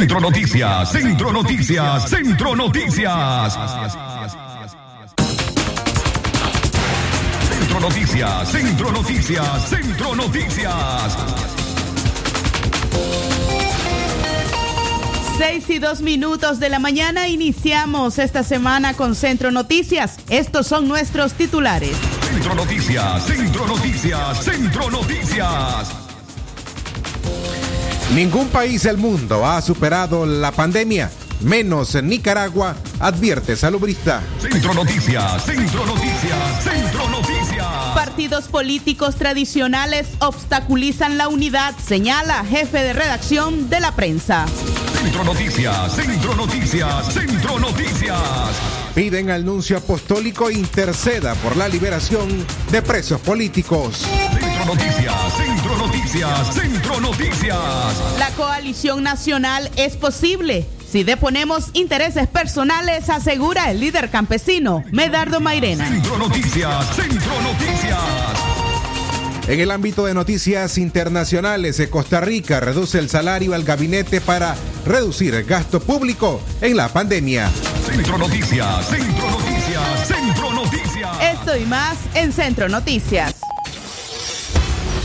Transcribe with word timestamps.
Centro 0.00 0.18
Noticias, 0.18 0.92
Centro 0.92 1.30
Noticias, 1.30 2.08
Centro 2.08 2.56
Noticias. 2.56 3.58
Centro 7.50 7.80
Noticias, 7.80 8.48
Centro 8.48 8.92
Noticias, 8.92 9.68
Centro 9.68 10.14
Noticias. 10.14 11.18
Seis 15.36 15.68
y 15.68 15.78
dos 15.78 16.00
minutos 16.00 16.60
de 16.60 16.70
la 16.70 16.78
mañana 16.78 17.28
iniciamos 17.28 18.18
esta 18.18 18.42
semana 18.42 18.94
con 18.94 19.14
Centro 19.14 19.50
Noticias. 19.50 20.16
Estos 20.30 20.66
son 20.66 20.88
nuestros 20.88 21.34
titulares. 21.34 21.94
Centro 22.22 22.54
Noticias, 22.54 23.26
Centro 23.26 23.66
Noticias, 23.66 24.44
Centro 24.44 24.90
Noticias. 24.90 26.09
Ningún 28.14 28.48
país 28.48 28.82
del 28.82 28.96
mundo 28.98 29.46
ha 29.46 29.62
superado 29.62 30.26
la 30.26 30.50
pandemia, 30.50 31.12
menos 31.42 31.94
Nicaragua, 32.02 32.74
advierte 32.98 33.54
salubrista. 33.54 34.20
Centro 34.40 34.74
Noticias, 34.74 35.44
Centro 35.44 35.86
Noticias, 35.86 36.64
Centro 36.64 37.08
Noticias. 37.08 37.66
Partidos 37.94 38.48
políticos 38.48 39.14
tradicionales 39.14 40.08
obstaculizan 40.18 41.18
la 41.18 41.28
unidad, 41.28 41.76
señala 41.78 42.44
jefe 42.44 42.78
de 42.82 42.94
redacción 42.94 43.70
de 43.70 43.78
la 43.78 43.94
prensa. 43.94 44.44
Centro 45.00 45.22
Noticias, 45.22 45.94
Centro 45.94 46.34
Noticias, 46.34 47.14
Centro 47.14 47.60
Noticias. 47.60 48.18
Piden 48.92 49.30
al 49.30 49.44
nuncio 49.44 49.78
apostólico 49.78 50.50
interceda 50.50 51.36
por 51.36 51.56
la 51.56 51.68
liberación 51.68 52.44
de 52.72 52.82
presos 52.82 53.20
políticos. 53.20 54.04
Centro 54.70 54.86
Noticias, 54.86 55.36
Centro 55.36 55.76
Noticias, 55.78 56.54
Centro 56.54 57.00
Noticias. 57.00 57.58
La 58.20 58.30
coalición 58.36 59.02
nacional 59.02 59.68
es 59.74 59.96
posible 59.96 60.64
si 60.88 61.02
deponemos 61.02 61.70
intereses 61.72 62.28
personales, 62.28 63.10
asegura 63.10 63.68
el 63.72 63.80
líder 63.80 64.10
campesino 64.10 64.84
Medardo 64.92 65.40
Mairena. 65.40 65.88
Centro 65.88 66.18
Noticias, 66.18 66.94
Centro 66.94 67.32
Noticias. 67.42 67.98
En 69.48 69.58
el 69.58 69.72
ámbito 69.72 70.06
de 70.06 70.14
noticias 70.14 70.78
internacionales, 70.78 71.82
Costa 71.90 72.20
Rica 72.20 72.60
reduce 72.60 73.00
el 73.00 73.08
salario 73.08 73.54
al 73.54 73.64
gabinete 73.64 74.20
para 74.20 74.54
reducir 74.86 75.34
el 75.34 75.44
gasto 75.44 75.80
público 75.80 76.40
en 76.60 76.76
la 76.76 76.88
pandemia. 76.88 77.50
Centro 77.84 78.18
Noticias, 78.18 78.86
Centro 78.86 79.30
Noticias, 79.30 80.06
Centro 80.06 80.52
Noticias. 80.52 81.10
Esto 81.20 81.56
y 81.56 81.64
más 81.64 81.96
en 82.14 82.32
Centro 82.32 82.68
Noticias. 82.68 83.34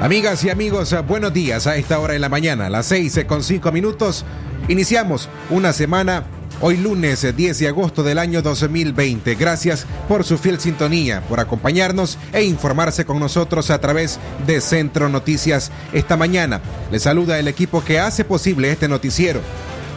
Amigas 0.00 0.44
y 0.44 0.50
amigos, 0.50 0.94
buenos 1.08 1.32
días 1.32 1.66
a 1.66 1.76
esta 1.76 1.98
hora 1.98 2.12
de 2.12 2.18
la 2.18 2.28
mañana, 2.28 2.68
las 2.68 2.84
6 2.86 3.24
con 3.26 3.42
5 3.42 3.72
minutos. 3.72 4.26
Iniciamos 4.68 5.30
una 5.48 5.72
semana, 5.72 6.24
hoy 6.60 6.76
lunes 6.76 7.34
10 7.34 7.58
de 7.58 7.68
agosto 7.68 8.02
del 8.02 8.18
año 8.18 8.42
2020. 8.42 9.34
Gracias 9.36 9.86
por 10.06 10.24
su 10.24 10.36
fiel 10.36 10.60
sintonía, 10.60 11.22
por 11.22 11.40
acompañarnos 11.40 12.18
e 12.34 12.44
informarse 12.44 13.06
con 13.06 13.18
nosotros 13.18 13.70
a 13.70 13.80
través 13.80 14.20
de 14.46 14.60
Centro 14.60 15.08
Noticias 15.08 15.72
esta 15.94 16.18
mañana. 16.18 16.60
Les 16.92 17.02
saluda 17.02 17.38
el 17.38 17.48
equipo 17.48 17.82
que 17.82 17.98
hace 17.98 18.22
posible 18.22 18.70
este 18.70 18.88
noticiero. 18.88 19.40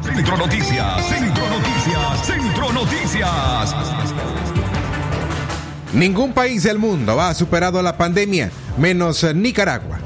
Centro 0.71 1.49
Noticias, 1.49 2.27
Centro 2.27 2.73
Noticias. 2.73 3.75
Ningún 5.93 6.33
país 6.33 6.63
del 6.63 6.79
mundo 6.79 7.21
ha 7.21 7.35
superado 7.35 7.83
la 7.83 7.97
pandemia, 7.97 8.53
menos 8.79 9.25
Nicaragua. 9.35 9.99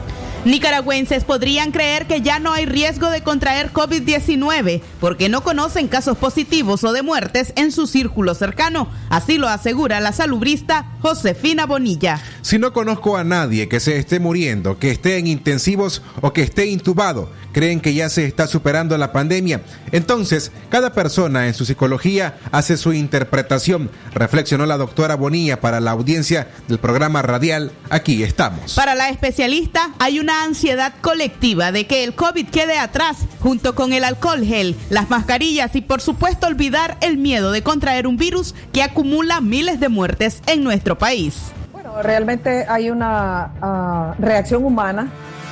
Nicaragüenses 0.45 1.25
podrían 1.25 1.73
creer 1.73 2.07
que 2.07 2.21
ya 2.21 2.39
no 2.39 2.53
hay 2.53 2.67
riesgo 2.67 3.09
de 3.09 3.23
contraer 3.23 3.73
COVID-19 3.73 4.83
porque 5.01 5.31
no 5.31 5.43
conocen 5.43 5.89
casos 5.89 6.19
positivos 6.19 6.85
o 6.85 6.93
de 6.93 7.03
muertes 7.03 7.55
en 7.57 7.73
su 7.73 7.87
círculo 7.87 8.35
cercano. 8.35 8.89
Así 9.09 9.39
lo 9.39 9.49
asegura 9.49 10.01
la 10.01 10.13
salubrista 10.13 10.87
Josefina 11.01 11.65
Bonilla. 11.65 12.21
Si 12.43 12.59
no 12.59 12.75
conozco 12.75 13.17
a 13.17 13.25
nadie 13.25 13.69
que 13.69 13.81
se 13.81 13.97
esté 13.97 14.21
muriendo, 14.21 14.79
que 14.79 14.91
esté 14.91 15.17
en 15.17 15.29
intensivos 15.29 16.03
o 16.21 16.35
que 16.35 16.43
esté 16.43 16.67
intubado, 16.67 17.31
creen 17.53 17.81
que 17.81 17.95
ya 17.95 18.11
se 18.11 18.27
está 18.27 18.47
superando 18.47 18.99
la 18.99 19.13
pandemia. 19.13 19.63
Entonces, 19.93 20.53
cada 20.69 20.93
persona 20.93 21.47
en 21.47 21.55
su 21.55 21.65
psicología 21.65 22.37
hace 22.53 22.77
su 22.77 22.93
interpretación, 22.93 23.91
reflexionó 24.13 24.67
la 24.67 24.77
doctora 24.77 25.15
Bonilla 25.15 25.61
para 25.61 25.81
la 25.81 25.93
audiencia 25.93 26.49
del 26.69 26.79
programa 26.79 27.23
radial 27.23 27.73
Aquí 27.91 28.23
estamos. 28.23 28.75
Para 28.75 28.95
la 28.95 29.09
especialista, 29.09 29.91
hay 29.99 30.19
una 30.19 30.34
ansiedad 30.43 30.93
colectiva 31.01 31.71
de 31.71 31.87
que 31.87 32.03
el 32.03 32.15
COVID 32.15 32.49
quede 32.49 32.79
atrás, 32.79 33.19
junto 33.41 33.75
con 33.75 33.93
el 33.93 34.03
alcohol 34.03 34.45
gel, 34.45 34.75
las 34.91 35.11
mascarillas 35.11 35.77
y 35.77 35.81
por 35.81 36.01
supuesto 36.01 36.47
olvidar 36.47 36.97
el 37.01 37.19
miedo 37.19 37.53
de 37.53 37.63
contraer 37.63 38.07
un 38.07 38.17
virus 38.17 38.55
que 38.73 38.83
acumula 38.83 39.41
miles 39.41 39.79
de 39.79 39.89
muertes 39.89 40.43
en 40.47 40.65
nuestro 40.65 40.99
país. 40.99 41.53
Bueno, 41.73 42.03
realmente 42.03 42.67
hay 42.69 42.91
una 42.91 43.53
ah, 43.63 44.15
reacción 44.19 44.65
humana, 44.65 45.09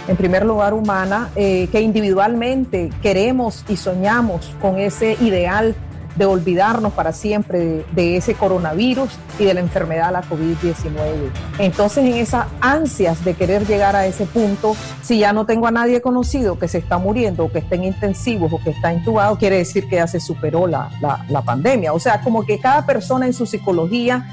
en 0.08 0.16
primer 0.16 0.44
lugar 0.44 0.74
humana, 0.74 1.30
eh, 1.36 1.68
que 1.70 1.80
individualmente 1.80 2.90
queremos 3.02 3.64
y 3.68 3.76
soñamos 3.76 4.50
con 4.60 4.78
ese 4.78 5.16
ideal 5.20 5.76
de 6.16 6.24
olvidarnos 6.26 6.92
para 6.92 7.12
siempre 7.12 7.84
de, 7.92 8.16
ese 8.16 8.34
coronavirus 8.34 9.10
y 9.38 9.44
de 9.44 9.54
la 9.54 9.60
enfermedad, 9.60 10.12
la 10.12 10.22
COVID-19. 10.22 11.30
Entonces, 11.58 12.04
en 12.04 12.14
esas 12.14 12.46
ansias 12.60 13.24
de 13.24 13.34
querer 13.34 13.66
llegar 13.66 13.96
a 13.96 14.06
ese 14.06 14.26
punto, 14.26 14.76
si 15.02 15.18
ya 15.18 15.32
no 15.32 15.46
tengo 15.46 15.66
a 15.66 15.70
nadie 15.70 16.00
conocido 16.00 16.58
que 16.58 16.68
se 16.68 16.78
está 16.78 16.98
muriendo 16.98 17.44
o 17.44 17.52
que 17.52 17.58
está 17.60 17.74
en 17.76 17.84
intensivos 17.84 18.52
o 18.52 18.58
que 18.62 18.70
está 18.70 18.92
intubado, 18.92 19.36
quiere 19.38 19.56
decir 19.58 19.88
que 19.88 19.96
ya 19.96 20.06
se 20.06 20.20
superó 20.20 20.66
la, 20.66 20.90
la, 21.00 21.24
la 21.28 21.42
pandemia. 21.42 21.92
O 21.92 21.98
sea, 22.00 22.20
como 22.20 22.44
que 22.44 22.58
cada 22.58 22.84
persona 22.84 23.26
en 23.26 23.32
su 23.32 23.46
psicología 23.46 24.26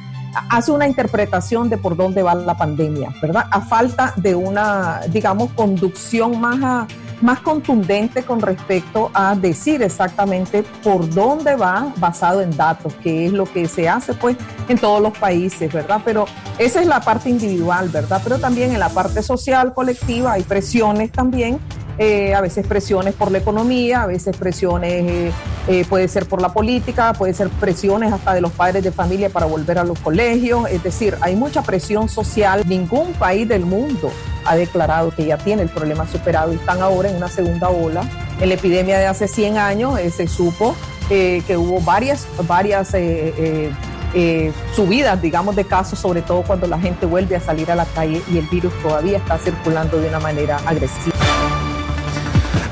hace 0.49 0.71
una 0.71 0.85
interpretación 0.87 1.69
de 1.69 1.77
por 1.77 1.95
dónde 1.95 2.21
va 2.21 2.35
la 2.35 2.55
pandemia, 2.55 3.09
¿verdad? 3.21 3.45
A 3.49 3.61
falta 3.61 4.13
de 4.15 4.35
una, 4.35 5.01
digamos, 5.09 5.51
conducción 5.53 6.39
más, 6.39 6.59
a- 6.61 6.87
más 7.21 7.39
contundente 7.41 8.23
con 8.23 8.41
respecto 8.41 9.11
a 9.13 9.35
decir 9.35 9.81
exactamente 9.81 10.63
por 10.83 11.09
dónde 11.09 11.55
va 11.55 11.93
basado 11.97 12.41
en 12.41 12.55
datos, 12.55 12.93
que 12.95 13.25
es 13.25 13.33
lo 13.33 13.45
que 13.45 13.67
se 13.67 13.89
hace 13.89 14.13
pues 14.13 14.37
en 14.67 14.77
todos 14.77 15.01
los 15.01 15.17
países, 15.17 15.71
¿verdad? 15.71 16.01
Pero 16.05 16.25
esa 16.57 16.81
es 16.81 16.87
la 16.87 17.01
parte 17.01 17.29
individual, 17.29 17.89
¿verdad? 17.89 18.21
Pero 18.23 18.39
también 18.39 18.71
en 18.71 18.79
la 18.79 18.89
parte 18.89 19.21
social, 19.23 19.73
colectiva, 19.73 20.33
hay 20.33 20.43
presiones 20.43 21.11
también 21.11 21.59
eh, 22.01 22.33
a 22.33 22.39
veces 22.39 22.65
presiones 22.65 23.13
por 23.13 23.29
la 23.29 23.39
economía, 23.39 24.03
a 24.03 24.07
veces 24.07 24.33
presiones, 24.37 25.03
eh, 25.03 25.31
eh, 25.67 25.85
puede 25.89 26.07
ser 26.07 26.27
por 26.27 26.41
la 26.41 26.53
política, 26.53 27.11
puede 27.11 27.33
ser 27.33 27.49
presiones 27.49 28.13
hasta 28.13 28.33
de 28.33 28.39
los 28.39 28.53
padres 28.53 28.85
de 28.85 28.93
familia 28.93 29.29
para 29.29 29.45
volver 29.47 29.77
a 29.77 29.83
los 29.83 29.99
colegios, 29.99 30.69
es 30.69 30.81
decir, 30.81 31.17
hay 31.19 31.35
mucha 31.35 31.61
presión 31.61 32.07
social. 32.07 32.63
Ningún 32.69 33.11
país 33.11 33.49
del 33.49 33.65
mundo 33.65 34.13
ha 34.45 34.55
declarado 34.55 35.11
que 35.13 35.25
ya 35.25 35.37
tiene 35.37 35.63
el 35.63 35.69
problema 35.69 36.07
superado 36.07 36.53
y 36.53 36.55
están 36.55 36.81
ahora 36.81 37.09
en 37.09 37.17
una 37.17 37.27
segunda 37.27 37.67
ola. 37.67 38.09
En 38.39 38.47
la 38.47 38.55
epidemia 38.55 38.97
de 38.97 39.05
hace 39.05 39.27
100 39.27 39.57
años 39.57 39.99
se 40.15 40.25
supo 40.27 40.77
que 41.09 41.57
hubo 41.57 41.81
varias, 41.81 42.27
varias 42.47 42.95
subidas, 44.73 45.21
digamos, 45.21 45.57
de 45.57 45.65
casos, 45.65 45.99
sobre 45.99 46.21
todo 46.21 46.43
cuando 46.43 46.65
la 46.65 46.79
gente 46.79 47.05
vuelve 47.05 47.35
a 47.35 47.41
salir 47.41 47.69
a 47.69 47.75
la 47.75 47.83
calle 47.83 48.21
y 48.31 48.37
el 48.37 48.47
virus 48.47 48.71
todavía 48.81 49.17
está 49.17 49.37
circulando 49.37 49.99
de 49.99 50.07
una 50.07 50.21
manera 50.21 50.61
agresiva. 50.65 51.18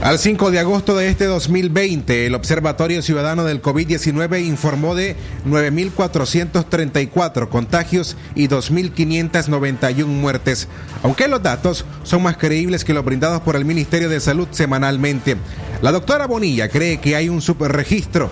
Al 0.01 0.19
5 0.19 0.51
de 0.51 0.59
agosto 0.59 0.95
de 0.95 1.09
este 1.09 1.25
2020, 1.25 2.27
el 2.27 2.35
Observatorio 2.35 3.01
Ciudadano 3.01 3.43
del 3.43 3.63
COVID-19 3.63 4.45
informó 4.45 4.93
de 4.93 5.15
9.434 5.47 7.49
contagios 7.49 8.15
y 8.35 8.47
2.591 8.47 10.05
muertes, 10.05 10.67
aunque 11.01 11.27
los 11.27 11.41
datos 11.41 11.83
son 12.03 12.21
más 12.21 12.37
creíbles 12.37 12.85
que 12.85 12.93
los 12.93 13.03
brindados 13.03 13.41
por 13.41 13.55
el 13.55 13.65
Ministerio 13.65 14.07
de 14.07 14.19
Salud 14.19 14.47
semanalmente. 14.51 15.35
La 15.81 15.91
doctora 15.91 16.27
Bonilla 16.27 16.69
cree 16.69 16.99
que 16.99 17.15
hay 17.15 17.27
un 17.27 17.41
superregistro. 17.41 18.29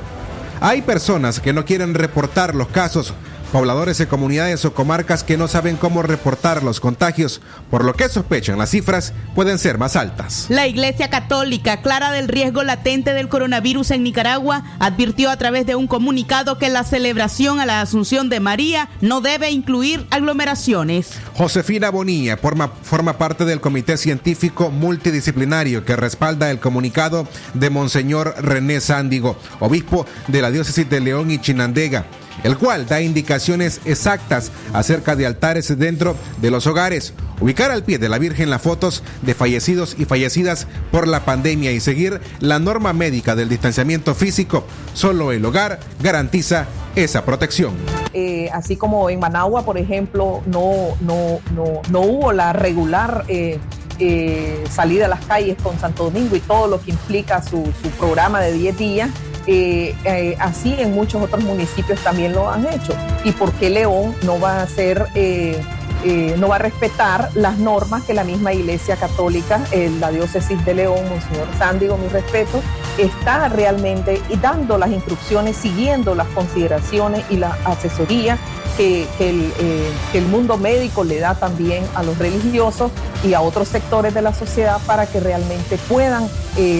Hay 0.62 0.84
personas 0.84 1.40
que 1.40 1.52
no 1.52 1.66
quieren 1.66 1.96
reportar 1.96 2.54
los 2.54 2.68
casos, 2.68 3.16
pobladores 3.56 3.98
de 3.98 4.07
comunidades 4.07 4.66
o 4.66 4.74
comarcas 4.74 5.24
que 5.24 5.38
no 5.38 5.48
saben 5.48 5.78
cómo 5.78 6.02
reportar 6.02 6.62
los 6.62 6.81
contagios, 6.81 7.40
por 7.72 7.86
lo 7.86 7.94
que 7.94 8.10
sospechan 8.10 8.57
las 8.57 8.72
cifras 8.72 9.13
pueden 9.34 9.60
ser 9.60 9.78
más 9.78 9.96
altas. 9.96 10.48
La 10.50 10.68
Iglesia 10.68 11.10
Católica, 11.10 11.81
clara 11.81 12.12
del 12.12 12.28
riesgo 12.28 12.63
latente 12.63 13.13
del 13.13 13.30
coronavirus 13.30 13.92
en 13.92 14.04
Nicaragua, 14.04 14.66
advirtió 14.80 15.30
a 15.30 15.38
través 15.38 15.66
de 15.66 15.75
un 15.75 15.88
comunicado 15.88 16.57
que 16.57 16.68
la 16.68 16.84
celebración 16.84 17.62
a 17.62 17.66
la 17.66 17.80
Asunción 17.80 18.28
de 18.28 18.42
María 18.42 18.90
no 19.00 19.22
debe 19.22 19.52
incluir 19.52 20.06
aglomeraciones. 20.12 21.12
Josefina 21.36 21.92
Bonilla 21.92 22.36
forma, 22.36 22.68
forma 22.68 23.18
parte 23.18 23.46
del 23.46 23.62
Comité 23.62 23.96
Científico 23.96 24.69
Multidisciplinario 24.69 25.86
que 25.86 25.96
respalda 25.96 26.52
el 26.52 26.60
comunicado 26.60 27.25
de 27.54 27.69
Monseñor 27.69 28.36
René 28.38 28.81
Sándigo, 28.81 29.38
obispo 29.62 30.06
de 30.28 30.42
la 30.42 30.52
diócesis 30.52 30.90
de 30.90 31.00
León 31.00 31.31
y 31.31 31.40
Chinandega, 31.40 32.06
el 32.44 32.58
cual 32.58 32.86
da 32.86 33.02
indicaciones 33.02 33.82
exactas 33.86 34.52
acerca 34.74 35.16
de 35.16 35.26
altares 35.26 35.78
dentro 35.78 36.16
de 36.42 36.52
los 36.52 36.68
hogares, 36.68 37.14
ubicar 37.40 37.72
al 37.72 37.84
pie 37.84 37.98
de 37.98 38.10
la 38.10 38.18
Virgen 38.18 38.50
las 38.50 38.62
fotos 38.62 39.04
de 39.22 39.34
fallecidos 39.34 39.96
y 39.98 40.06
fallecidas 40.06 40.68
por 40.92 41.08
la 41.08 41.26
pandemia 41.26 41.72
y 41.72 41.80
seguir 41.80 42.22
la 42.40 42.60
norma 42.60 42.94
médica 42.94 43.36
del 43.36 43.50
distanciamiento 43.50 44.16
físico. 44.16 44.66
Solo 44.94 45.32
el 45.32 45.46
hogar 45.46 45.80
garantiza 46.02 46.68
esa 46.96 47.26
protección. 47.26 47.74
Eh, 48.14 48.50
así 48.54 48.78
como 48.78 49.10
en 49.10 49.20
Managua, 49.20 49.66
por 49.66 49.78
ejemplo, 49.78 50.42
no, 50.46 50.96
no, 51.02 51.40
no, 51.54 51.81
no 51.90 52.00
hubo 52.02 52.31
la 52.31 52.54
regular 52.54 53.26
eh, 53.28 53.60
eh, 54.00 54.64
salida 54.70 55.06
a 55.06 55.10
las 55.10 55.26
calles 55.26 55.58
con 55.62 55.80
Santo 55.80 56.06
Domingo 56.06 56.36
y 56.36 56.40
todo 56.40 56.68
lo 56.68 56.81
que 56.81 56.92
implica 56.92 57.42
su, 57.42 57.64
su 57.81 57.90
programa 57.92 58.42
de 58.42 58.54
10 58.54 58.78
días. 58.78 59.10
Eh, 59.47 59.95
eh, 60.06 60.36
así 60.39 60.75
en 60.80 60.94
muchos 60.94 61.21
otros 61.21 61.44
municipios 61.44 62.00
también 62.01 62.33
lo 62.33 62.50
han 62.50 62.65
hecho. 62.68 62.94
¿Y 63.24 63.31
por 63.31 63.51
qué 63.53 63.69
León 63.69 64.15
no 64.24 64.39
va 64.39 64.59
a 64.59 64.63
hacer, 64.63 65.07
eh, 65.15 65.59
eh, 66.07 66.36
no 66.38 66.50
va 66.50 66.57
a 66.57 66.60
respetar 66.60 67.31
las 67.34 67.57
normas 67.57 68.04
que 68.04 68.13
la 68.13 68.24
misma 68.24 68.54
Iglesia 68.54 68.96
Católica, 68.96 69.60
eh, 69.72 69.92
la 70.00 70.12
diócesis 70.12 70.63
de 70.63 70.75
León, 70.75 71.00
Monseñor 71.10 71.48
Sándigo, 71.57 71.98
mi 71.98 72.07
respeto, 72.09 72.62
está 73.00 73.50
realmente 73.50 74.21
dando 74.40 74.78
las 74.78 74.92
instrucciones, 74.92 75.57
siguiendo 75.57 76.14
las 76.14 76.28
consideraciones 76.28 77.26
y 77.31 77.38
la 77.38 77.57
asesoría 77.66 78.38
que, 78.78 79.07
que 79.18 79.31
el, 79.31 79.52
eh, 79.59 79.92
que 80.12 80.19
el 80.19 80.28
mundo 80.28 80.57
médico 80.57 81.04
le 81.04 81.19
da 81.19 81.33
también 81.33 81.83
a 81.95 82.04
los 82.04 82.19
religiosos 82.19 82.92
y 83.24 83.33
a 83.33 83.42
otros 83.42 83.68
sectores 83.68 84.14
de 84.14 84.21
la 84.21 84.31
sociedad 84.31 84.78
para 84.85 85.07
que 85.07 85.19
realmente 85.19 85.80
puedan 85.90 86.30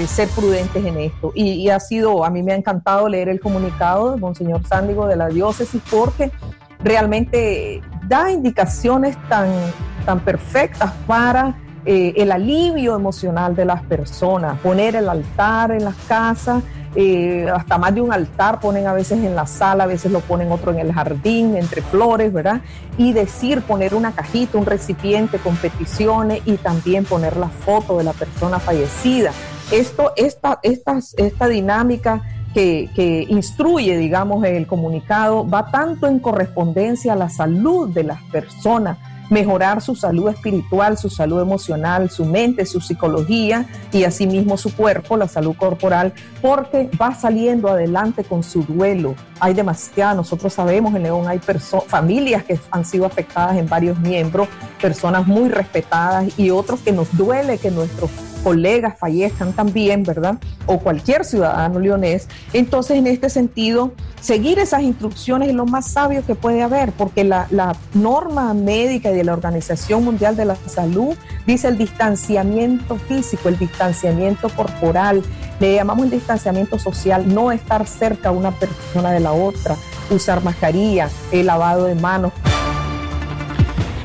ser 0.08 0.30
prudentes 0.30 0.86
en 0.86 1.00
esto. 1.00 1.32
Y, 1.34 1.54
y 1.54 1.70
ha 1.70 1.80
sido, 1.80 2.24
a 2.24 2.30
mí 2.30 2.44
me 2.44 2.54
ha 2.54 2.56
encantado 2.56 3.10
leer 3.10 3.28
el 3.28 3.40
comunicado 3.40 4.12
de 4.12 4.18
Monseñor 4.18 4.62
Sándigo 4.68 5.08
de 5.08 5.16
la 5.16 5.30
diócesis 5.30 5.82
porque 5.90 6.32
realmente 6.86 7.82
da 8.08 8.32
indicaciones 8.32 9.18
tan, 9.28 9.50
tan 10.06 10.20
perfectas 10.20 10.94
para 11.08 11.56
eh, 11.84 12.14
el 12.16 12.32
alivio 12.32 12.96
emocional 12.96 13.56
de 13.56 13.66
las 13.66 13.82
personas, 13.84 14.60
poner 14.60 14.96
el 14.96 15.10
altar 15.10 15.72
en 15.72 15.84
las 15.84 15.96
casas, 16.08 16.64
eh, 16.96 17.50
hasta 17.54 17.78
más 17.78 17.94
de 17.94 18.02
un 18.02 18.14
altar 18.14 18.60
ponen 18.60 18.88
a 18.88 18.94
veces 18.94 19.24
en 19.24 19.36
la 19.36 19.48
sala, 19.48 19.84
a 19.86 19.88
veces 19.88 20.12
lo 20.12 20.20
ponen 20.22 20.52
otro 20.52 20.72
en 20.72 20.80
el 20.80 20.94
jardín, 20.94 21.58
entre 21.58 21.82
flores, 21.82 22.32
¿verdad? 22.32 22.62
Y 23.00 23.14
decir, 23.14 23.62
poner 23.64 23.96
una 23.96 24.14
cajita, 24.14 24.58
un 24.58 24.66
recipiente 24.66 25.40
con 25.40 25.58
peticiones 25.58 26.42
y 26.46 26.58
también 26.58 27.04
poner 27.04 27.36
la 27.36 27.50
foto 27.50 27.98
de 27.98 28.04
la 28.04 28.14
persona 28.14 28.60
fallecida. 28.60 29.32
Esto, 29.72 30.14
esta, 30.16 30.60
esta, 30.62 31.00
esta 31.18 31.48
dinámica 31.48 32.22
que, 32.56 33.26
instruye, 33.28 33.98
digamos, 33.98 34.46
el 34.46 34.66
comunicado, 34.66 35.48
va 35.48 35.70
tanto 35.72 36.08
en 36.08 36.20
correspondencia 36.20 37.14
a 37.14 37.16
la 37.18 37.30
salud 37.30 37.90
de 37.90 38.06
las 38.06 38.22
personas, 38.32 38.98
mejorar 39.30 39.82
su 39.82 39.96
salud 39.96 40.30
espiritual, 40.30 40.98
su 40.98 41.10
salud 41.10 41.42
emocional, 41.42 42.10
su 42.10 42.24
mente, 42.24 42.66
su 42.66 42.80
psicología 42.80 43.66
y 43.92 44.06
asimismo 44.06 44.56
su 44.56 44.74
cuerpo, 44.74 45.18
la 45.18 45.28
salud 45.28 45.56
corporal, 45.58 46.14
porque 46.42 46.90
va 47.02 47.14
saliendo 47.14 47.68
adelante 47.68 48.24
con 48.24 48.42
su 48.42 48.64
duelo. 48.64 49.16
Hay 49.42 49.54
demasiadas, 49.54 50.16
nosotros 50.16 50.54
sabemos 50.54 50.96
en 50.96 51.04
León 51.04 51.28
hay 51.28 51.40
familias 51.88 52.46
que 52.46 52.58
han 52.72 52.86
sido 52.86 53.06
afectadas 53.06 53.58
en 53.58 53.68
varios 53.68 54.00
miembros, 54.00 54.48
personas 54.82 55.28
muy 55.28 55.50
respetadas 55.50 56.40
y 56.40 56.52
otros 56.52 56.80
que 56.80 56.94
nos 56.94 57.18
duele 57.18 57.58
que 57.58 57.70
nuestros 57.70 58.12
colegas 58.46 58.94
fallezcan 59.00 59.54
también, 59.54 60.04
¿verdad? 60.04 60.36
O 60.68 60.78
cualquier 60.78 61.26
ciudadano 61.26 61.80
leonés. 61.80 62.28
Entonces, 62.54 62.96
en 62.96 63.08
este 63.08 63.32
sentido, 63.32 63.94
seguir 64.22 64.60
esas 64.60 64.84
instrucciones 64.84 65.50
es 65.50 65.56
lo 65.56 65.66
más 65.66 65.88
sabio 65.88 66.24
que 66.24 66.36
puede 66.36 66.62
haber, 66.62 66.92
porque 66.92 67.24
la, 67.24 67.48
la 67.50 67.76
norma 67.96 68.54
médica 68.54 69.10
y 69.10 69.16
de 69.16 69.24
la 69.24 69.34
Organización 69.34 70.06
Mundial 70.06 70.36
de 70.36 70.46
la 70.46 70.56
Salud 70.68 71.16
dice 71.48 71.70
el 71.70 71.80
distanciamiento 71.80 72.98
físico, 72.98 73.50
el 73.50 73.58
distanciamiento 73.58 74.50
corporal, 74.50 75.24
le 75.60 75.74
llamamos 75.74 76.06
el 76.06 76.12
distanciamiento 76.12 76.78
social, 76.78 77.34
no 77.34 77.52
estar 77.52 77.88
cerca 77.88 78.30
una 78.30 78.52
persona 78.52 79.12
de 79.12 79.22
la 79.22 79.34
otra, 79.34 79.76
usar 80.12 80.44
mascarilla, 80.44 81.10
el 81.32 81.48
lavado 81.48 81.86
de 81.86 81.96
manos. 81.96 82.32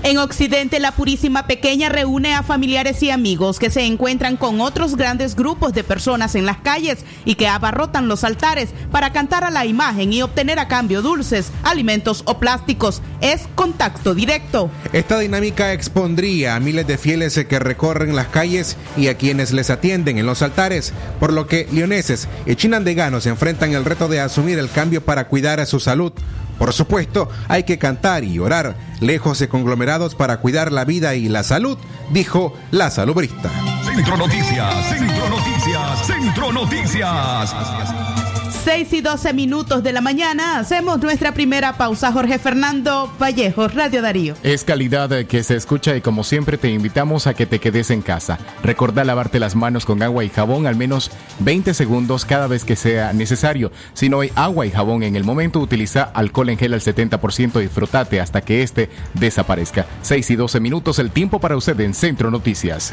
En 0.02 0.16
Occidente, 0.16 0.80
la 0.80 0.92
Purísima 0.92 1.46
Pequeña 1.46 1.90
reúne 1.90 2.32
a 2.32 2.42
familiares 2.42 3.02
y 3.02 3.10
amigos 3.10 3.58
que 3.58 3.68
se 3.68 3.84
encuentran 3.84 4.38
con 4.38 4.62
otros 4.62 4.96
grandes 4.96 5.36
grupos 5.36 5.74
de 5.74 5.84
personas 5.84 6.34
en 6.34 6.46
las 6.46 6.56
calles 6.56 7.04
y 7.26 7.34
que 7.34 7.46
abarrotan 7.46 8.08
los 8.08 8.24
altares 8.24 8.70
para 8.90 9.12
cantar 9.12 9.44
a 9.44 9.50
la 9.50 9.66
imagen 9.66 10.10
y 10.14 10.22
obtener 10.22 10.58
a 10.58 10.68
cambio 10.68 11.02
dulces, 11.02 11.52
alimentos 11.64 12.22
o 12.24 12.38
plásticos. 12.38 13.02
Es 13.20 13.42
contacto 13.54 14.14
directo. 14.14 14.70
Esta 14.94 15.18
dinámica 15.18 15.74
expondría 15.74 16.56
a 16.56 16.60
miles 16.60 16.86
de 16.86 16.96
fieles 16.96 17.38
que 17.46 17.58
recorren 17.58 18.16
las 18.16 18.28
calles 18.28 18.78
y 18.96 19.08
a 19.08 19.18
quienes 19.18 19.52
les 19.52 19.68
atienden 19.68 20.16
en 20.16 20.24
los 20.24 20.40
altares, 20.40 20.94
por 21.20 21.30
lo 21.30 21.46
que 21.46 21.68
leoneses 21.72 22.26
y 22.46 22.56
chinandeganos 22.56 23.26
enfrentan 23.26 23.74
el 23.74 23.84
reto 23.84 24.08
de 24.08 24.20
asumir 24.20 24.58
el 24.58 24.70
cambio 24.70 25.04
para 25.04 25.28
cuidar 25.28 25.60
a 25.60 25.66
su 25.66 25.78
salud. 25.78 26.14
Por 26.60 26.74
supuesto, 26.74 27.30
hay 27.48 27.62
que 27.62 27.78
cantar 27.78 28.22
y 28.22 28.38
orar, 28.38 28.76
lejos 29.00 29.38
de 29.38 29.48
conglomerados 29.48 30.14
para 30.14 30.40
cuidar 30.40 30.72
la 30.72 30.84
vida 30.84 31.14
y 31.14 31.26
la 31.26 31.42
salud, 31.42 31.78
dijo 32.10 32.52
la 32.70 32.90
salubrista. 32.90 33.50
Centro 33.82 34.18
Noticias, 34.18 34.88
Centro 34.90 35.30
Noticias, 35.30 36.06
Centro 36.06 36.52
Noticias. 36.52 38.19
6 38.64 38.92
y 38.92 39.00
12 39.00 39.32
minutos 39.32 39.82
de 39.82 39.92
la 39.92 40.02
mañana, 40.02 40.58
hacemos 40.58 41.00
nuestra 41.00 41.32
primera 41.32 41.78
pausa. 41.78 42.12
Jorge 42.12 42.38
Fernando 42.38 43.10
Vallejo, 43.18 43.68
Radio 43.68 44.02
Darío. 44.02 44.34
Es 44.42 44.64
calidad 44.64 45.10
eh, 45.12 45.26
que 45.26 45.42
se 45.42 45.56
escucha 45.56 45.96
y 45.96 46.02
como 46.02 46.24
siempre 46.24 46.58
te 46.58 46.68
invitamos 46.68 47.26
a 47.26 47.32
que 47.32 47.46
te 47.46 47.58
quedes 47.58 47.90
en 47.90 48.02
casa. 48.02 48.38
Recordá 48.62 49.04
lavarte 49.04 49.40
las 49.40 49.56
manos 49.56 49.86
con 49.86 50.02
agua 50.02 50.24
y 50.24 50.28
jabón 50.28 50.66
al 50.66 50.76
menos 50.76 51.10
20 51.38 51.72
segundos 51.72 52.26
cada 52.26 52.48
vez 52.48 52.64
que 52.64 52.76
sea 52.76 53.14
necesario. 53.14 53.72
Si 53.94 54.10
no 54.10 54.20
hay 54.20 54.30
agua 54.34 54.66
y 54.66 54.70
jabón 54.70 55.04
en 55.04 55.16
el 55.16 55.24
momento, 55.24 55.60
utiliza 55.60 56.02
alcohol 56.02 56.50
en 56.50 56.58
gel 56.58 56.74
al 56.74 56.80
70% 56.82 57.64
y 57.64 57.68
frotate 57.68 58.20
hasta 58.20 58.42
que 58.42 58.62
este 58.62 58.90
desaparezca. 59.14 59.86
6 60.02 60.30
y 60.30 60.36
12 60.36 60.60
minutos, 60.60 60.98
el 60.98 61.10
tiempo 61.10 61.40
para 61.40 61.56
usted 61.56 61.80
en 61.80 61.94
Centro 61.94 62.30
Noticias. 62.30 62.92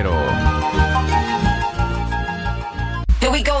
Guerrero. 0.01 0.17
Here 3.19 3.31
we 3.31 3.43
go. 3.43 3.60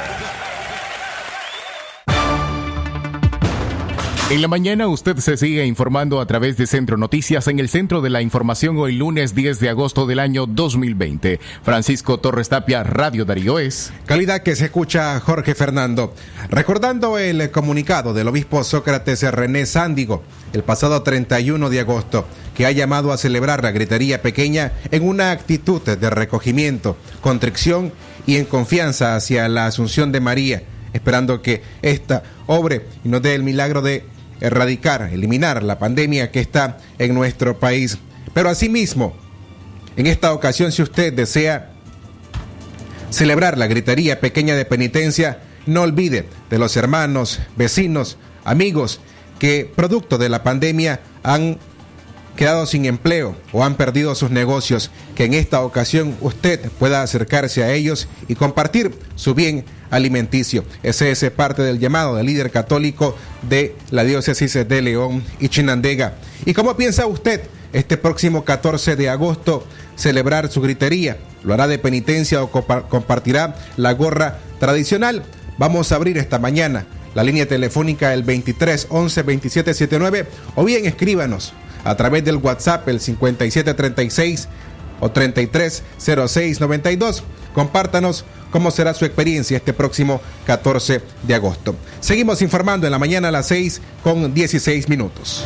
En 4.31 4.41
la 4.41 4.47
mañana 4.47 4.87
usted 4.87 5.17
se 5.17 5.35
sigue 5.35 5.65
informando 5.65 6.21
a 6.21 6.25
través 6.25 6.55
de 6.55 6.65
Centro 6.65 6.95
Noticias 6.95 7.49
en 7.49 7.59
el 7.59 7.67
centro 7.67 7.99
de 7.99 8.09
la 8.09 8.21
información 8.21 8.77
hoy 8.77 8.95
lunes 8.95 9.35
10 9.35 9.59
de 9.59 9.67
agosto 9.67 10.05
del 10.05 10.19
año 10.19 10.45
2020. 10.45 11.41
Francisco 11.63 12.17
Torres 12.17 12.47
Tapia, 12.47 12.81
Radio 12.83 13.25
Darío 13.25 13.59
es. 13.59 13.91
Calidad 14.05 14.41
que 14.41 14.55
se 14.55 14.63
escucha 14.63 15.19
Jorge 15.19 15.53
Fernando. 15.53 16.13
Recordando 16.49 17.17
el 17.17 17.51
comunicado 17.51 18.13
del 18.13 18.29
obispo 18.29 18.63
Sócrates 18.63 19.21
René 19.33 19.65
Sándigo 19.65 20.23
el 20.53 20.63
pasado 20.63 21.03
31 21.03 21.69
de 21.69 21.81
agosto, 21.81 22.25
que 22.55 22.65
ha 22.65 22.71
llamado 22.71 23.11
a 23.11 23.17
celebrar 23.17 23.61
la 23.61 23.71
gritería 23.71 24.21
pequeña 24.21 24.71
en 24.91 25.05
una 25.05 25.31
actitud 25.31 25.81
de 25.81 26.09
recogimiento, 26.09 26.95
contrición 27.19 27.91
y 28.25 28.37
en 28.37 28.45
confianza 28.45 29.17
hacia 29.17 29.49
la 29.49 29.65
Asunción 29.65 30.13
de 30.13 30.21
María, 30.21 30.63
esperando 30.93 31.41
que 31.41 31.63
esta 31.81 32.23
obre 32.47 32.85
y 33.03 33.09
nos 33.09 33.21
dé 33.21 33.35
el 33.35 33.43
milagro 33.43 33.81
de 33.81 34.05
erradicar, 34.41 35.09
eliminar 35.13 35.63
la 35.63 35.79
pandemia 35.79 36.31
que 36.31 36.39
está 36.39 36.77
en 36.99 37.13
nuestro 37.13 37.59
país. 37.59 37.97
Pero 38.33 38.49
asimismo, 38.49 39.15
en 39.95 40.07
esta 40.07 40.33
ocasión, 40.33 40.71
si 40.71 40.81
usted 40.81 41.13
desea 41.13 41.71
celebrar 43.09 43.57
la 43.57 43.67
gritería 43.67 44.19
pequeña 44.19 44.55
de 44.55 44.65
penitencia, 44.65 45.39
no 45.65 45.83
olvide 45.83 46.27
de 46.49 46.57
los 46.57 46.75
hermanos, 46.75 47.39
vecinos, 47.55 48.17
amigos 48.43 48.99
que 49.39 49.71
producto 49.75 50.17
de 50.17 50.29
la 50.29 50.43
pandemia 50.43 51.01
han 51.23 51.57
quedado 52.35 52.65
sin 52.65 52.85
empleo 52.85 53.35
o 53.51 53.63
han 53.63 53.75
perdido 53.75 54.15
sus 54.15 54.31
negocios, 54.31 54.91
que 55.15 55.25
en 55.25 55.33
esta 55.33 55.61
ocasión 55.61 56.15
usted 56.21 56.69
pueda 56.79 57.01
acercarse 57.01 57.63
a 57.63 57.73
ellos 57.73 58.07
y 58.27 58.35
compartir 58.35 58.97
su 59.15 59.35
bien 59.35 59.65
alimenticio. 59.91 60.65
Ese 60.81 61.11
es 61.11 61.23
parte 61.31 61.61
del 61.61 61.77
llamado 61.79 62.15
del 62.15 62.25
líder 62.25 62.49
católico 62.49 63.15
de 63.47 63.75
la 63.91 64.03
diócesis 64.03 64.53
de 64.53 64.81
León 64.81 65.23
y 65.39 65.49
Chinandega. 65.49 66.15
¿Y 66.45 66.53
cómo 66.53 66.75
piensa 66.75 67.05
usted 67.05 67.41
este 67.73 67.97
próximo 67.97 68.43
14 68.43 68.95
de 68.95 69.09
agosto 69.09 69.65
celebrar 69.95 70.49
su 70.51 70.61
gritería? 70.61 71.17
¿Lo 71.43 71.53
hará 71.53 71.67
de 71.67 71.77
penitencia 71.77 72.41
o 72.41 72.51
compa- 72.51 72.87
compartirá 72.87 73.55
la 73.77 73.93
gorra 73.93 74.39
tradicional? 74.59 75.23
Vamos 75.57 75.91
a 75.91 75.95
abrir 75.95 76.17
esta 76.17 76.39
mañana 76.39 76.85
la 77.13 77.23
línea 77.23 77.45
telefónica 77.45 78.13
el 78.13 78.23
23 78.23 78.87
11 78.89 79.23
27 79.23 79.73
79 79.73 80.25
o 80.55 80.63
bien 80.63 80.85
escríbanos 80.85 81.51
a 81.83 81.95
través 81.97 82.23
del 82.23 82.37
WhatsApp 82.37 82.87
el 82.87 82.99
5736 83.01 84.47
o 85.01 85.11
330692. 85.11 87.23
Compártanos 87.53 88.23
cómo 88.51 88.71
será 88.71 88.93
su 88.93 89.05
experiencia 89.05 89.57
este 89.57 89.73
próximo 89.73 90.21
14 90.45 91.01
de 91.23 91.35
agosto. 91.35 91.75
Seguimos 91.99 92.41
informando 92.41 92.87
en 92.87 92.91
la 92.91 92.99
mañana 92.99 93.29
a 93.29 93.31
las 93.31 93.47
6 93.47 93.81
con 94.03 94.33
16 94.33 94.87
minutos. 94.87 95.43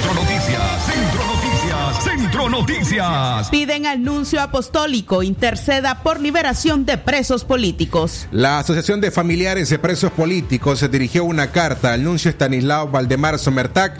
Centro 0.00 0.14
Noticias, 0.14 0.86
Centro 0.86 1.26
Noticias, 1.26 2.04
Centro 2.04 2.48
Noticias. 2.48 3.48
Piden 3.50 3.86
al 3.86 4.02
nuncio 4.02 4.40
apostólico 4.40 5.22
interceda 5.22 6.02
por 6.02 6.20
liberación 6.20 6.86
de 6.86 6.98
presos 6.98 7.44
políticos. 7.44 8.26
La 8.32 8.58
Asociación 8.58 9.00
de 9.00 9.10
Familiares 9.10 9.68
de 9.68 9.78
Presos 9.78 10.10
Políticos 10.12 10.78
se 10.78 10.88
dirigió 10.88 11.24
una 11.24 11.52
carta 11.52 11.92
al 11.92 12.02
nuncio 12.02 12.30
Estanislao 12.30 12.88
Valdemar 12.88 13.38
Somertac 13.38 13.98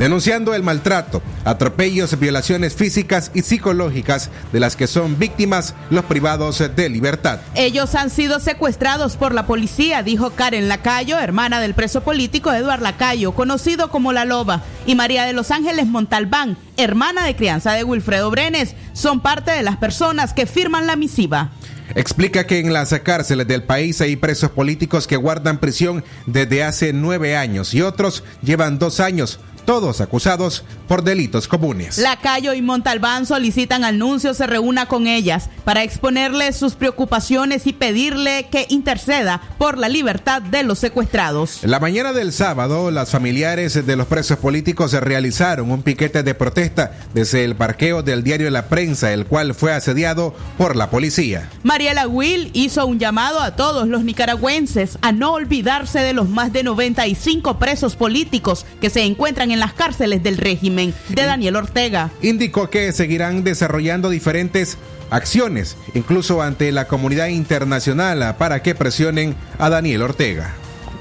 denunciando 0.00 0.54
el 0.54 0.62
maltrato, 0.62 1.22
atropellos, 1.44 2.18
violaciones 2.18 2.74
físicas 2.74 3.30
y 3.34 3.42
psicológicas 3.42 4.30
de 4.50 4.58
las 4.58 4.74
que 4.74 4.86
son 4.86 5.18
víctimas 5.18 5.74
los 5.90 6.06
privados 6.06 6.58
de 6.74 6.88
libertad. 6.88 7.40
Ellos 7.54 7.94
han 7.94 8.08
sido 8.08 8.40
secuestrados 8.40 9.18
por 9.18 9.34
la 9.34 9.46
policía, 9.46 10.02
dijo 10.02 10.30
Karen 10.30 10.68
Lacayo, 10.68 11.18
hermana 11.18 11.60
del 11.60 11.74
preso 11.74 12.00
político 12.00 12.50
Eduard 12.50 12.80
Lacayo, 12.80 13.32
conocido 13.32 13.90
como 13.90 14.14
La 14.14 14.24
Loba, 14.24 14.62
y 14.86 14.94
María 14.94 15.24
de 15.24 15.34
los 15.34 15.50
Ángeles 15.50 15.86
Montalbán, 15.86 16.56
hermana 16.78 17.26
de 17.26 17.36
crianza 17.36 17.74
de 17.74 17.84
Wilfredo 17.84 18.30
Brenes, 18.30 18.74
son 18.94 19.20
parte 19.20 19.50
de 19.50 19.62
las 19.62 19.76
personas 19.76 20.32
que 20.32 20.46
firman 20.46 20.86
la 20.86 20.96
misiva. 20.96 21.50
Explica 21.94 22.46
que 22.46 22.60
en 22.60 22.72
las 22.72 22.90
cárceles 23.00 23.48
del 23.48 23.64
país 23.64 24.00
hay 24.00 24.14
presos 24.14 24.50
políticos 24.50 25.08
que 25.08 25.16
guardan 25.16 25.58
prisión 25.58 26.04
desde 26.26 26.62
hace 26.62 26.92
nueve 26.92 27.36
años 27.36 27.74
y 27.74 27.82
otros 27.82 28.22
llevan 28.42 28.78
dos 28.78 29.00
años, 29.00 29.40
todos 29.70 30.00
acusados 30.00 30.64
por 30.88 31.04
delitos 31.04 31.46
comunes. 31.46 31.96
Lacayo 31.98 32.54
y 32.54 32.60
Montalbán 32.60 33.24
solicitan 33.24 33.84
al 33.84 33.98
nuncio 33.98 34.34
se 34.34 34.48
reúna 34.48 34.86
con 34.86 35.06
ellas 35.06 35.48
para 35.62 35.84
exponerle 35.84 36.52
sus 36.52 36.74
preocupaciones 36.74 37.68
y 37.68 37.72
pedirle 37.72 38.48
que 38.50 38.66
interceda 38.68 39.40
por 39.58 39.78
la 39.78 39.88
libertad 39.88 40.42
de 40.42 40.64
los 40.64 40.80
secuestrados. 40.80 41.60
La 41.62 41.78
mañana 41.78 42.12
del 42.12 42.32
sábado, 42.32 42.90
las 42.90 43.10
familiares 43.12 43.86
de 43.86 43.94
los 43.94 44.08
presos 44.08 44.38
políticos 44.38 44.92
realizaron 44.92 45.70
un 45.70 45.84
piquete 45.84 46.24
de 46.24 46.34
protesta 46.34 46.90
desde 47.14 47.44
el 47.44 47.54
parqueo 47.54 48.02
del 48.02 48.24
diario 48.24 48.50
La 48.50 48.66
Prensa, 48.66 49.12
el 49.12 49.26
cual 49.26 49.54
fue 49.54 49.72
asediado 49.72 50.34
por 50.58 50.74
la 50.74 50.90
policía. 50.90 51.48
Mariela 51.62 52.08
Will 52.08 52.50
hizo 52.54 52.84
un 52.86 52.98
llamado 52.98 53.38
a 53.38 53.54
todos 53.54 53.86
los 53.86 54.02
nicaragüenses 54.02 54.98
a 55.00 55.12
no 55.12 55.34
olvidarse 55.34 56.00
de 56.00 56.12
los 56.12 56.28
más 56.28 56.52
de 56.52 56.64
95 56.64 57.60
presos 57.60 57.94
políticos 57.94 58.66
que 58.80 58.90
se 58.90 59.04
encuentran 59.04 59.52
en 59.52 59.59
las 59.60 59.72
cárceles 59.72 60.22
del 60.22 60.36
régimen 60.36 60.92
de 61.08 61.24
Daniel 61.24 61.56
Ortega. 61.56 62.10
Indicó 62.22 62.70
que 62.70 62.92
seguirán 62.92 63.44
desarrollando 63.44 64.10
diferentes 64.10 64.78
acciones, 65.10 65.76
incluso 65.94 66.42
ante 66.42 66.72
la 66.72 66.88
comunidad 66.88 67.28
internacional, 67.28 68.36
para 68.38 68.62
que 68.62 68.74
presionen 68.74 69.34
a 69.58 69.70
Daniel 69.70 70.02
Ortega. 70.02 70.54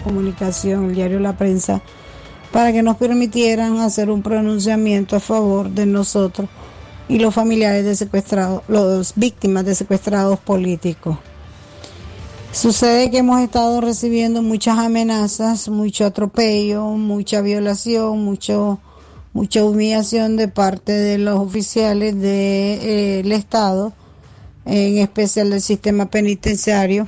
comunicación, 0.04 0.90
el 0.90 0.96
diario 0.96 1.20
La 1.20 1.38
Prensa, 1.38 1.82
para 2.52 2.72
que 2.72 2.82
nos 2.82 2.98
permitieran 2.98 3.80
hacer 3.80 4.10
un 4.10 4.22
pronunciamiento 4.22 5.16
a 5.16 5.20
favor 5.20 5.70
de 5.70 5.86
nosotros 5.86 6.50
y 7.08 7.20
los 7.20 7.34
familiares 7.34 7.86
de 7.86 7.96
secuestrados, 7.96 8.64
los 8.68 9.14
víctimas 9.16 9.66
de 9.66 9.76
secuestrados 9.76 10.40
políticos. 10.40 11.18
Sucede 12.52 13.12
que 13.12 13.20
hemos 13.20 13.40
estado 13.42 13.80
recibiendo 13.80 14.42
muchas 14.42 14.78
amenazas, 14.80 15.70
mucho 15.70 16.06
atropello, 16.06 16.86
mucha 16.86 17.42
violación, 17.42 18.24
mucho, 18.24 18.80
mucha 19.34 19.64
humillación 19.64 20.36
de 20.36 20.48
parte 20.48 20.92
de 20.92 21.18
los 21.20 21.40
oficiales 21.40 22.20
del 22.20 23.32
Estado, 23.32 23.94
en 24.66 24.98
especial 24.98 25.52
del 25.52 25.62
sistema 25.62 26.10
penitenciario. 26.10 27.08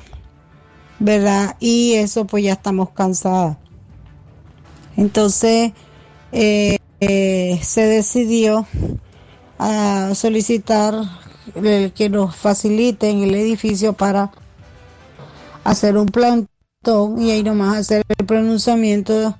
¿verdad? 1.02 1.56
Y 1.60 1.94
eso 1.94 2.26
pues 2.26 2.44
ya 2.44 2.54
estamos 2.54 2.92
cansadas. 2.92 3.58
Entonces 4.96 5.74
eh, 6.32 6.78
eh, 7.00 7.60
se 7.64 7.82
decidió 7.82 8.68
a 9.58 10.12
solicitar 10.14 10.94
el 11.56 11.92
que 11.94 12.10
nos 12.10 12.36
faciliten 12.36 13.24
el 13.24 13.34
edificio 13.34 13.94
para 13.94 14.32
hacer 15.64 15.98
un 15.98 16.08
plantón 16.08 17.22
y 17.22 17.32
ahí 17.32 17.44
nomás 17.44 17.78
hacer 17.78 18.04
el 18.18 18.26
pronunciamiento 18.26 19.36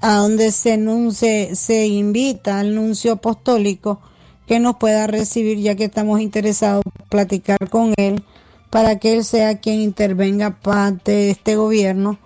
a 0.00 0.16
donde 0.16 0.50
se, 0.52 0.74
anuncie- 0.76 1.54
se 1.54 1.86
invita 1.86 2.58
al 2.60 2.74
nuncio 2.74 3.12
apostólico 3.12 4.00
que 4.46 4.58
nos 4.58 4.76
pueda 4.76 5.06
recibir 5.06 5.58
ya 5.58 5.74
que 5.76 5.84
estamos 5.84 6.20
interesados 6.20 6.82
en 6.84 7.08
platicar 7.08 7.70
con 7.70 7.94
él 7.96 8.24
para 8.70 8.98
que 8.98 9.14
él 9.14 9.24
sea 9.24 9.60
quien 9.60 9.80
intervenga 9.80 10.58
parte 10.60 11.12
de 11.12 11.30
este 11.30 11.56
gobierno 11.56 12.18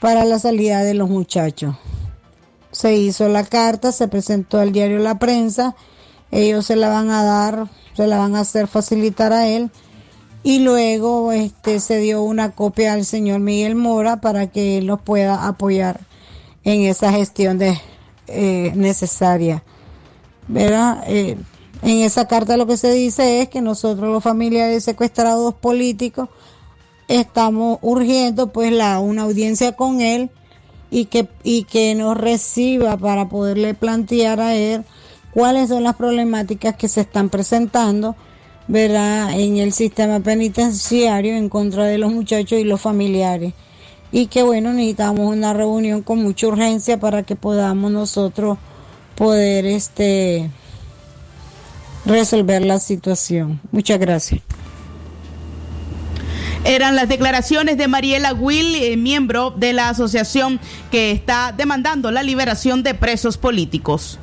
para 0.00 0.24
la 0.24 0.38
salida 0.38 0.82
de 0.82 0.94
los 0.94 1.08
muchachos. 1.08 1.76
Se 2.72 2.96
hizo 2.96 3.28
la 3.28 3.44
carta, 3.44 3.92
se 3.92 4.08
presentó 4.08 4.58
al 4.58 4.72
diario 4.72 4.98
La 4.98 5.18
Prensa, 5.18 5.76
ellos 6.32 6.66
se 6.66 6.74
la 6.74 6.88
van 6.88 7.10
a 7.10 7.22
dar, 7.22 7.68
se 7.94 8.06
la 8.08 8.18
van 8.18 8.34
a 8.34 8.40
hacer 8.40 8.66
facilitar 8.66 9.32
a 9.32 9.46
él 9.46 9.70
y 10.44 10.58
luego 10.58 11.32
este 11.32 11.80
se 11.80 11.98
dio 11.98 12.22
una 12.22 12.50
copia 12.50 12.92
al 12.92 13.06
señor 13.06 13.40
Miguel 13.40 13.74
Mora 13.74 14.20
para 14.20 14.46
que 14.48 14.76
él 14.76 14.86
nos 14.86 15.00
pueda 15.00 15.48
apoyar 15.48 16.00
en 16.64 16.82
esa 16.82 17.10
gestión 17.12 17.58
de 17.58 17.80
eh, 18.28 18.70
necesaria. 18.76 19.64
¿Verdad? 20.46 21.02
Eh, 21.08 21.38
en 21.82 21.98
esa 22.00 22.28
carta 22.28 22.58
lo 22.58 22.66
que 22.66 22.76
se 22.76 22.92
dice 22.92 23.40
es 23.40 23.48
que 23.48 23.62
nosotros 23.62 24.12
los 24.12 24.22
familiares 24.22 24.84
secuestrados 24.84 25.54
políticos 25.54 26.28
estamos 27.08 27.78
urgiendo 27.80 28.52
pues 28.52 28.70
la 28.70 29.00
una 29.00 29.22
audiencia 29.22 29.72
con 29.72 30.02
él 30.02 30.30
y 30.90 31.06
que 31.06 31.26
y 31.42 31.64
que 31.64 31.94
nos 31.94 32.18
reciba 32.18 32.98
para 32.98 33.30
poderle 33.30 33.72
plantear 33.72 34.40
a 34.40 34.54
él 34.54 34.84
cuáles 35.32 35.70
son 35.70 35.82
las 35.82 35.96
problemáticas 35.96 36.76
que 36.76 36.88
se 36.88 37.00
están 37.00 37.30
presentando 37.30 38.14
¿verdad? 38.66 39.38
en 39.38 39.58
el 39.58 39.72
sistema 39.72 40.20
penitenciario 40.20 41.36
en 41.36 41.48
contra 41.48 41.84
de 41.84 41.98
los 41.98 42.12
muchachos 42.12 42.58
y 42.58 42.64
los 42.64 42.80
familiares 42.80 43.52
y 44.10 44.26
que 44.26 44.42
bueno 44.42 44.72
necesitamos 44.72 45.26
una 45.26 45.52
reunión 45.52 46.02
con 46.02 46.22
mucha 46.22 46.46
urgencia 46.46 47.00
para 47.00 47.24
que 47.24 47.36
podamos 47.36 47.90
nosotros 47.90 48.58
poder 49.16 49.66
este 49.66 50.50
resolver 52.06 52.64
la 52.64 52.78
situación. 52.78 53.60
Muchas 53.72 53.98
gracias. 53.98 54.40
Eran 56.64 56.96
las 56.96 57.08
declaraciones 57.08 57.76
de 57.76 57.88
Mariela 57.88 58.32
Will, 58.32 58.74
eh, 58.76 58.96
miembro 58.96 59.50
de 59.50 59.74
la 59.74 59.90
asociación 59.90 60.58
que 60.90 61.10
está 61.10 61.52
demandando 61.52 62.10
la 62.10 62.22
liberación 62.22 62.82
de 62.82 62.94
presos 62.94 63.36
políticos. 63.36 64.18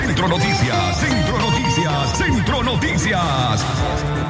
Centro 0.00 0.28
Noticias, 0.28 0.28
Centro 0.28 0.28
Noticias, 0.28 0.96
Centro 1.00 1.17
Noticias. 2.68 3.64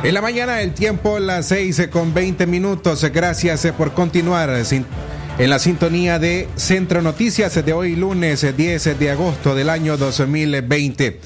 En 0.05 0.15
la 0.15 0.23
mañana 0.23 0.63
el 0.63 0.73
tiempo 0.73 1.19
las 1.19 1.47
6 1.47 1.89
con 1.91 2.15
20 2.15 2.47
minutos. 2.47 3.03
Gracias 3.13 3.65
eh, 3.65 3.73
por 3.73 3.95
continuar 3.95 4.49
eh, 4.51 4.85
en 5.39 5.51
la 5.51 5.59
sintonía 5.59 6.21
de 6.21 6.49
Centro 6.55 7.03
Noticias 7.03 7.53
de 7.65 7.73
hoy 7.73 7.97
lunes 7.97 8.45
eh, 8.45 8.53
10 8.53 8.97
de 8.97 9.11
agosto 9.11 9.57
del 9.57 9.69
año 9.69 9.97
2020. 9.97 11.19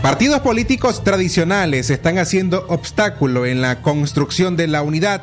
Partidos 0.00 0.42
políticos 0.42 1.02
tradicionales 1.02 1.90
están 1.90 2.18
haciendo 2.18 2.66
obstáculo 2.68 3.44
en 3.44 3.60
la 3.60 3.82
construcción 3.82 4.56
de 4.56 4.68
la 4.68 4.82
unidad 4.82 5.22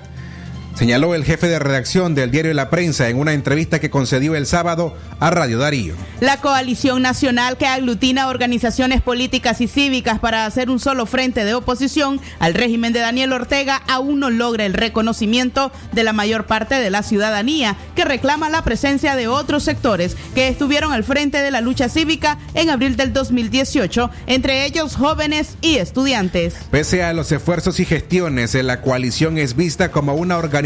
señaló 0.76 1.16
el 1.16 1.26
jefe 1.26 1.48
de 1.48 1.60
redacción 1.60 2.16
del 2.16 2.32
diario 2.32 2.54
La 2.54 2.70
Prensa 2.70 3.10
en 3.10 3.18
una 3.18 3.34
entrevista 3.34 3.80
que 3.80 3.90
concedió 3.90 4.36
el 4.36 4.46
sábado 4.46 4.96
a 5.20 5.30
Radio 5.30 5.58
Darío. 5.58 5.96
La 6.20 6.38
coalición 6.38 7.02
nacional 7.02 7.58
que 7.58 7.68
aglutina 7.68 8.28
organizaciones 8.28 9.02
políticas 9.02 9.62
y 9.62 9.68
cívicas 9.68 10.20
para 10.20 10.46
hacer 10.46 10.70
un 10.70 10.80
solo 10.80 11.06
frente 11.06 11.44
de 11.44 11.54
oposición 11.54 12.22
al 12.40 12.54
régimen 12.54 12.94
de 12.94 13.00
Daniel 13.00 13.34
Ortega 13.34 13.82
aún 13.88 14.20
no 14.20 14.30
logra 14.30 14.66
el 14.66 14.74
reconocimiento 14.74 15.72
de 15.92 16.04
la 16.04 16.14
mayor 16.14 16.46
parte 16.46 16.76
de 16.76 16.90
la 16.90 17.04
ciudadanía 17.04 17.76
que 17.96 18.06
reclama 18.06 18.50
la 18.50 18.64
presencia 18.64 19.16
de 19.16 19.28
otros 19.28 19.64
sectores 19.64 20.16
que 20.34 20.48
estuvieron 20.48 20.94
al 20.94 21.04
frente 21.04 21.42
de 21.42 21.52
la 21.52 21.62
lucha 21.62 21.90
cívica 21.90 22.38
en 22.54 22.70
abril 22.70 22.96
del 22.96 23.14
2018, 23.14 24.10
entre 24.28 24.66
ellos 24.66 24.96
jóvenes 24.96 25.58
y 25.62 25.78
estudiantes. 25.78 26.56
Pese 26.72 27.04
a 27.04 27.14
los 27.14 27.32
esfuerzos 27.32 27.80
y 27.80 27.86
gestiones, 27.86 28.54
la 28.56 28.82
coalición 28.82 29.38
es 29.38 29.56
vista 29.56 29.92
como 29.92 30.14
una 30.14 30.38
organización 30.38 30.61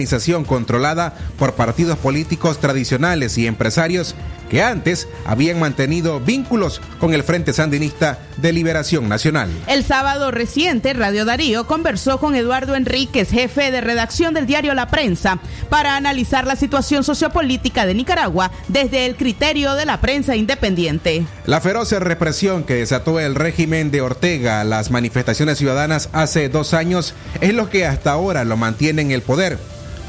controlada 0.46 1.14
por 1.38 1.54
partidos 1.54 1.98
políticos 1.98 2.60
tradicionales 2.60 3.38
y 3.38 3.48
empresarios 3.48 4.16
que 4.50 4.62
antes 4.62 5.08
habían 5.26 5.60
mantenido 5.60 6.20
vínculos 6.20 6.82
con 7.00 7.14
el 7.14 7.24
Frente 7.24 7.54
Sandinista 7.54 8.20
de 8.38 8.54
Liberación 8.54 9.10
Nacional. 9.10 9.50
El 9.68 9.84
sábado 9.84 10.32
reciente, 10.32 10.94
Radio 10.94 11.26
Darío 11.26 11.66
conversó 11.68 12.20
con 12.20 12.36
Eduardo 12.36 12.76
Enríquez, 12.76 13.32
jefe 13.32 13.72
de 13.72 13.82
redacción 13.82 14.34
del 14.34 14.46
diario 14.46 14.74
La 14.74 14.88
Prensa, 14.88 15.40
para 15.70 15.96
analizar 15.96 16.46
la 16.46 16.56
situación 16.56 17.04
sociopolítica 17.04 17.86
de 17.86 17.96
Nicaragua 17.96 18.52
desde 18.68 19.06
el 19.06 19.16
criterio 19.16 19.74
de 19.74 19.86
la 19.86 20.00
prensa 20.02 20.36
independiente. 20.36 21.26
La 21.46 21.62
feroz 21.62 21.92
represión 21.92 22.64
que 22.64 22.76
desató 22.76 23.20
el 23.20 23.36
régimen 23.36 23.92
de 23.92 24.02
Ortega 24.02 24.62
a 24.62 24.64
las 24.64 24.92
manifestaciones 24.92 25.58
ciudadanas 25.58 26.10
hace 26.14 26.50
dos 26.50 26.74
años 26.74 27.14
es 27.42 27.54
lo 27.54 27.70
que 27.70 27.86
hasta 27.86 28.12
ahora 28.12 28.44
lo 28.44 28.58
mantiene 28.58 29.02
en 29.02 29.12
el 29.12 29.22
poder. 29.22 29.58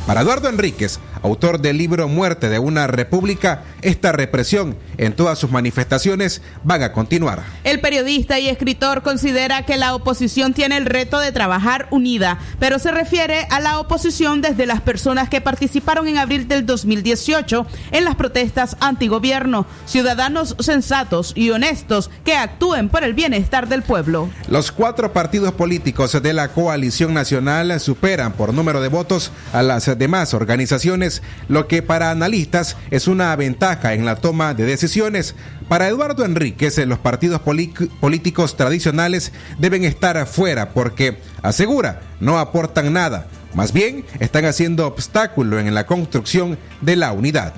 Para 0.06 0.20
Eduardo 0.20 0.48
Enríquez, 0.48 1.00
autor 1.24 1.60
del 1.60 1.78
libro 1.78 2.06
Muerte 2.06 2.48
de 2.48 2.60
una 2.60 2.86
República, 2.86 3.64
esta 3.82 4.12
represión 4.12 4.76
en 4.98 5.14
todas 5.14 5.36
sus 5.36 5.50
manifestaciones 5.50 6.42
van 6.62 6.84
a 6.84 6.92
continuar. 6.92 7.42
El 7.64 7.80
periodista 7.80 8.38
y 8.38 8.48
escritor 8.48 9.02
considera 9.02 9.66
que 9.66 9.76
la 9.76 9.96
oposición 9.96 10.54
tiene 10.54 10.76
el 10.76 10.86
reto 10.86 11.18
de 11.18 11.32
trabajar 11.32 11.88
unida, 11.90 12.38
pero 12.60 12.78
se 12.78 12.92
refiere 12.92 13.48
a 13.50 13.58
la 13.58 13.80
oposición 13.80 14.42
desde 14.42 14.64
las 14.66 14.80
personas 14.80 15.28
que 15.28 15.40
participaron 15.40 16.06
en 16.06 16.18
abril 16.18 16.46
del 16.46 16.64
2018 16.66 17.66
en 17.90 18.04
las 18.04 18.14
protestas 18.14 18.76
antigobierno, 18.78 19.66
ciudadanos 19.86 20.54
sensatos 20.60 21.32
y 21.34 21.50
honestos 21.50 22.10
que 22.24 22.36
actúen 22.36 22.88
por 22.90 23.02
el 23.02 23.14
bienestar 23.14 23.66
del 23.68 23.82
pueblo. 23.82 24.30
Los 24.48 24.70
cuatro 24.70 25.12
partidos 25.12 25.52
políticos 25.54 26.12
de 26.22 26.32
la 26.32 26.48
coalición 26.52 27.12
nacional 27.12 27.80
superan 27.80 28.34
por 28.34 28.54
número 28.54 28.80
de 28.80 28.88
votos 28.88 29.32
a 29.52 29.62
las 29.62 29.95
demás 29.96 30.34
organizaciones, 30.34 31.22
lo 31.48 31.66
que 31.68 31.82
para 31.82 32.10
analistas 32.10 32.76
es 32.90 33.08
una 33.08 33.34
ventaja 33.36 33.94
en 33.94 34.04
la 34.04 34.16
toma 34.16 34.54
de 34.54 34.64
decisiones. 34.64 35.34
Para 35.68 35.88
Eduardo 35.88 36.24
Enríquez, 36.24 36.78
los 36.86 36.98
partidos 36.98 37.40
políticos 37.40 38.56
tradicionales 38.56 39.32
deben 39.58 39.84
estar 39.84 40.16
afuera 40.16 40.70
porque, 40.70 41.18
asegura, 41.42 42.02
no 42.20 42.38
aportan 42.38 42.92
nada. 42.92 43.26
Más 43.54 43.72
bien, 43.72 44.04
están 44.20 44.44
haciendo 44.44 44.86
obstáculo 44.86 45.58
en 45.58 45.74
la 45.74 45.86
construcción 45.86 46.58
de 46.82 46.96
la 46.96 47.12
unidad. 47.12 47.54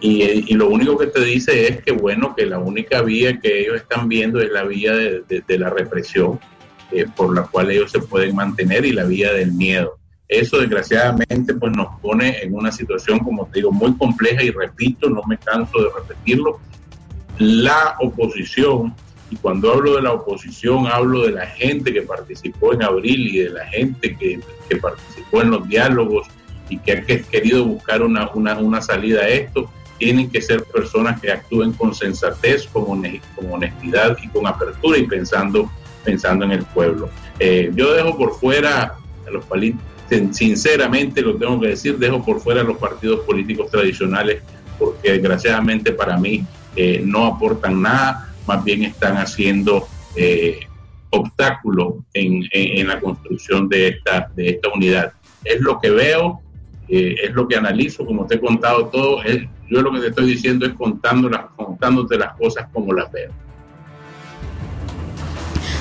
Y, 0.00 0.54
lo 0.54 0.68
único 0.68 0.98
que 0.98 1.06
te 1.06 1.24
dice 1.24 1.68
es 1.68 1.82
que, 1.82 1.92
bueno, 1.92 2.34
que 2.36 2.46
la 2.46 2.58
única 2.58 3.02
vía 3.02 3.38
que 3.38 3.60
ellos 3.60 3.76
están 3.76 4.08
viendo 4.08 4.40
es 4.40 4.50
la 4.50 4.64
vía 4.64 4.94
de 4.94 5.58
la 5.58 5.70
represión, 5.70 6.40
eh, 6.90 7.06
por 7.16 7.34
la 7.34 7.42
cual 7.42 7.70
ellos 7.70 7.90
se 7.90 8.00
pueden 8.00 8.34
mantener, 8.34 8.84
y 8.84 8.92
la 8.92 9.04
vía 9.04 9.32
del 9.32 9.52
miedo. 9.52 9.98
Eso 10.32 10.58
desgraciadamente 10.58 11.54
pues 11.54 11.72
nos 11.76 12.00
pone 12.00 12.42
en 12.42 12.54
una 12.54 12.72
situación, 12.72 13.18
como 13.18 13.46
te 13.46 13.58
digo, 13.58 13.70
muy 13.70 13.94
compleja 13.96 14.42
y 14.42 14.50
repito, 14.50 15.10
no 15.10 15.22
me 15.28 15.36
canso 15.36 15.78
de 15.78 15.88
repetirlo, 15.94 16.58
la 17.38 17.96
oposición, 18.00 18.94
y 19.30 19.36
cuando 19.36 19.72
hablo 19.72 19.96
de 19.96 20.02
la 20.02 20.12
oposición 20.12 20.86
hablo 20.86 21.26
de 21.26 21.32
la 21.32 21.46
gente 21.46 21.92
que 21.92 22.02
participó 22.02 22.74
en 22.74 22.82
abril 22.82 23.34
y 23.34 23.38
de 23.40 23.50
la 23.50 23.66
gente 23.66 24.16
que, 24.16 24.40
que 24.68 24.76
participó 24.76 25.42
en 25.42 25.50
los 25.50 25.68
diálogos 25.68 26.28
y 26.68 26.78
que 26.78 26.92
ha 26.92 27.02
querido 27.04 27.64
buscar 27.64 28.02
una, 28.02 28.30
una, 28.34 28.58
una 28.58 28.80
salida 28.80 29.22
a 29.22 29.28
esto, 29.28 29.70
tienen 29.98 30.30
que 30.30 30.40
ser 30.40 30.64
personas 30.64 31.20
que 31.20 31.30
actúen 31.30 31.72
con 31.72 31.94
sensatez, 31.94 32.66
con, 32.66 33.04
honestidad 33.50 34.16
y 34.22 34.28
con 34.28 34.46
apertura 34.46 34.98
y 34.98 35.06
pensando, 35.06 35.70
pensando 36.04 36.44
en 36.44 36.52
el 36.52 36.64
pueblo. 36.64 37.08
Eh, 37.38 37.70
yo 37.74 37.92
dejo 37.92 38.16
por 38.16 38.34
fuera 38.34 38.96
a 39.26 39.30
los 39.30 39.44
sinceramente 40.32 41.22
lo 41.22 41.36
tengo 41.36 41.60
que 41.60 41.68
decir, 41.68 41.98
dejo 41.98 42.24
por 42.24 42.40
fuera 42.40 42.62
los 42.62 42.76
partidos 42.76 43.20
políticos 43.20 43.70
tradicionales 43.70 44.42
porque 44.78 45.12
desgraciadamente 45.12 45.92
para 45.92 46.16
mí 46.16 46.44
eh, 46.76 47.02
no 47.04 47.26
aportan 47.26 47.82
nada, 47.82 48.34
más 48.46 48.64
bien 48.64 48.82
están 48.82 49.16
haciendo 49.16 49.86
eh, 50.16 50.60
obstáculos 51.10 51.94
en, 52.14 52.44
en, 52.52 52.88
la 52.88 52.98
construcción 53.00 53.68
de 53.68 53.88
esta, 53.88 54.30
de 54.34 54.50
esta 54.50 54.70
unidad. 54.70 55.12
Es 55.44 55.60
lo 55.60 55.78
que 55.78 55.90
veo, 55.90 56.40
eh, 56.88 57.16
es 57.22 57.32
lo 57.32 57.46
que 57.46 57.56
analizo, 57.56 58.04
como 58.06 58.26
te 58.26 58.36
he 58.36 58.40
contado 58.40 58.86
todo, 58.86 59.22
yo 59.70 59.82
lo 59.82 59.92
que 59.92 60.00
te 60.00 60.08
estoy 60.08 60.26
diciendo 60.26 60.66
es 60.66 60.72
contándolas, 60.72 61.46
contándote 61.56 62.18
las 62.18 62.34
cosas 62.36 62.66
como 62.72 62.92
las 62.92 63.10
veo. 63.12 63.30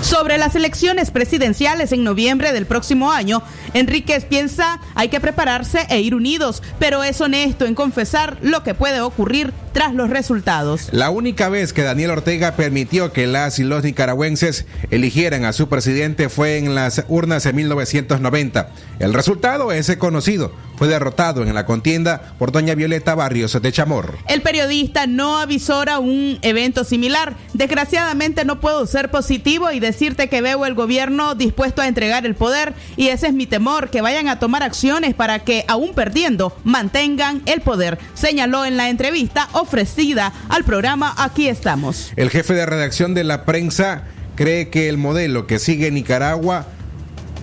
Sobre 0.01 0.39
las 0.39 0.55
elecciones 0.55 1.11
presidenciales 1.11 1.91
en 1.91 2.03
noviembre 2.03 2.53
del 2.53 2.65
próximo 2.65 3.11
año, 3.11 3.43
Enríquez 3.75 4.25
piensa 4.25 4.79
hay 4.95 5.09
que 5.09 5.19
prepararse 5.19 5.85
e 5.89 6.01
ir 6.01 6.15
unidos, 6.15 6.63
pero 6.79 7.03
es 7.03 7.21
honesto 7.21 7.65
en 7.65 7.75
confesar 7.75 8.37
lo 8.41 8.63
que 8.63 8.73
puede 8.73 8.99
ocurrir 8.99 9.53
tras 9.73 9.93
los 9.93 10.09
resultados. 10.09 10.89
La 10.91 11.11
única 11.11 11.49
vez 11.49 11.71
que 11.71 11.83
Daniel 11.83 12.11
Ortega 12.11 12.55
permitió 12.55 13.13
que 13.13 13.27
las 13.27 13.59
y 13.59 13.63
los 13.63 13.83
nicaragüenses 13.83 14.65
eligieran 14.89 15.45
a 15.45 15.53
su 15.53 15.69
presidente 15.69 16.29
fue 16.29 16.57
en 16.57 16.73
las 16.73 17.05
urnas 17.07 17.43
de 17.43 17.53
1990. 17.53 18.69
El 18.99 19.13
resultado 19.13 19.71
es 19.71 19.95
conocido. 19.97 20.51
Fue 20.81 20.87
derrotado 20.87 21.43
en 21.43 21.53
la 21.53 21.67
contienda 21.67 22.33
por 22.39 22.51
doña 22.51 22.73
Violeta 22.73 23.13
Barrios 23.13 23.61
de 23.61 23.71
Chamorro. 23.71 24.17
El 24.27 24.41
periodista 24.41 25.05
no 25.05 25.37
avisora 25.37 25.99
un 25.99 26.39
evento 26.41 26.83
similar. 26.83 27.35
Desgraciadamente 27.53 28.45
no 28.45 28.59
puedo 28.59 28.87
ser 28.87 29.11
positivo 29.11 29.71
y 29.71 29.79
decirte 29.79 30.27
que 30.27 30.41
veo 30.41 30.65
el 30.65 30.73
gobierno 30.73 31.35
dispuesto 31.35 31.83
a 31.83 31.87
entregar 31.87 32.25
el 32.25 32.33
poder 32.33 32.73
y 32.97 33.09
ese 33.09 33.27
es 33.27 33.33
mi 33.35 33.45
temor, 33.45 33.91
que 33.91 34.01
vayan 34.01 34.27
a 34.27 34.39
tomar 34.39 34.63
acciones 34.63 35.13
para 35.13 35.37
que, 35.37 35.65
aún 35.67 35.93
perdiendo, 35.93 36.57
mantengan 36.63 37.43
el 37.45 37.61
poder, 37.61 37.99
señaló 38.15 38.65
en 38.65 38.75
la 38.75 38.89
entrevista 38.89 39.49
ofrecida 39.51 40.33
al 40.49 40.63
programa 40.63 41.13
Aquí 41.15 41.47
estamos. 41.47 42.11
El 42.15 42.31
jefe 42.31 42.55
de 42.55 42.65
redacción 42.65 43.13
de 43.13 43.23
la 43.23 43.45
prensa 43.45 44.05
cree 44.33 44.69
que 44.69 44.89
el 44.89 44.97
modelo 44.97 45.45
que 45.45 45.59
sigue 45.59 45.91
Nicaragua 45.91 46.65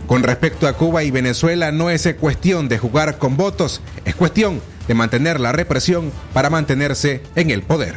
con 0.08 0.22
respecto 0.22 0.66
a 0.66 0.72
Cuba 0.72 1.04
y 1.04 1.10
Venezuela 1.10 1.70
no 1.70 1.90
es 1.90 2.08
cuestión 2.18 2.66
de 2.66 2.78
jugar 2.78 3.18
con 3.18 3.36
votos, 3.36 3.82
es 4.06 4.16
cuestión 4.16 4.62
de 4.88 4.94
mantener 4.94 5.38
la 5.38 5.52
represión 5.52 6.10
para 6.32 6.48
mantenerse 6.48 7.20
en 7.36 7.50
el 7.50 7.60
poder. 7.60 7.94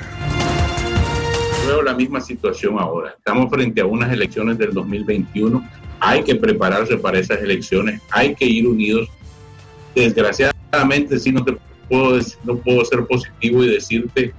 Veo 1.66 1.82
la 1.82 1.94
misma 1.94 2.20
situación 2.20 2.78
ahora. 2.78 3.16
Estamos 3.18 3.50
frente 3.50 3.80
a 3.80 3.86
unas 3.86 4.12
elecciones 4.12 4.58
del 4.58 4.74
2021. 4.74 5.66
Hay 6.02 6.22
que 6.24 6.36
prepararse 6.36 6.98
para 6.98 7.18
esas 7.18 7.42
elecciones. 7.42 8.02
Hay 8.10 8.36
que 8.36 8.44
ir 8.46 8.68
unidos. 8.68 9.08
Desgraciadamente, 9.96 11.18
sí 11.18 11.32
no 11.32 11.46
te 11.46 11.56
puedo, 11.88 12.20
no 12.44 12.58
puedo 12.58 12.84
ser 12.84 13.06
positivo 13.06 13.64
y 13.64 13.70
decirte 13.70 14.34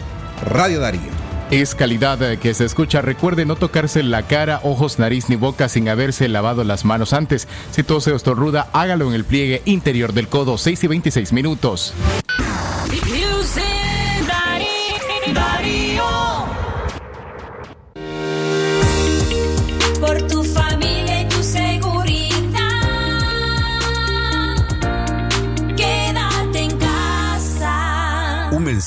Radio 0.46 0.80
Darío. 0.80 1.22
Es 1.52 1.76
calidad 1.76 2.38
que 2.38 2.54
se 2.54 2.64
escucha. 2.64 3.02
Recuerde 3.02 3.46
no 3.46 3.58
tocarse 3.58 4.04
la 4.04 4.24
cara, 4.24 4.62
ojos, 4.64 5.00
nariz 5.00 5.28
ni 5.28 5.36
boca 5.36 5.68
sin 5.68 5.90
haberse 5.90 6.30
lavado 6.30 6.64
las 6.64 6.86
manos 6.86 7.12
antes. 7.12 7.50
Si 7.72 7.84
tose 7.84 8.14
o 8.14 8.16
estornuda, 8.16 8.70
hágalo 8.72 9.10
en 9.10 9.14
el 9.14 9.26
pliegue 9.26 9.62
interior 9.66 10.14
del 10.14 10.30
codo. 10.30 10.58
6 10.58 10.82
y 10.86 10.88
26 10.88 11.34
minutos. 11.34 11.94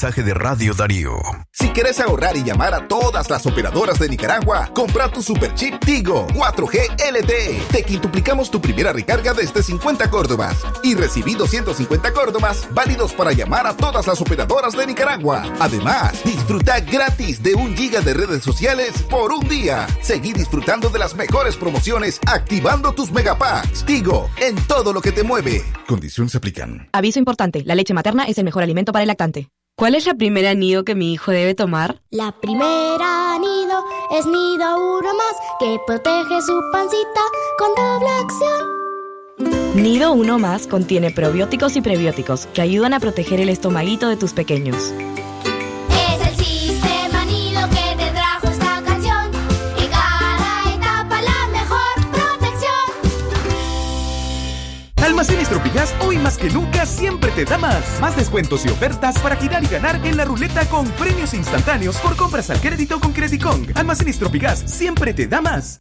Mensaje 0.04 0.22
de 0.22 0.34
Radio 0.34 0.74
Darío. 0.74 1.16
Si 1.50 1.70
quieres 1.70 1.98
ahorrar 1.98 2.36
y 2.36 2.44
llamar 2.44 2.74
a 2.74 2.86
todas 2.88 3.30
las 3.30 3.46
operadoras 3.46 3.98
de 3.98 4.10
Nicaragua, 4.10 4.70
compra 4.74 5.10
tu 5.10 5.22
super 5.22 5.54
chip 5.54 5.82
Tigo 5.82 6.26
4G 6.34 7.10
LTE. 7.10 7.62
Te 7.72 7.82
quintuplicamos 7.84 8.50
tu 8.50 8.60
primera 8.60 8.92
recarga 8.92 9.32
desde 9.32 9.62
50 9.62 10.10
córdobas 10.10 10.58
y 10.82 10.94
recibí 10.94 11.34
250 11.34 12.12
córdobas 12.12 12.68
válidos 12.74 13.14
para 13.14 13.32
llamar 13.32 13.66
a 13.66 13.74
todas 13.74 14.06
las 14.06 14.20
operadoras 14.20 14.76
de 14.76 14.86
Nicaragua. 14.88 15.42
Además, 15.58 16.22
disfruta 16.22 16.80
gratis 16.80 17.42
de 17.42 17.54
un 17.54 17.74
giga 17.74 18.02
de 18.02 18.12
redes 18.12 18.42
sociales 18.42 18.92
por 19.08 19.32
un 19.32 19.48
día. 19.48 19.86
Seguí 20.02 20.34
disfrutando 20.34 20.90
de 20.90 20.98
las 20.98 21.14
mejores 21.14 21.56
promociones 21.56 22.20
activando 22.26 22.92
tus 22.92 23.10
megapacks. 23.10 23.86
Tigo, 23.86 24.28
en 24.36 24.54
todo 24.66 24.92
lo 24.92 25.00
que 25.00 25.12
te 25.12 25.22
mueve. 25.22 25.64
Condiciones 25.86 26.34
aplican. 26.34 26.90
Aviso 26.92 27.18
importante, 27.18 27.62
la 27.64 27.74
leche 27.74 27.94
materna 27.94 28.24
es 28.24 28.36
el 28.36 28.44
mejor 28.44 28.64
alimento 28.64 28.92
para 28.92 29.02
el 29.02 29.08
lactante. 29.08 29.48
¿Cuál 29.76 29.96
es 29.96 30.06
la 30.06 30.14
primera 30.14 30.54
nido 30.54 30.84
que 30.84 30.94
mi 30.94 31.12
hijo 31.12 31.32
debe 31.32 31.52
tomar? 31.56 32.00
La 32.10 32.30
primera 32.40 33.36
nido 33.40 33.84
es 34.16 34.24
nido 34.24 34.98
uno 34.98 35.12
más 35.14 35.36
que 35.58 35.80
protege 35.84 36.42
su 36.42 36.60
pancita 36.70 37.20
con 37.58 37.74
doble 37.74 38.08
acción. 38.08 39.82
Nido 39.82 40.12
1 40.12 40.38
más 40.38 40.68
contiene 40.68 41.10
probióticos 41.10 41.74
y 41.74 41.80
prebióticos 41.80 42.46
que 42.46 42.62
ayudan 42.62 42.94
a 42.94 43.00
proteger 43.00 43.40
el 43.40 43.48
estomaguito 43.48 44.08
de 44.08 44.16
tus 44.16 44.32
pequeños. 44.32 44.94
Hoy 56.00 56.18
más 56.18 56.38
que 56.38 56.50
nunca 56.50 56.86
siempre 56.86 57.32
te 57.32 57.44
da 57.44 57.58
más. 57.58 58.00
Más 58.00 58.16
descuentos 58.16 58.64
y 58.64 58.68
ofertas 58.68 59.18
para 59.18 59.34
girar 59.36 59.64
y 59.64 59.66
ganar 59.66 60.00
en 60.04 60.16
la 60.16 60.24
ruleta 60.24 60.64
con 60.68 60.86
premios 60.92 61.34
instantáneos 61.34 61.96
por 61.96 62.16
compras 62.16 62.48
al 62.50 62.60
crédito 62.60 63.00
con 63.00 63.12
Credicong. 63.12 63.72
Almacenes 63.74 64.18
Tropigas 64.18 64.62
siempre 64.66 65.12
te 65.12 65.26
da 65.26 65.40
más. 65.40 65.80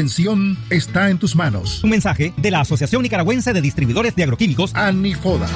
está 0.69 1.09
en 1.09 1.19
tus 1.19 1.35
manos. 1.35 1.83
Un 1.83 1.89
mensaje 1.89 2.33
de 2.37 2.51
la 2.51 2.61
Asociación 2.61 3.03
Nicaragüense 3.03 3.53
de 3.53 3.61
Distribuidores 3.61 4.15
de 4.15 4.23
Agroquímicos, 4.23 4.73
ANIFODA. 4.75 5.47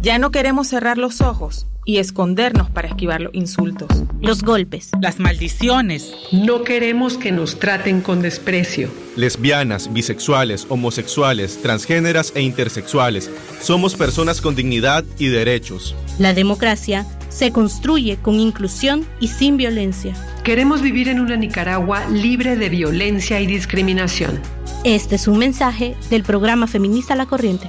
Ya 0.00 0.18
no 0.18 0.30
queremos 0.30 0.68
cerrar 0.68 0.96
los 0.96 1.20
ojos 1.20 1.66
y 1.84 1.98
escondernos 1.98 2.70
para 2.70 2.86
esquivar 2.86 3.20
los 3.20 3.34
insultos, 3.34 3.88
los 4.20 4.42
golpes, 4.42 4.90
las 5.00 5.18
maldiciones. 5.18 6.12
No 6.30 6.62
queremos 6.62 7.16
que 7.16 7.32
nos 7.32 7.58
traten 7.58 8.00
con 8.00 8.22
desprecio. 8.22 8.90
Lesbianas, 9.16 9.92
bisexuales, 9.92 10.66
homosexuales, 10.68 11.60
transgéneras 11.62 12.32
e 12.36 12.42
intersexuales. 12.42 13.28
Somos 13.60 13.96
personas 13.96 14.40
con 14.40 14.54
dignidad 14.54 15.04
y 15.18 15.28
derechos. 15.28 15.96
La 16.20 16.32
democracia 16.32 17.04
se 17.28 17.50
construye 17.50 18.18
con 18.18 18.38
inclusión 18.38 19.04
y 19.18 19.28
sin 19.28 19.56
violencia. 19.56 20.14
Queremos 20.44 20.80
vivir 20.80 21.08
en 21.08 21.18
una 21.18 21.36
Nicaragua 21.36 22.06
libre 22.08 22.56
de 22.56 22.68
violencia 22.68 23.40
y 23.40 23.48
discriminación. 23.48 24.40
Este 24.84 25.16
es 25.16 25.26
un 25.26 25.38
mensaje 25.38 25.96
del 26.08 26.22
programa 26.22 26.68
feminista 26.68 27.16
La 27.16 27.26
Corriente. 27.26 27.68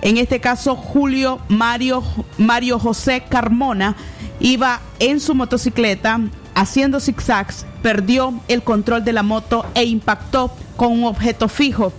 en 0.00 0.16
este 0.16 0.40
caso 0.40 0.74
Julio 0.74 1.38
Mario, 1.48 2.02
Mario 2.38 2.78
José 2.78 3.24
Carmona, 3.28 3.94
iba 4.40 4.80
en 5.00 5.20
su 5.20 5.34
motocicleta 5.34 6.18
haciendo 6.54 6.98
zigzags, 6.98 7.66
perdió 7.82 8.40
el 8.48 8.62
control 8.62 9.04
de 9.04 9.12
la 9.12 9.22
moto 9.22 9.66
e 9.74 9.84
impactó 9.84 10.50
con 10.76 10.92
un 10.92 11.04
objeto 11.04 11.48
fijo 11.48 11.92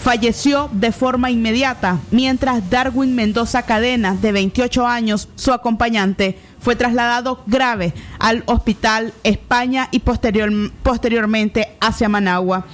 falleció 0.00 0.70
de 0.72 0.92
forma 0.92 1.30
inmediata, 1.30 2.00
mientras 2.10 2.70
Darwin 2.70 3.14
Mendoza 3.14 3.62
Cadena, 3.62 4.14
de 4.14 4.32
28 4.32 4.86
años, 4.86 5.28
su 5.36 5.52
acompañante, 5.52 6.38
fue 6.60 6.76
trasladado 6.76 7.42
grave 7.46 7.92
al 8.18 8.42
hospital 8.46 9.12
España 9.24 9.88
y 9.90 10.00
posterior- 10.00 10.70
posteriormente 10.82 11.68
hacia 11.80 12.08
Managua. 12.08 12.66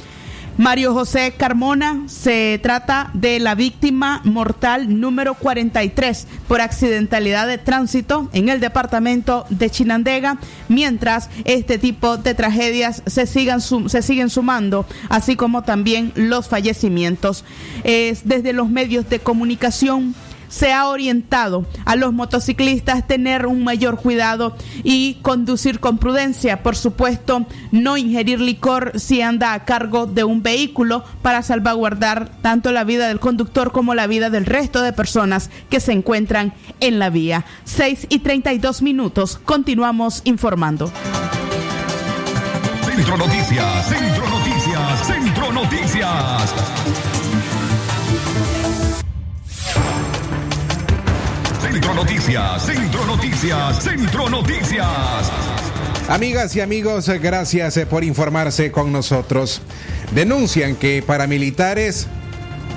Mario 0.59 0.95
José 0.95 1.35
Carmona 1.37 2.05
se 2.07 2.59
trata 2.63 3.11
de 3.13 3.39
la 3.41 3.55
víctima 3.55 4.23
mortal 4.25 5.01
número 5.01 5.35
43 5.35 6.27
por 6.49 6.63
accidentalidad 6.63 7.47
de 7.47 7.59
tránsito 7.59 8.31
en 8.33 8.49
el 8.49 8.59
departamento 8.59 9.45
de 9.51 9.69
Chinandega, 9.69 10.39
mientras 10.71 11.29
este 11.45 11.77
tipo 11.77 12.17
de 12.17 12.33
tragedias 12.33 13.03
se, 13.05 13.27
sigan 13.27 13.61
se 13.61 14.01
siguen 14.01 14.31
sumando, 14.31 14.87
así 15.11 15.37
como 15.37 15.61
también 15.63 16.13
los 16.15 16.49
fallecimientos. 16.49 17.45
Es 17.85 18.27
desde 18.27 18.55
los 18.55 18.71
medios 18.71 19.11
de 19.11 19.19
comunicación 19.19 20.15
se 20.49 20.73
ha 20.73 20.89
orientado 20.89 21.67
a 21.85 21.97
los 21.97 22.13
motociclistas 22.13 23.07
tener 23.07 23.47
un 23.47 23.65
mayor 23.65 23.97
cuidado 23.97 24.57
y 24.83 25.15
conducir 25.23 25.81
con 25.81 25.99
prudencia. 25.99 26.63
Por 26.63 26.77
supuesto, 26.77 27.47
no 27.73 27.97
ingerir 27.97 28.41
licor 28.41 28.99
si 28.99 29.23
anda 29.23 29.53
a 29.53 29.65
cargo 29.65 30.07
de 30.07 30.25
un 30.25 30.43
vehículo 30.43 31.05
para 31.23 31.43
salvaguardar 31.43 32.31
tanto 32.43 32.73
la 32.73 32.85
vida 32.85 33.09
del 33.09 33.21
conductor 33.21 33.73
como 33.73 33.95
la 33.95 34.07
vida 34.07 34.31
del 34.31 34.47
resto 34.47 34.83
de 34.83 34.93
personas 34.93 35.51
que 35.71 35.81
se 35.81 35.93
encuentran 35.93 36.53
en 36.81 36.99
la 36.99 37.11
vía. 37.11 37.45
6 37.65 38.07
y 38.09 38.21
32 38.21 38.83
minutos. 38.83 39.39
Continuamos 39.45 40.23
informando. 40.25 40.91
Centro 42.83 43.17
Noticias, 43.19 43.89
Centro 43.89 44.29
Noticias, 44.29 45.07
Centro 45.07 45.53
Noticias. 45.53 47.16
Centro 51.87 52.03
Noticias, 52.03 52.63
Centro 52.67 53.07
Noticias, 53.07 53.85
Centro 53.85 54.29
Noticias. 54.29 55.31
Amigas 56.09 56.57
y 56.57 56.61
amigos, 56.61 57.09
gracias 57.09 57.77
eh, 57.77 57.87
por 57.87 58.03
informarse 58.03 58.73
con 58.73 58.91
nosotros. 58.91 59.63
Denuncian 60.11 60.75
que 60.75 61.05
paramilitares, 61.07 62.09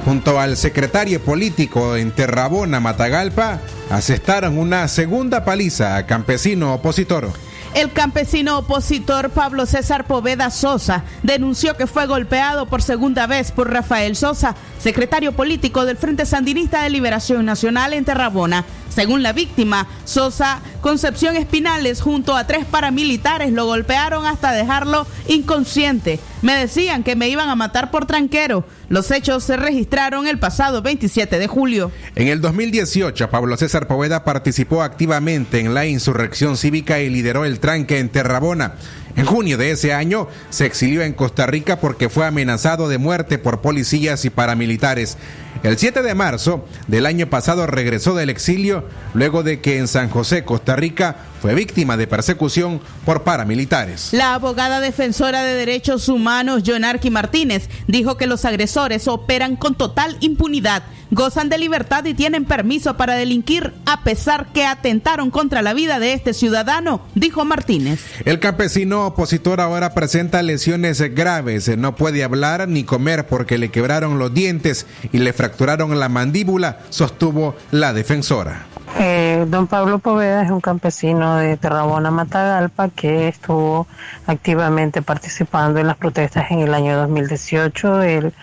junto 0.06 0.40
al 0.40 0.58
secretario 0.58 1.20
político 1.22 1.96
en 1.96 2.12
Terrabona, 2.12 2.80
Matagalpa, 2.80 3.62
asestaron 3.90 4.60
una 4.60 4.88
segunda 4.88 5.44
paliza 5.44 5.98
a 5.98 6.06
campesino 6.06 6.76
opositor. 6.76 7.32
El 7.76 7.94
campesino 7.94 8.58
opositor 8.58 9.30
Pablo 9.30 9.66
César 9.68 10.08
Poveda 10.08 10.50
Sosa 10.50 11.04
denunció 11.22 11.78
que 11.78 11.86
fue 11.86 12.08
golpeado 12.08 12.66
por 12.66 12.82
segunda 12.82 13.28
vez 13.28 13.52
por 13.52 13.72
Rafael 13.72 14.16
Sosa, 14.16 14.56
secretario 14.80 15.34
político 15.34 15.86
del 15.86 15.96
Frente 15.96 16.26
Sandinista 16.26 16.82
de 16.82 16.90
Liberación 16.90 17.46
Nacional 17.46 17.94
en 17.94 18.06
Terrabona. 18.06 18.66
Según 18.90 19.22
la 19.22 19.34
víctima, 19.34 19.88
Sosa 20.04 20.62
Concepción 20.82 21.38
Espinales 21.38 22.02
junto 22.02 22.36
a 22.36 22.48
tres 22.48 22.66
paramilitares 22.66 23.54
lo 23.54 23.68
golpearon 23.68 24.26
hasta 24.26 24.52
dejarlo 24.52 25.06
inconsciente. 25.28 26.20
Me 26.42 26.56
decían 26.56 27.04
que 27.04 27.16
me 27.16 27.30
iban 27.30 27.50
a 27.50 27.56
matar 27.56 27.92
por 27.92 28.08
tranquero. 28.08 28.66
Los 28.90 29.12
hechos 29.12 29.44
se 29.44 29.56
registraron 29.56 30.28
el 30.28 30.40
pasado 30.40 30.82
27 30.82 31.38
de 31.38 31.48
julio. 31.48 31.92
En 32.16 32.28
el 32.28 32.42
2018, 32.42 33.30
Pablo 33.30 33.56
César 33.56 33.88
Poveda 33.88 34.24
participó 34.24 34.82
activamente 34.82 35.60
en 35.60 35.76
la 35.76 35.86
insurrección 35.86 36.58
cívica 36.58 37.00
y 37.00 37.10
lideró 37.10 37.46
el 37.46 37.60
tranque 37.60 38.00
en 38.00 38.10
Terrabona. 38.10 38.74
En 39.16 39.26
junio 39.26 39.58
de 39.58 39.72
ese 39.72 39.94
año 39.94 40.28
se 40.50 40.66
exilió 40.66 41.04
en 41.04 41.14
Costa 41.14 41.46
Rica 41.46 41.80
porque 41.80 42.10
fue 42.10 42.26
amenazado 42.26 42.90
de 42.90 42.98
muerte 42.98 43.38
por 43.38 43.62
policías 43.62 44.26
y 44.26 44.32
paramilitares. 44.32 45.18
El 45.62 45.78
7 45.78 46.02
de 46.04 46.16
marzo 46.16 46.66
del 46.88 47.06
año 47.06 47.28
pasado 47.28 47.68
regresó 47.68 48.16
del 48.16 48.30
exilio 48.30 48.86
luego 49.14 49.44
de 49.44 49.60
que 49.60 49.78
en 49.78 49.88
San 49.88 50.10
José, 50.10 50.46
Costa 50.46 50.76
Rica, 50.78 51.18
fue 51.42 51.54
víctima 51.56 51.98
de 51.98 52.08
persecución 52.08 52.82
por 53.06 53.24
paramilitares. 53.24 54.10
La 54.12 54.34
abogada 54.34 54.80
defensora 54.82 55.44
de 55.44 55.54
derechos 55.54 56.10
humanos, 56.10 56.64
Jonarqui 56.66 57.10
Martínez, 57.10 57.70
dijo 57.88 58.18
que 58.18 58.28
los 58.28 58.46
agresores 58.46 59.08
operan 59.08 59.56
con 59.56 59.76
total 59.76 60.18
impunidad, 60.20 60.84
gozan 61.12 61.50
de 61.50 61.58
libertad 61.58 62.04
y 62.06 62.14
tienen 62.14 62.46
permiso 62.46 62.98
para 62.98 63.16
delinquir 63.16 63.74
a 63.86 64.04
pesar 64.04 64.52
que 64.54 64.66
atentaron 64.66 65.32
contra 65.32 65.62
la 65.62 65.74
vida 65.74 66.00
de 66.00 66.14
este 66.14 66.34
ciudadano, 66.34 67.02
dijo 67.16 67.46
Martínez. 67.46 68.02
El 68.26 68.40
campesino 68.40 69.08
opositor 69.08 69.62
ahora 69.62 69.94
presenta 69.94 70.44
lesiones 70.44 71.02
graves, 71.16 71.76
no 71.78 71.96
puede 71.96 72.24
hablar 72.24 72.68
ni 72.68 72.84
comer 72.84 73.28
porque 73.28 73.58
le 73.58 73.70
quebraron 73.70 74.20
los 74.20 74.34
dientes 74.34 74.86
y 75.14 75.20
le 75.20 75.32
fracturaron 75.32 75.49
la 75.96 76.10
mandíbula, 76.10 76.80
sostuvo 76.90 77.56
la 77.72 77.94
defensora. 77.94 78.66
Eh, 78.98 79.46
don 79.48 79.68
Pablo 79.68 80.00
Poveda 80.00 80.44
es 80.44 80.50
un 80.50 80.62
campesino 80.62 81.38
de 81.38 81.58
Terrabona, 81.58 82.12
Matagalpa, 82.12 82.90
que 82.90 83.28
estuvo 83.28 83.88
activamente 84.26 85.02
participando 85.02 85.80
en 85.80 85.88
las 85.88 85.98
protestas 85.98 86.50
en 86.52 86.60
el 86.60 86.74
año 86.74 86.98
2018. 86.98 88.02
Él 88.02 88.34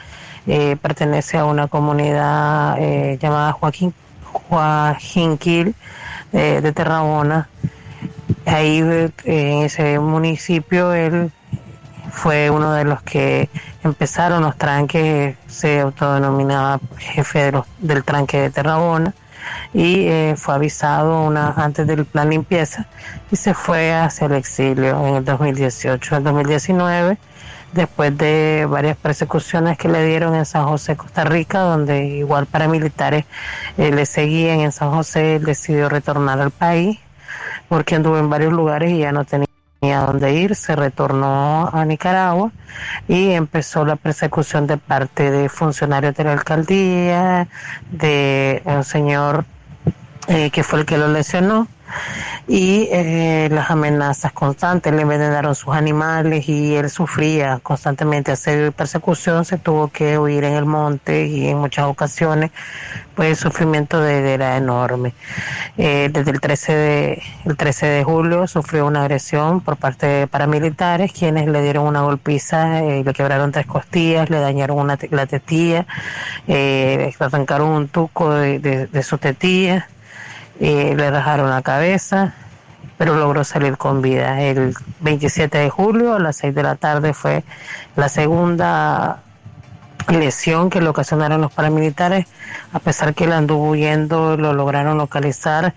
eh, 0.46 0.76
pertenece 0.80 1.38
a 1.38 1.44
una 1.44 1.66
comunidad 1.66 2.76
eh, 2.78 3.18
llamada 3.20 3.52
Joaquín, 3.52 3.92
Joaquinquil 4.24 5.74
de 6.32 6.72
Terrabona. 6.72 7.48
Ahí 8.44 8.78
en 9.24 9.62
ese 9.62 9.98
municipio 9.98 10.92
él 10.92 11.32
fue 12.16 12.48
uno 12.48 12.72
de 12.72 12.84
los 12.84 13.02
que 13.02 13.50
empezaron 13.84 14.42
los 14.42 14.56
tranques, 14.56 15.36
se 15.46 15.80
autodenominaba 15.80 16.80
jefe 16.96 17.44
de 17.44 17.52
los, 17.52 17.66
del 17.78 18.04
tranque 18.04 18.40
de 18.40 18.50
Terrabona 18.50 19.12
y 19.74 20.08
eh, 20.08 20.34
fue 20.36 20.54
avisado 20.54 21.22
una, 21.22 21.50
antes 21.50 21.86
del 21.86 22.06
plan 22.06 22.30
limpieza 22.30 22.86
y 23.30 23.36
se 23.36 23.52
fue 23.52 23.94
hacia 23.94 24.28
el 24.28 24.32
exilio 24.32 25.06
en 25.06 25.16
el 25.16 25.24
2018. 25.26 26.16
En 26.16 26.18
el 26.18 26.24
2019, 26.24 27.18
después 27.74 28.16
de 28.16 28.66
varias 28.68 28.96
persecuciones 28.96 29.76
que 29.76 29.88
le 29.88 30.04
dieron 30.06 30.34
en 30.34 30.46
San 30.46 30.64
José, 30.64 30.96
Costa 30.96 31.24
Rica, 31.24 31.60
donde 31.60 32.06
igual 32.06 32.46
paramilitares 32.46 33.26
eh, 33.76 33.92
le 33.92 34.06
seguían 34.06 34.60
en 34.60 34.72
San 34.72 34.90
José, 34.90 35.36
él 35.36 35.44
decidió 35.44 35.90
retornar 35.90 36.40
al 36.40 36.50
país 36.50 36.98
porque 37.68 37.94
anduvo 37.94 38.16
en 38.16 38.30
varios 38.30 38.54
lugares 38.54 38.90
y 38.90 38.98
ya 39.00 39.12
no 39.12 39.24
tenía 39.26 39.45
a 39.82 40.06
dónde 40.06 40.32
ir, 40.34 40.56
se 40.56 40.74
retornó 40.74 41.68
a 41.72 41.84
Nicaragua 41.84 42.50
y 43.08 43.30
empezó 43.30 43.84
la 43.84 43.96
persecución 43.96 44.66
de 44.66 44.78
parte 44.78 45.30
de 45.30 45.48
funcionarios 45.48 46.14
de 46.14 46.24
la 46.24 46.32
alcaldía, 46.32 47.48
de 47.90 48.62
un 48.64 48.84
señor 48.84 49.44
eh, 50.28 50.50
que 50.50 50.62
fue 50.62 50.80
el 50.80 50.86
que 50.86 50.98
lo 50.98 51.08
lesionó 51.08 51.68
y 52.48 52.88
eh, 52.92 53.48
las 53.50 53.70
amenazas 53.70 54.32
constantes, 54.32 54.92
le 54.92 55.02
envenenaron 55.02 55.54
sus 55.54 55.74
animales 55.74 56.48
y 56.48 56.74
él 56.76 56.90
sufría 56.90 57.58
constantemente 57.62 58.32
y 58.32 58.70
persecución, 58.70 59.44
se 59.44 59.58
tuvo 59.58 59.88
que 59.88 60.18
huir 60.18 60.44
en 60.44 60.54
el 60.54 60.64
monte 60.64 61.26
y 61.26 61.48
en 61.48 61.58
muchas 61.58 61.86
ocasiones 61.86 62.50
pues 63.14 63.30
el 63.30 63.36
sufrimiento 63.36 63.98
de 64.00 64.18
él 64.18 64.26
era 64.26 64.56
enorme. 64.58 65.14
Eh, 65.78 66.10
desde 66.12 66.30
el 66.32 66.40
13, 66.40 66.72
de, 66.74 67.22
el 67.46 67.56
13 67.56 67.86
de 67.86 68.04
julio 68.04 68.46
sufrió 68.46 68.86
una 68.86 69.00
agresión 69.02 69.62
por 69.62 69.76
parte 69.78 70.06
de 70.06 70.26
paramilitares 70.26 71.12
quienes 71.12 71.48
le 71.48 71.62
dieron 71.62 71.86
una 71.86 72.02
golpiza, 72.02 72.82
eh, 72.82 73.02
le 73.04 73.12
quebraron 73.14 73.52
tres 73.52 73.66
costillas, 73.66 74.28
le 74.28 74.38
dañaron 74.38 74.78
una 74.78 74.98
la 75.10 75.26
tetilla, 75.26 75.86
eh, 76.46 77.12
le 77.18 77.26
arrancaron 77.26 77.70
un 77.70 77.88
tuco 77.88 78.30
de, 78.34 78.58
de- 78.58 78.86
de 78.86 79.02
su 79.02 79.16
tetilla, 79.18 79.88
eh, 80.60 80.94
le 80.96 81.10
rajaron 81.10 81.50
la 81.50 81.62
cabeza, 81.62 82.34
pero 82.98 83.16
logró 83.16 83.44
salir 83.44 83.76
con 83.76 84.02
vida. 84.02 84.40
El 84.40 84.74
27 85.00 85.58
de 85.58 85.70
julio 85.70 86.14
a 86.14 86.18
las 86.18 86.36
6 86.36 86.54
de 86.54 86.62
la 86.62 86.76
tarde 86.76 87.12
fue 87.14 87.44
la 87.96 88.08
segunda 88.08 89.20
lesión 90.08 90.70
que 90.70 90.80
le 90.80 90.88
ocasionaron 90.88 91.40
los 91.40 91.52
paramilitares, 91.52 92.26
a 92.72 92.78
pesar 92.78 93.14
que 93.14 93.24
él 93.24 93.32
anduvo 93.32 93.70
huyendo, 93.70 94.36
lo 94.36 94.52
lograron 94.52 94.98
localizar, 94.98 95.74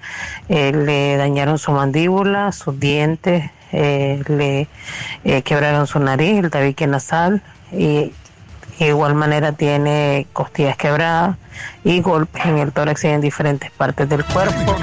eh, 0.50 0.72
le 0.72 1.18
dañaron 1.18 1.58
su 1.58 1.72
mandíbula, 1.72 2.52
sus 2.52 2.80
dientes, 2.80 3.50
eh, 3.72 4.22
le 4.28 4.68
eh, 5.24 5.42
quebraron 5.42 5.88
su 5.88 6.00
nariz, 6.00 6.44
el 6.44 6.52
tabique 6.52 6.88
nasal, 6.88 7.42
y 7.72 8.14
de 8.86 8.92
igual 8.92 9.16
manera 9.16 9.52
tiene 9.54 10.28
costillas 10.34 10.78
quebradas 10.78 11.38
y 11.84 12.02
golpes 12.02 12.46
en 12.46 12.58
el 12.58 12.72
tórax 12.72 13.04
y 13.04 13.08
en 13.08 13.22
diferentes 13.22 13.72
partes 13.72 14.08
del 14.08 14.24
cuerpo. 14.26 14.76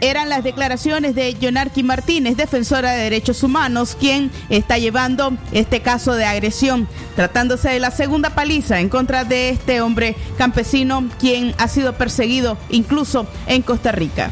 Eran 0.00 0.28
las 0.28 0.44
declaraciones 0.44 1.14
de 1.14 1.32
Yonarqui 1.32 1.82
Martínez, 1.82 2.36
defensora 2.36 2.92
de 2.92 3.04
derechos 3.04 3.42
humanos, 3.42 3.96
quien 3.98 4.30
está 4.50 4.76
llevando 4.76 5.32
este 5.50 5.80
caso 5.80 6.14
de 6.14 6.26
agresión, 6.26 6.86
tratándose 7.16 7.70
de 7.70 7.80
la 7.80 7.90
segunda 7.90 8.30
paliza 8.30 8.80
en 8.80 8.90
contra 8.90 9.24
de 9.24 9.48
este 9.48 9.80
hombre 9.80 10.14
campesino, 10.36 11.04
quien 11.18 11.54
ha 11.58 11.68
sido 11.68 11.94
perseguido 11.94 12.58
incluso 12.68 13.26
en 13.46 13.62
Costa 13.62 13.92
Rica. 13.92 14.30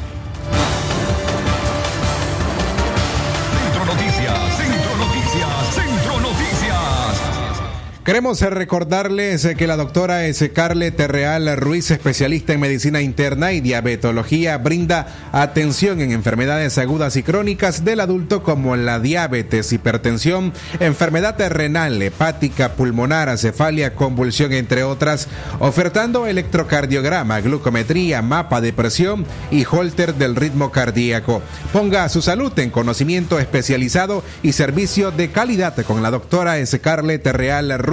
Queremos 8.04 8.42
eh, 8.42 8.50
recordarles 8.50 9.44
eh, 9.44 9.54
que 9.54 9.68
la 9.68 9.76
doctora 9.76 10.22
Scarlett 10.34 10.98
Real 11.06 11.56
Ruiz, 11.56 11.88
especialista 11.92 12.52
en 12.52 12.58
medicina 12.58 13.00
interna 13.00 13.52
y 13.52 13.60
diabetología, 13.60 14.58
brinda 14.58 15.30
atención 15.30 16.00
en 16.00 16.10
enfermedades 16.10 16.78
agudas 16.78 17.14
y 17.14 17.22
crónicas 17.22 17.84
del 17.84 18.00
adulto 18.00 18.42
como 18.42 18.74
la 18.74 18.98
diabetes, 18.98 19.72
hipertensión, 19.72 20.52
enfermedad 20.80 21.38
renal, 21.48 22.02
hepática, 22.02 22.72
pulmonar, 22.72 23.38
cefalia, 23.38 23.94
convulsión, 23.94 24.52
entre 24.52 24.82
otras, 24.82 25.28
ofertando 25.60 26.26
electrocardiograma, 26.26 27.40
glucometría, 27.40 28.20
mapa 28.20 28.60
de 28.60 28.72
presión 28.72 29.24
y 29.52 29.64
holter 29.64 30.16
del 30.16 30.34
ritmo 30.34 30.72
cardíaco. 30.72 31.40
Ponga 31.72 32.08
su 32.08 32.20
salud 32.20 32.52
en 32.58 32.70
conocimiento 32.70 33.38
especializado 33.38 34.24
y 34.42 34.54
servicio 34.54 35.12
de 35.12 35.30
calidad 35.30 35.76
con 35.86 36.02
la 36.02 36.10
doctora 36.10 36.66
Scarlett 36.66 37.28
Real 37.28 37.78
Ruiz. 37.78 37.91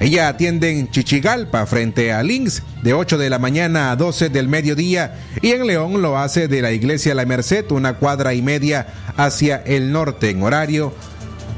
Ella 0.00 0.28
atiende 0.28 0.78
en 0.78 0.90
Chichigalpa 0.90 1.66
frente 1.66 2.12
a 2.12 2.22
Links 2.22 2.62
de 2.82 2.94
8 2.94 3.18
de 3.18 3.28
la 3.28 3.38
mañana 3.38 3.90
a 3.90 3.96
12 3.96 4.28
del 4.28 4.48
mediodía 4.48 5.18
y 5.42 5.50
en 5.50 5.66
León 5.66 6.00
lo 6.00 6.16
hace 6.16 6.46
de 6.46 6.62
la 6.62 6.70
iglesia 6.70 7.14
La 7.14 7.26
Merced 7.26 7.70
una 7.70 7.94
cuadra 7.94 8.32
y 8.32 8.40
media 8.40 8.86
hacia 9.16 9.56
el 9.56 9.90
norte 9.90 10.30
en 10.30 10.42
horario 10.42 10.94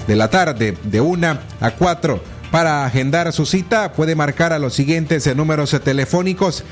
de 0.09 0.17
la 0.17 0.29
tarde 0.29 0.77
de 0.85 1.01
1 1.01 1.39
a 1.61 1.71
4. 1.71 2.23
Para 2.51 2.85
agendar 2.85 3.33
su 3.33 3.47
cita 3.47 3.93
puede 3.93 4.17
marcar 4.17 4.53
a 4.53 4.59
los 4.59 4.75
siguientes 4.75 5.33
números 5.37 5.79
telefónicos. 5.85 6.65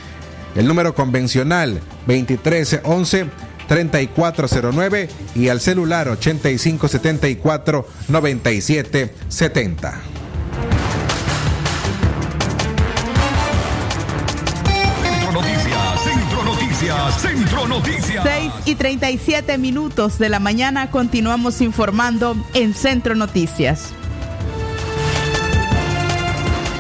El 0.57 0.67
número 0.67 0.95
convencional 0.95 1.81
2311 2.07 3.27
3409 3.69 5.09
y 5.35 5.49
al 5.49 5.61
celular 5.61 6.09
8574 6.09 7.87
9770. 8.09 10.18
Noticias, 16.99 17.23
Centro 17.23 17.69
Noticias. 17.69 18.25
6 18.25 18.53
y 18.65 18.75
37 18.75 19.57
minutos 19.59 20.19
de 20.19 20.29
la 20.29 20.41
mañana 20.41 20.91
continuamos 20.91 21.61
informando 21.61 22.37
en 22.55 22.75
Centro 22.75 23.15
Noticias. 23.15 23.91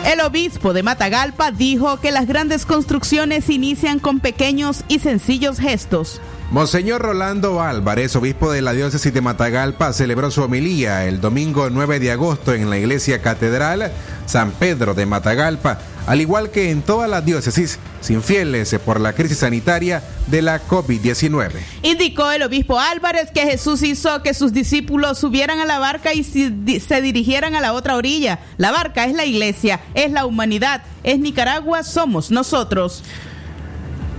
El 0.04 0.20
obispo 0.20 0.72
de 0.72 0.82
Matagalpa 0.82 1.52
dijo 1.52 2.00
que 2.00 2.10
las 2.10 2.26
grandes 2.26 2.66
construcciones 2.66 3.48
inician 3.48 4.00
con 4.00 4.18
pequeños 4.18 4.82
y 4.88 4.98
sencillos 4.98 5.60
gestos. 5.60 6.20
Monseñor 6.50 7.02
Rolando 7.02 7.60
Álvarez, 7.60 8.16
obispo 8.16 8.50
de 8.50 8.62
la 8.62 8.72
diócesis 8.72 9.12
de 9.12 9.20
Matagalpa, 9.20 9.92
celebró 9.92 10.30
su 10.30 10.42
homilía 10.42 11.04
el 11.04 11.20
domingo 11.20 11.68
9 11.70 12.00
de 12.00 12.10
agosto 12.10 12.54
en 12.54 12.70
la 12.70 12.78
iglesia 12.78 13.20
catedral 13.20 13.92
San 14.24 14.50
Pedro 14.52 14.94
de 14.94 15.06
Matagalpa, 15.06 15.78
al 16.08 16.22
igual 16.22 16.50
que 16.50 16.70
en 16.70 16.80
todas 16.80 17.08
las 17.10 17.22
diócesis 17.22 17.78
sin 18.00 18.22
fieles 18.22 18.74
por 18.82 18.98
la 18.98 19.12
crisis 19.12 19.38
sanitaria 19.38 20.02
de 20.26 20.40
la 20.40 20.66
COVID-19. 20.66 21.50
Indicó 21.82 22.30
el 22.30 22.42
obispo 22.42 22.80
Álvarez 22.80 23.30
que 23.30 23.42
Jesús 23.42 23.82
hizo 23.82 24.22
que 24.22 24.32
sus 24.32 24.54
discípulos 24.54 25.18
subieran 25.18 25.60
a 25.60 25.66
la 25.66 25.78
barca 25.78 26.14
y 26.14 26.24
se 26.24 27.02
dirigieran 27.02 27.54
a 27.54 27.60
la 27.60 27.74
otra 27.74 27.94
orilla. 27.96 28.38
La 28.56 28.72
barca 28.72 29.04
es 29.04 29.14
la 29.14 29.26
iglesia, 29.26 29.80
es 29.92 30.10
la 30.10 30.24
humanidad, 30.24 30.82
es 31.04 31.18
Nicaragua, 31.18 31.82
somos 31.82 32.30
nosotros. 32.30 33.04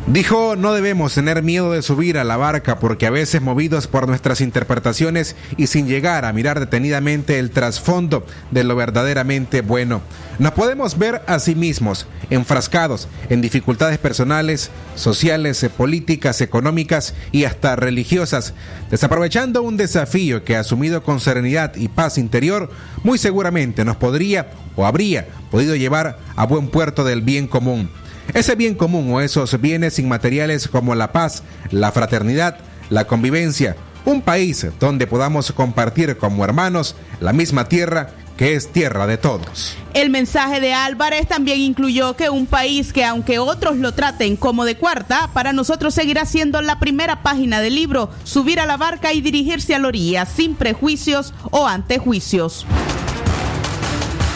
Dijo, 0.10 0.56
no 0.56 0.74
debemos 0.74 1.14
tener 1.14 1.44
miedo 1.44 1.72
de 1.72 1.84
subir 1.84 2.18
a 2.18 2.24
la 2.24 2.36
barca 2.36 2.80
porque 2.80 3.06
a 3.06 3.12
veces 3.12 3.44
movidos 3.44 3.86
por 3.86 4.08
nuestras 4.08 4.42
interpretaciones 4.42 5.36
y 5.56 5.68
sin 5.68 5.88
llegar 5.88 6.26
a 6.26 6.34
mirar 6.34 6.60
detenidamente 6.60 7.38
el 7.38 7.52
trasfondo 7.52 8.26
de 8.50 8.64
lo 8.64 8.76
verdaderamente 8.76 9.62
bueno, 9.62 10.02
nos 10.40 10.54
podemos 10.54 10.98
ver 10.98 11.22
a 11.28 11.38
sí 11.38 11.54
mismos 11.54 12.08
enfrascados 12.32 13.08
en 13.30 13.42
dificultades 13.42 14.00
personales, 14.00 14.72
sociales, 14.96 15.64
políticas, 15.78 16.42
económicas 16.42 17.14
y 17.32 17.44
hasta 17.44 17.76
religiosas, 17.76 18.56
desaprovechando 18.90 19.62
un 19.62 19.78
desafío 19.78 20.44
que 20.44 20.56
asumido 20.56 21.04
con 21.04 21.20
serenidad 21.20 21.76
y 21.76 21.88
paz 21.88 22.18
interior 22.18 22.72
muy 23.04 23.20
seguramente 23.20 23.86
nos 23.86 23.98
podría 23.98 24.50
o 24.76 24.88
habría 24.88 25.28
podido 25.52 25.76
llevar 25.76 26.18
a 26.36 26.48
buen 26.48 26.70
puerto 26.70 27.04
del 27.04 27.22
bien 27.22 27.46
común. 27.48 27.92
Ese 28.34 28.56
bien 28.56 28.76
común 28.76 29.12
o 29.12 29.22
esos 29.22 29.60
bienes 29.60 30.00
inmateriales 30.00 30.68
como 30.68 30.96
la 30.96 31.12
paz, 31.12 31.44
la 31.72 31.92
fraternidad, 31.92 32.58
la 32.90 33.06
convivencia, 33.06 33.76
un 34.06 34.22
país 34.22 34.66
donde 34.80 35.08
podamos 35.08 35.52
compartir 35.52 36.18
como 36.18 36.44
hermanos 36.44 36.96
la 37.20 37.34
misma 37.34 37.68
tierra 37.68 38.12
que 38.38 38.56
es 38.56 38.72
tierra 38.72 39.06
de 39.06 39.18
todos. 39.18 39.76
El 39.94 40.10
mensaje 40.10 40.62
de 40.62 40.74
Álvarez 40.74 41.28
también 41.28 41.60
incluyó 41.60 42.16
que 42.16 42.30
un 42.30 42.46
país 42.46 42.94
que 42.94 43.04
aunque 43.04 43.38
otros 43.38 43.76
lo 43.76 43.94
traten 43.94 44.38
como 44.38 44.64
de 44.64 44.78
cuarta, 44.78 45.30
para 45.34 45.52
nosotros 45.52 45.94
seguirá 45.94 46.26
siendo 46.26 46.62
la 46.62 46.80
primera 46.80 47.22
página 47.22 47.60
del 47.60 47.76
libro, 47.76 48.10
subir 48.24 48.62
a 48.62 48.66
la 48.66 48.78
barca 48.78 49.12
y 49.12 49.20
dirigirse 49.20 49.76
a 49.76 49.80
la 49.80 49.90
orilla 49.90 50.26
sin 50.26 50.56
prejuicios 50.56 51.34
o 51.52 51.68
antejuicios. 51.68 52.66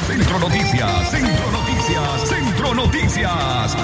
Centro 0.07 0.37
Noticias, 0.37 1.09
Centro 1.09 1.51
Noticias, 1.51 2.27
Centro 2.27 2.52
Noticias. 2.71 3.75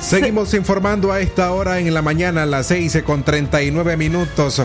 Seguimos 0.00 0.54
informando 0.54 1.12
a 1.12 1.20
esta 1.20 1.52
hora 1.52 1.78
en 1.80 1.92
la 1.92 2.02
mañana 2.02 2.44
a 2.44 2.46
las 2.46 2.66
6 2.66 3.02
con 3.04 3.24
39 3.24 3.96
minutos. 3.96 4.62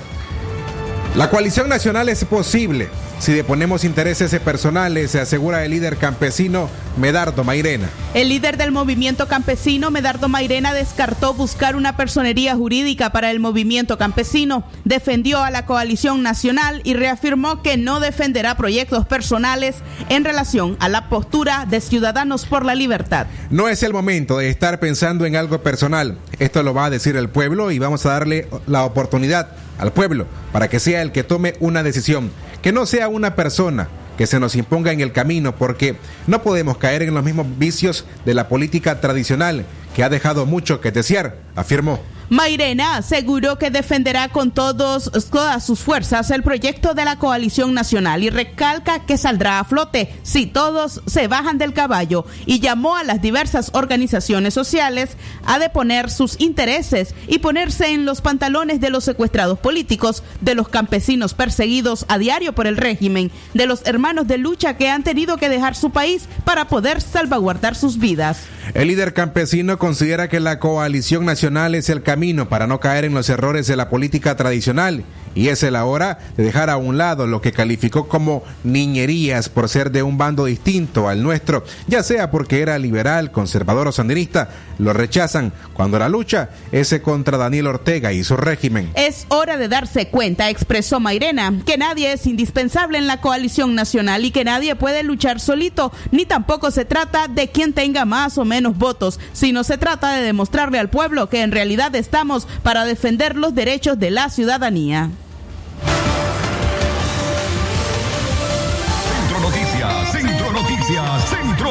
La 1.15 1.29
coalición 1.29 1.67
nacional 1.67 2.07
es 2.07 2.23
posible 2.23 2.87
si 3.19 3.33
deponemos 3.33 3.83
intereses 3.83 4.37
personales, 4.39 5.11
se 5.11 5.19
asegura 5.19 5.65
el 5.65 5.71
líder 5.71 5.97
campesino 5.97 6.69
Medardo 6.97 7.43
Mairena. 7.43 7.89
El 8.13 8.29
líder 8.29 8.55
del 8.55 8.71
movimiento 8.71 9.27
campesino, 9.27 9.91
Medardo 9.91 10.29
Mairena, 10.29 10.73
descartó 10.73 11.33
buscar 11.33 11.75
una 11.75 11.97
personería 11.97 12.55
jurídica 12.55 13.11
para 13.11 13.29
el 13.29 13.39
movimiento 13.39 13.97
campesino, 13.97 14.63
defendió 14.85 15.43
a 15.43 15.51
la 15.51 15.65
coalición 15.65 16.23
nacional 16.23 16.81
y 16.85 16.93
reafirmó 16.93 17.61
que 17.61 17.77
no 17.77 17.99
defenderá 17.99 18.55
proyectos 18.55 19.05
personales 19.05 19.75
en 20.07 20.23
relación 20.23 20.77
a 20.79 20.87
la 20.87 21.09
postura 21.09 21.65
de 21.69 21.81
Ciudadanos 21.81 22.45
por 22.45 22.65
la 22.65 22.73
Libertad. 22.73 23.27
No 23.49 23.67
es 23.67 23.83
el 23.83 23.93
momento 23.93 24.37
de 24.37 24.49
estar 24.49 24.79
pensando 24.79 25.25
en 25.25 25.35
algo 25.35 25.61
personal. 25.61 26.17
Esto 26.39 26.63
lo 26.63 26.73
va 26.73 26.85
a 26.85 26.89
decir 26.89 27.17
el 27.17 27.29
pueblo 27.29 27.71
y 27.71 27.79
vamos 27.79 28.05
a 28.05 28.11
darle 28.11 28.47
la 28.65 28.85
oportunidad 28.85 29.49
al 29.79 29.91
pueblo 29.91 30.27
para 30.51 30.69
que 30.69 30.79
sea 30.79 31.01
el 31.01 31.11
que 31.11 31.23
tome 31.23 31.55
una 31.59 31.81
decisión, 31.81 32.31
que 32.61 32.71
no 32.71 32.85
sea 32.85 33.07
una 33.07 33.35
persona 33.35 33.89
que 34.17 34.27
se 34.27 34.39
nos 34.39 34.55
imponga 34.55 34.91
en 34.91 34.99
el 34.99 35.13
camino, 35.13 35.55
porque 35.55 35.95
no 36.27 36.43
podemos 36.43 36.77
caer 36.77 37.03
en 37.03 37.13
los 37.13 37.23
mismos 37.23 37.47
vicios 37.57 38.05
de 38.25 38.33
la 38.33 38.49
política 38.49 38.99
tradicional, 38.99 39.65
que 39.95 40.03
ha 40.03 40.09
dejado 40.09 40.45
mucho 40.45 40.81
que 40.81 40.91
desear, 40.91 41.37
afirmó. 41.55 42.01
Mairena 42.29 42.97
aseguró 42.97 43.57
que 43.57 43.71
defenderá 43.71 44.29
con 44.29 44.51
todos, 44.51 45.11
todas 45.31 45.65
sus 45.65 45.79
fuerzas 45.79 46.29
el 46.29 46.43
proyecto 46.43 46.93
de 46.93 47.03
la 47.03 47.17
coalición 47.17 47.73
nacional 47.73 48.23
y 48.23 48.29
recalca 48.29 49.03
que 49.07 49.17
saldrá 49.17 49.59
a 49.59 49.63
flote 49.63 50.13
si 50.21 50.45
todos 50.45 51.01
se 51.07 51.27
bajan 51.27 51.57
del 51.57 51.73
caballo 51.73 52.25
y 52.45 52.59
llamó 52.59 52.95
a 52.95 53.03
las 53.03 53.19
diversas 53.19 53.71
organizaciones 53.73 54.53
sociales 54.53 55.17
a 55.43 55.57
deponer 55.57 56.11
sus 56.11 56.39
intereses 56.39 57.15
y 57.27 57.39
ponerse 57.39 57.87
en 57.93 58.05
los 58.05 58.21
pantalones 58.21 58.79
de 58.79 58.91
los 58.91 59.05
secuestrados 59.05 59.57
políticos, 59.57 60.21
de 60.39 60.53
los 60.53 60.69
campesinos 60.69 61.33
perseguidos 61.33 62.05
a 62.09 62.19
diario 62.19 62.53
por 62.53 62.67
el 62.67 62.77
régimen, 62.77 63.31
de 63.55 63.65
los 63.65 63.87
hermanos 63.87 64.27
de 64.27 64.37
lucha 64.37 64.77
que 64.77 64.89
han 64.89 65.03
tenido 65.03 65.37
que 65.37 65.49
dejar 65.49 65.75
su 65.75 65.89
país 65.89 66.27
para 66.45 66.67
poder 66.67 67.01
salvaguardar 67.01 67.75
sus 67.75 67.97
vidas. 67.97 68.41
El 68.75 68.89
líder 68.89 69.15
campesino 69.15 69.79
considera 69.79 70.29
que 70.29 70.39
la 70.39 70.59
coalición 70.59 71.25
nacional 71.25 71.73
es 71.73 71.89
el 71.89 72.03
camino 72.03 72.18
para 72.49 72.67
no 72.67 72.79
caer 72.79 73.05
en 73.05 73.13
los 73.13 73.29
errores 73.29 73.67
de 73.67 73.75
la 73.75 73.89
política 73.89 74.35
tradicional 74.35 75.03
y 75.39 75.47
es 75.47 75.63
la 75.63 75.85
hora 75.85 76.19
de 76.35 76.43
dejar 76.43 76.69
a 76.69 76.75
un 76.75 76.97
lado 76.97 77.25
lo 77.25 77.39
que 77.39 77.53
calificó 77.53 78.09
como 78.09 78.43
niñerías 78.65 79.47
por 79.47 79.69
ser 79.69 79.89
de 79.89 80.03
un 80.03 80.17
bando 80.17 80.43
distinto 80.43 81.07
al 81.07 81.23
nuestro, 81.23 81.63
ya 81.87 82.03
sea 82.03 82.29
porque 82.29 82.61
era 82.61 82.77
liberal, 82.77 83.31
conservador 83.31 83.87
o 83.87 83.93
sandinista, 83.93 84.49
lo 84.79 84.91
rechazan 84.91 85.53
cuando 85.73 85.97
la 85.97 86.09
lucha 86.09 86.49
es 86.73 86.93
contra 87.01 87.37
Daniel 87.37 87.67
Ortega 87.67 88.11
y 88.11 88.25
su 88.25 88.35
régimen. 88.35 88.91
Es 88.95 89.27
hora 89.29 89.55
de 89.55 89.69
darse 89.69 90.09
cuenta, 90.09 90.49
expresó 90.49 90.99
Mairena, 90.99 91.53
que 91.65 91.77
nadie 91.77 92.11
es 92.11 92.27
indispensable 92.27 92.97
en 92.97 93.07
la 93.07 93.21
coalición 93.21 93.75
nacional 93.75 94.25
y 94.25 94.31
que 94.31 94.43
nadie 94.43 94.75
puede 94.75 95.03
luchar 95.03 95.39
solito, 95.39 95.93
ni 96.11 96.25
tampoco 96.25 96.69
se 96.69 96.83
trata 96.83 97.29
de 97.29 97.47
quien 97.47 97.71
tenga 97.71 98.03
más 98.03 98.37
o 98.37 98.43
menos 98.43 98.77
votos, 98.77 99.21
sino 99.31 99.63
se 99.63 99.77
trata 99.77 100.15
de 100.15 100.23
demostrarle 100.23 100.79
al 100.79 100.89
pueblo 100.89 101.29
que 101.29 101.43
en 101.43 101.53
realidad 101.53 101.95
estamos 101.95 102.45
para 102.61 102.83
defender 102.83 103.37
los 103.37 103.55
derechos 103.55 103.97
de 103.97 104.11
la 104.11 104.29
ciudadanía. 104.29 105.09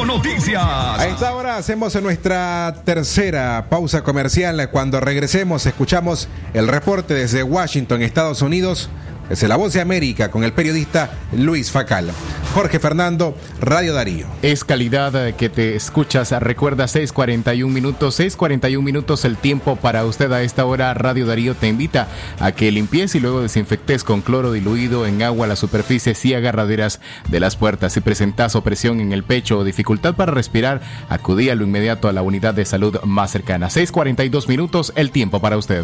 Noticias. 0.05 0.63
A 0.63 1.07
esta 1.07 1.33
hora 1.33 1.57
hacemos 1.57 2.01
nuestra 2.01 2.75
tercera 2.85 3.67
pausa 3.69 4.03
comercial. 4.03 4.69
Cuando 4.71 4.99
regresemos 4.99 5.65
escuchamos 5.65 6.27
el 6.53 6.67
reporte 6.67 7.13
desde 7.13 7.43
Washington, 7.43 8.01
Estados 8.01 8.41
Unidos, 8.41 8.89
desde 9.29 9.47
La 9.47 9.55
Voz 9.55 9.73
de 9.73 9.81
América 9.81 10.29
con 10.31 10.43
el 10.43 10.53
periodista 10.53 11.11
Luis 11.31 11.71
Facal. 11.71 12.11
Jorge 12.53 12.79
Fernando, 12.79 13.37
Radio 13.61 13.93
Darío. 13.93 14.25
Es 14.41 14.63
calidad 14.63 15.35
que 15.35 15.49
te 15.49 15.75
escuchas. 15.75 16.31
Recuerda 16.31 16.87
6:41 16.87 17.69
minutos, 17.69 18.19
6:41 18.19 18.81
minutos 18.81 19.23
el 19.23 19.37
tiempo 19.37 19.75
para 19.75 20.03
usted 20.05 20.31
a 20.31 20.41
esta 20.41 20.65
hora. 20.65 20.93
Radio 20.95 21.27
Darío 21.27 21.53
te 21.55 21.67
invita 21.67 22.07
a 22.39 22.51
que 22.51 22.71
limpies 22.71 23.13
y 23.13 23.19
luego 23.19 23.41
desinfectes 23.41 24.03
con 24.03 24.21
cloro 24.21 24.51
diluido 24.51 25.05
en 25.05 25.21
agua 25.21 25.45
las 25.45 25.59
superficies 25.59 26.25
y 26.25 26.33
agarraderas 26.33 26.99
de 27.29 27.39
las 27.39 27.55
puertas. 27.55 27.93
Si 27.93 28.01
presentas 28.01 28.55
opresión 28.55 28.99
en 28.99 29.13
el 29.13 29.23
pecho 29.23 29.59
o 29.59 29.63
dificultad 29.63 30.15
para 30.15 30.31
respirar, 30.31 30.81
acudí 31.07 31.49
a 31.49 31.55
lo 31.55 31.65
inmediato 31.65 32.07
a 32.07 32.13
la 32.13 32.23
unidad 32.23 32.55
de 32.55 32.65
salud 32.65 32.99
más 33.03 33.31
cercana. 33.31 33.69
6:42 33.69 34.47
minutos 34.47 34.91
el 34.95 35.11
tiempo 35.11 35.39
para 35.39 35.57
usted. 35.57 35.83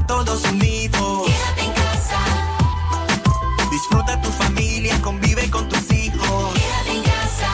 todos 0.11 0.43
unidos. 0.43 1.25
Quédate 1.25 1.63
en 1.67 1.71
casa. 1.71 2.19
Disfruta 3.71 4.21
tu 4.21 4.29
familia, 4.43 5.01
convive 5.01 5.49
con 5.49 5.69
tus 5.69 5.89
hijos. 5.89 6.53
Quédate 6.53 6.91
en 6.97 7.03
casa. 7.03 7.51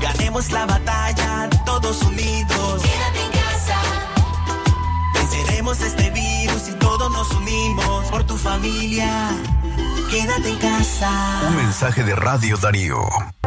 Ganemos 0.00 0.52
la 0.52 0.66
batalla, 0.66 1.50
todos 1.66 2.00
unidos. 2.02 2.82
Quédate 2.82 3.20
en 3.26 3.32
casa. 3.42 3.78
Venceremos 5.14 5.80
este 5.80 6.10
virus 6.10 6.68
y 6.68 6.74
todos 6.78 7.10
nos 7.10 7.28
unimos 7.32 8.06
por 8.06 8.22
tu 8.22 8.36
familia. 8.36 9.30
Quédate 10.10 10.48
en 10.48 10.58
casa. 10.58 11.10
Un 11.48 11.56
mensaje 11.56 12.04
de 12.04 12.14
Radio 12.14 12.56
Darío. 12.56 13.00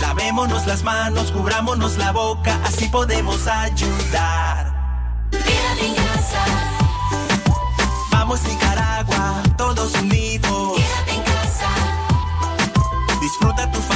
Lavémonos 0.00 0.66
las 0.66 0.82
manos, 0.82 1.32
cubrámonos 1.32 1.98
la 1.98 2.12
boca, 2.12 2.58
así 2.64 2.88
podemos 2.88 3.46
ayudar. 3.46 4.74
Quédate 5.30 5.86
en 5.86 5.94
casa. 5.94 6.44
Vamos 8.10 8.42
Nicaragua, 8.42 9.42
todos 9.58 9.94
unidos. 9.96 10.76
Quédate 10.76 11.12
en 11.14 11.22
casa. 11.22 11.68
Disfruta 13.20 13.70
tu 13.70 13.80
familia, 13.80 13.95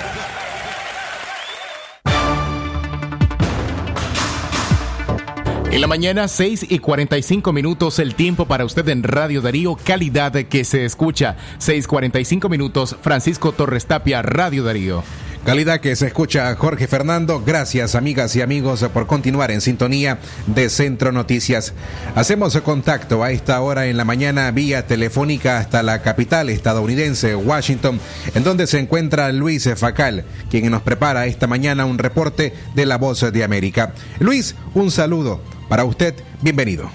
En 5.71 5.79
la 5.79 5.87
mañana, 5.87 6.27
6 6.27 6.65
y 6.67 6.79
45 6.79 7.53
minutos, 7.53 7.99
el 7.99 8.13
tiempo 8.13 8.45
para 8.45 8.65
usted 8.65 8.89
en 8.89 9.03
Radio 9.03 9.41
Darío, 9.41 9.77
calidad 9.81 10.33
que 10.33 10.65
se 10.65 10.83
escucha. 10.83 11.37
6:45 11.59 12.49
minutos, 12.49 12.97
Francisco 13.01 13.53
Torres 13.53 13.85
Tapia, 13.85 14.21
Radio 14.21 14.65
Darío. 14.65 15.01
Calidad 15.45 15.79
que 15.81 15.95
se 15.95 16.05
escucha 16.05 16.55
Jorge 16.55 16.87
Fernando. 16.87 17.41
Gracias 17.43 17.95
amigas 17.95 18.35
y 18.35 18.41
amigos 18.41 18.85
por 18.93 19.07
continuar 19.07 19.49
en 19.49 19.59
sintonía 19.59 20.19
de 20.45 20.69
Centro 20.69 21.11
Noticias. 21.11 21.73
Hacemos 22.13 22.55
contacto 22.61 23.23
a 23.23 23.31
esta 23.31 23.59
hora 23.61 23.87
en 23.87 23.97
la 23.97 24.05
mañana 24.05 24.51
vía 24.51 24.85
telefónica 24.85 25.57
hasta 25.57 25.81
la 25.81 26.03
capital 26.03 26.49
estadounidense, 26.49 27.35
Washington, 27.35 27.99
en 28.35 28.43
donde 28.43 28.67
se 28.67 28.77
encuentra 28.77 29.31
Luis 29.31 29.67
Facal, 29.75 30.25
quien 30.51 30.69
nos 30.69 30.83
prepara 30.83 31.25
esta 31.25 31.47
mañana 31.47 31.85
un 31.85 31.97
reporte 31.97 32.53
de 32.75 32.85
La 32.85 32.99
Voz 32.99 33.21
de 33.33 33.43
América. 33.43 33.95
Luis, 34.19 34.55
un 34.75 34.91
saludo 34.91 35.41
para 35.67 35.85
usted. 35.85 36.13
Bienvenido. 36.41 36.91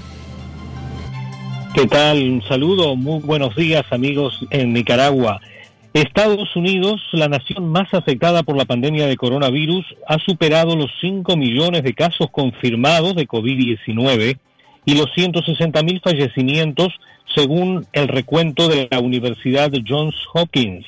¿Qué 1.74 1.86
tal? 1.88 2.22
Un 2.22 2.42
saludo, 2.48 2.94
muy 2.94 3.20
buenos 3.22 3.56
días 3.56 3.84
amigos 3.90 4.38
en 4.50 4.72
Nicaragua. 4.72 5.40
Estados 6.02 6.54
Unidos, 6.54 7.00
la 7.12 7.26
nación 7.26 7.70
más 7.70 7.94
afectada 7.94 8.42
por 8.42 8.54
la 8.54 8.66
pandemia 8.66 9.06
de 9.06 9.16
coronavirus, 9.16 9.86
ha 10.06 10.18
superado 10.18 10.76
los 10.76 10.90
5 11.00 11.38
millones 11.38 11.84
de 11.84 11.94
casos 11.94 12.28
confirmados 12.30 13.14
de 13.14 13.26
COVID-19 13.26 14.36
y 14.84 14.94
los 14.94 15.06
160 15.14 15.82
mil 15.82 16.02
fallecimientos 16.04 16.92
según 17.34 17.86
el 17.94 18.08
recuento 18.08 18.68
de 18.68 18.88
la 18.90 19.00
Universidad 19.00 19.72
Johns 19.88 20.14
Hopkins. 20.34 20.84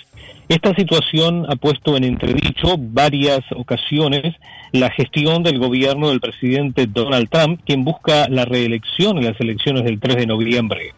Esta 0.50 0.74
situación 0.74 1.46
ha 1.48 1.56
puesto 1.56 1.96
en 1.96 2.04
entredicho 2.04 2.76
varias 2.76 3.40
ocasiones 3.56 4.34
la 4.72 4.90
gestión 4.90 5.42
del 5.42 5.59
gobierno 5.59 6.11
del 6.11 6.20
presidente 6.20 6.86
Donald 6.86 7.30
Trump, 7.30 7.62
quien 7.64 7.82
busca 7.82 8.28
la 8.28 8.44
reelección 8.44 9.16
en 9.16 9.24
las 9.24 9.40
elecciones 9.40 9.84
del 9.84 10.00
3 10.00 10.16
de 10.16 10.26
noviembre. 10.26 10.92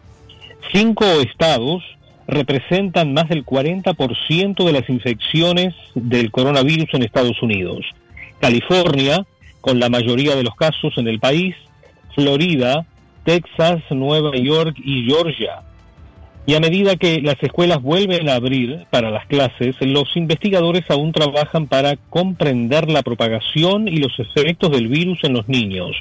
Cinco 0.73 1.05
estados 1.21 1.81
representan 2.31 3.13
más 3.13 3.27
del 3.29 3.45
40% 3.45 4.65
de 4.65 4.71
las 4.71 4.89
infecciones 4.89 5.75
del 5.93 6.31
coronavirus 6.31 6.87
en 6.93 7.03
Estados 7.03 7.41
Unidos. 7.43 7.85
California, 8.39 9.25
con 9.59 9.79
la 9.79 9.89
mayoría 9.89 10.35
de 10.35 10.43
los 10.43 10.55
casos 10.55 10.97
en 10.97 11.07
el 11.07 11.19
país, 11.19 11.55
Florida, 12.15 12.85
Texas, 13.25 13.83
Nueva 13.91 14.35
York 14.35 14.75
y 14.83 15.05
Georgia. 15.05 15.61
Y 16.45 16.55
a 16.55 16.59
medida 16.59 16.95
que 16.95 17.21
las 17.21 17.35
escuelas 17.43 17.81
vuelven 17.81 18.29
a 18.29 18.35
abrir 18.35 18.85
para 18.89 19.11
las 19.11 19.27
clases, 19.27 19.75
los 19.81 20.15
investigadores 20.15 20.89
aún 20.89 21.11
trabajan 21.11 21.67
para 21.67 21.97
comprender 22.09 22.89
la 22.89 23.03
propagación 23.03 23.87
y 23.87 23.97
los 23.97 24.17
efectos 24.19 24.71
del 24.71 24.87
virus 24.87 25.19
en 25.23 25.33
los 25.33 25.47
niños. 25.47 25.91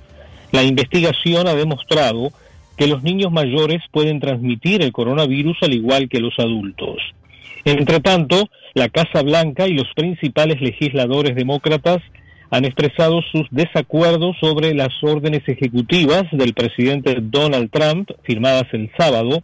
La 0.53 0.63
investigación 0.63 1.47
ha 1.47 1.55
demostrado 1.55 2.31
que 2.81 2.87
los 2.87 3.03
niños 3.03 3.31
mayores 3.31 3.83
pueden 3.93 4.21
transmitir 4.21 4.81
el 4.81 4.91
coronavirus 4.91 5.59
al 5.61 5.75
igual 5.75 6.09
que 6.09 6.19
los 6.19 6.33
adultos. 6.39 6.97
Entre 7.67 8.01
tanto, 8.01 8.49
la 8.73 8.89
Casa 8.89 9.21
Blanca 9.23 9.69
y 9.69 9.75
los 9.75 9.93
principales 9.95 10.63
legisladores 10.63 11.37
demócratas 11.37 11.99
han 12.51 12.65
expresado 12.65 13.21
sus 13.33 13.47
desacuerdos 13.51 14.35
sobre 14.41 14.73
las 14.73 14.89
órdenes 15.03 15.47
ejecutivas 15.47 16.23
del 16.33 16.55
presidente 16.55 17.19
Donald 17.21 17.71
Trump, 17.71 18.13
firmadas 18.23 18.73
el 18.73 18.91
sábado, 18.97 19.43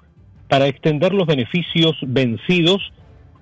para 0.48 0.66
extender 0.66 1.12
los 1.12 1.26
beneficios 1.26 1.94
vencidos 2.00 2.90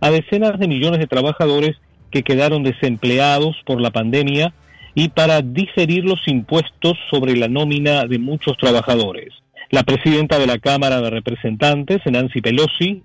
a 0.01 0.11
decenas 0.11 0.59
de 0.59 0.67
millones 0.67 0.99
de 0.99 1.07
trabajadores 1.07 1.77
que 2.11 2.25
quedaron 2.25 2.65
desempleados 2.65 3.55
por 3.65 3.81
la 3.81 3.93
pandemia 3.93 4.55
y 4.97 5.11
para 5.11 5.41
diferir 5.41 6.05
los 6.05 6.27
impuestos 6.27 6.99
sobre 7.13 7.37
la 7.37 7.47
nómina 7.47 8.07
de 8.07 8.19
muchos 8.19 8.57
trabajadores. 8.57 9.44
La 9.71 9.83
presidenta 9.83 10.39
de 10.39 10.47
la 10.47 10.59
Cámara 10.59 11.01
de 11.01 11.11
Representantes, 11.11 12.01
Nancy 12.07 12.41
Pelosi, 12.41 13.03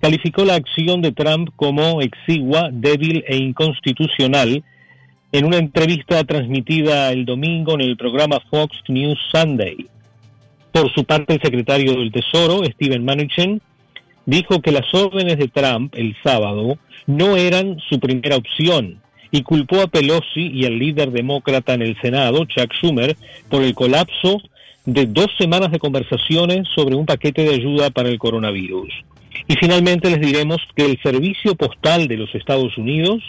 calificó 0.00 0.44
la 0.44 0.56
acción 0.56 1.00
de 1.00 1.12
Trump 1.12 1.50
como 1.56 2.02
exigua, 2.02 2.70
débil 2.72 3.24
e 3.26 3.36
inconstitucional 3.36 4.62
en 5.32 5.44
una 5.46 5.56
entrevista 5.56 6.22
transmitida 6.24 7.10
el 7.10 7.24
domingo 7.24 7.74
en 7.74 7.80
el 7.80 7.96
programa 7.96 8.40
Fox 8.50 8.76
News 8.88 9.18
Sunday. 9.32 9.86
Por 10.70 10.92
su 10.92 11.04
parte, 11.04 11.34
el 11.34 11.40
secretario 11.42 11.92
del 11.92 12.12
Tesoro, 12.12 12.64
Steven 12.64 13.02
Mnuchin, 13.02 13.62
dijo 14.26 14.60
que 14.60 14.72
las 14.72 14.92
órdenes 14.92 15.38
de 15.38 15.48
Trump 15.48 15.94
el 15.96 16.14
sábado 16.22 16.78
no 17.06 17.36
eran 17.36 17.78
su 17.88 17.98
primera 17.98 18.36
opción 18.36 19.00
y 19.30 19.42
culpó 19.42 19.80
a 19.80 19.86
Pelosi 19.86 20.50
y 20.52 20.66
al 20.66 20.78
líder 20.78 21.10
demócrata 21.10 21.72
en 21.74 21.82
el 21.82 21.98
Senado, 22.00 22.44
Chuck 22.44 22.72
Schumer, 22.74 23.16
por 23.48 23.62
el 23.62 23.74
colapso 23.74 24.42
de 24.84 25.06
dos 25.06 25.28
semanas 25.38 25.70
de 25.70 25.78
conversaciones 25.78 26.68
sobre 26.74 26.96
un 26.96 27.06
paquete 27.06 27.42
de 27.44 27.54
ayuda 27.54 27.90
para 27.90 28.08
el 28.08 28.18
coronavirus. 28.18 28.92
Y 29.48 29.54
finalmente 29.56 30.10
les 30.10 30.20
diremos 30.20 30.58
que 30.74 30.84
el 30.84 31.00
Servicio 31.02 31.54
Postal 31.54 32.08
de 32.08 32.16
los 32.16 32.34
Estados 32.34 32.76
Unidos 32.76 33.22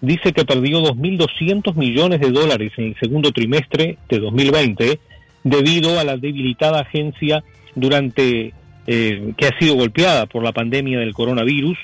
dice 0.00 0.32
que 0.32 0.44
perdió 0.44 0.80
2.200 0.80 1.74
millones 1.76 2.20
de 2.20 2.30
dólares 2.30 2.72
en 2.76 2.86
el 2.86 2.96
segundo 2.98 3.32
trimestre 3.32 3.98
de 4.08 4.18
2020 4.18 4.98
debido 5.44 5.98
a 5.98 6.04
la 6.04 6.16
debilitada 6.16 6.80
agencia 6.80 7.42
durante 7.74 8.52
eh, 8.86 9.32
que 9.36 9.46
ha 9.46 9.58
sido 9.58 9.76
golpeada 9.76 10.26
por 10.26 10.42
la 10.42 10.52
pandemia 10.52 10.98
del 10.98 11.14
coronavirus 11.14 11.78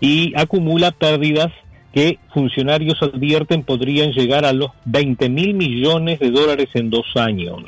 y 0.00 0.32
acumula 0.36 0.92
pérdidas 0.92 1.52
que 1.92 2.18
funcionarios 2.32 3.00
advierten 3.02 3.62
podrían 3.62 4.12
llegar 4.12 4.44
a 4.44 4.52
los 4.52 4.70
20 4.84 5.28
mil 5.28 5.54
millones 5.54 6.18
de 6.18 6.30
dólares 6.30 6.68
en 6.74 6.90
dos 6.90 7.06
años. 7.16 7.62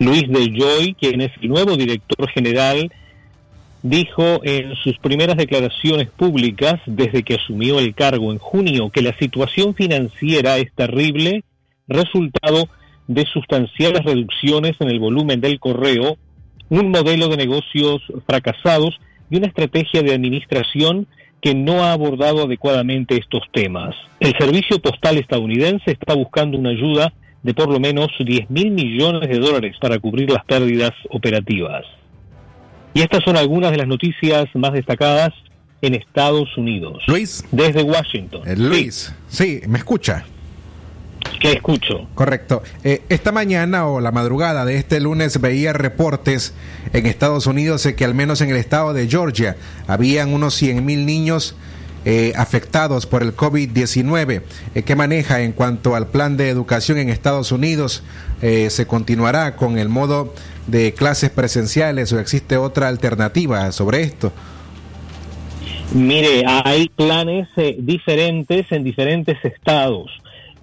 Luis 0.00 0.26
de 0.28 0.50
Joy, 0.50 0.94
quien 0.94 1.20
es 1.20 1.30
el 1.42 1.50
nuevo 1.50 1.76
director 1.76 2.26
general, 2.30 2.90
dijo 3.82 4.40
en 4.42 4.74
sus 4.76 4.96
primeras 4.98 5.36
declaraciones 5.36 6.08
públicas 6.08 6.80
desde 6.86 7.22
que 7.22 7.34
asumió 7.34 7.78
el 7.78 7.94
cargo 7.94 8.32
en 8.32 8.38
junio 8.38 8.88
que 8.88 9.02
la 9.02 9.16
situación 9.18 9.74
financiera 9.74 10.56
es 10.56 10.72
terrible, 10.74 11.44
resultado 11.86 12.68
de 13.08 13.26
sustanciales 13.26 14.02
reducciones 14.02 14.72
en 14.80 14.88
el 14.88 15.00
volumen 15.00 15.42
del 15.42 15.60
correo, 15.60 16.16
un 16.70 16.90
modelo 16.90 17.28
de 17.28 17.36
negocios 17.36 18.00
fracasados 18.26 18.98
y 19.28 19.36
una 19.36 19.48
estrategia 19.48 20.02
de 20.02 20.14
administración 20.14 21.06
que 21.42 21.54
no 21.54 21.84
ha 21.84 21.92
abordado 21.92 22.44
adecuadamente 22.44 23.18
estos 23.18 23.42
temas. 23.52 23.94
El 24.18 24.32
servicio 24.38 24.78
postal 24.80 25.18
estadounidense 25.18 25.90
está 25.90 26.14
buscando 26.14 26.56
una 26.56 26.70
ayuda 26.70 27.12
de 27.42 27.54
por 27.54 27.68
lo 27.68 27.80
menos 27.80 28.08
10 28.18 28.50
mil 28.50 28.70
millones 28.70 29.28
de 29.28 29.38
dólares 29.38 29.76
para 29.80 29.98
cubrir 29.98 30.30
las 30.30 30.44
pérdidas 30.44 30.92
operativas. 31.10 31.84
Y 32.92 33.02
estas 33.02 33.22
son 33.24 33.36
algunas 33.36 33.70
de 33.70 33.78
las 33.78 33.86
noticias 33.86 34.46
más 34.54 34.72
destacadas 34.72 35.32
en 35.80 35.94
Estados 35.94 36.56
Unidos. 36.56 37.02
Luis. 37.06 37.44
Desde 37.50 37.82
Washington. 37.82 38.42
Eh, 38.46 38.56
Luis, 38.56 39.14
sí, 39.28 39.60
me 39.66 39.78
escucha. 39.78 40.24
¿Qué 41.40 41.52
escucho? 41.52 42.06
Correcto. 42.14 42.62
Eh, 42.84 43.02
esta 43.08 43.32
mañana 43.32 43.86
o 43.86 44.00
la 44.00 44.10
madrugada 44.10 44.64
de 44.64 44.76
este 44.76 45.00
lunes 45.00 45.40
veía 45.40 45.72
reportes 45.72 46.54
en 46.92 47.06
Estados 47.06 47.46
Unidos 47.46 47.82
de 47.84 47.94
que 47.94 48.04
al 48.04 48.14
menos 48.14 48.40
en 48.42 48.50
el 48.50 48.56
estado 48.56 48.92
de 48.92 49.08
Georgia 49.08 49.56
habían 49.86 50.34
unos 50.34 50.54
100 50.54 50.84
mil 50.84 51.06
niños 51.06 51.56
eh, 52.04 52.32
afectados 52.36 53.06
por 53.06 53.22
el 53.22 53.36
COVID-19. 53.36 54.42
Eh, 54.74 54.82
¿Qué 54.82 54.96
maneja 54.96 55.42
en 55.42 55.52
cuanto 55.52 55.94
al 55.94 56.08
plan 56.08 56.36
de 56.36 56.48
educación 56.48 56.98
en 56.98 57.08
Estados 57.08 57.52
Unidos? 57.52 58.02
Eh, 58.42 58.70
¿Se 58.70 58.86
continuará 58.86 59.56
con 59.56 59.78
el 59.78 59.88
modo 59.88 60.32
de 60.66 60.94
clases 60.94 61.30
presenciales 61.30 62.12
o 62.12 62.18
existe 62.20 62.56
otra 62.56 62.88
alternativa 62.88 63.70
sobre 63.72 64.02
esto? 64.02 64.32
Mire, 65.92 66.44
hay 66.46 66.88
planes 66.88 67.48
eh, 67.56 67.76
diferentes 67.78 68.70
en 68.70 68.84
diferentes 68.84 69.36
estados. 69.44 70.10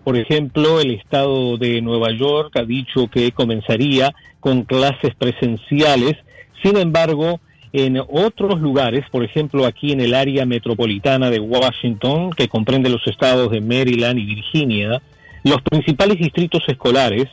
Por 0.05 0.15
ejemplo, 0.15 0.79
el 0.79 0.91
estado 0.91 1.57
de 1.57 1.81
Nueva 1.81 2.13
York 2.13 2.55
ha 2.55 2.63
dicho 2.63 3.09
que 3.09 3.33
comenzaría 3.33 4.15
con 4.39 4.63
clases 4.63 5.13
presenciales. 5.15 6.15
Sin 6.63 6.77
embargo, 6.77 7.41
en 7.85 7.99
otros 7.99 8.59
lugares, 8.59 9.05
por 9.11 9.23
ejemplo, 9.23 9.65
aquí 9.65 9.91
en 9.91 10.01
el 10.01 10.13
área 10.13 10.45
metropolitana 10.45 11.29
de 11.29 11.39
Washington, 11.39 12.31
que 12.31 12.47
comprende 12.47 12.89
los 12.89 13.05
estados 13.07 13.51
de 13.51 13.61
Maryland 13.61 14.19
y 14.19 14.25
Virginia, 14.25 15.01
Los 15.43 15.61
principales 15.61 16.17
distritos 16.17 16.63
escolares 16.67 17.27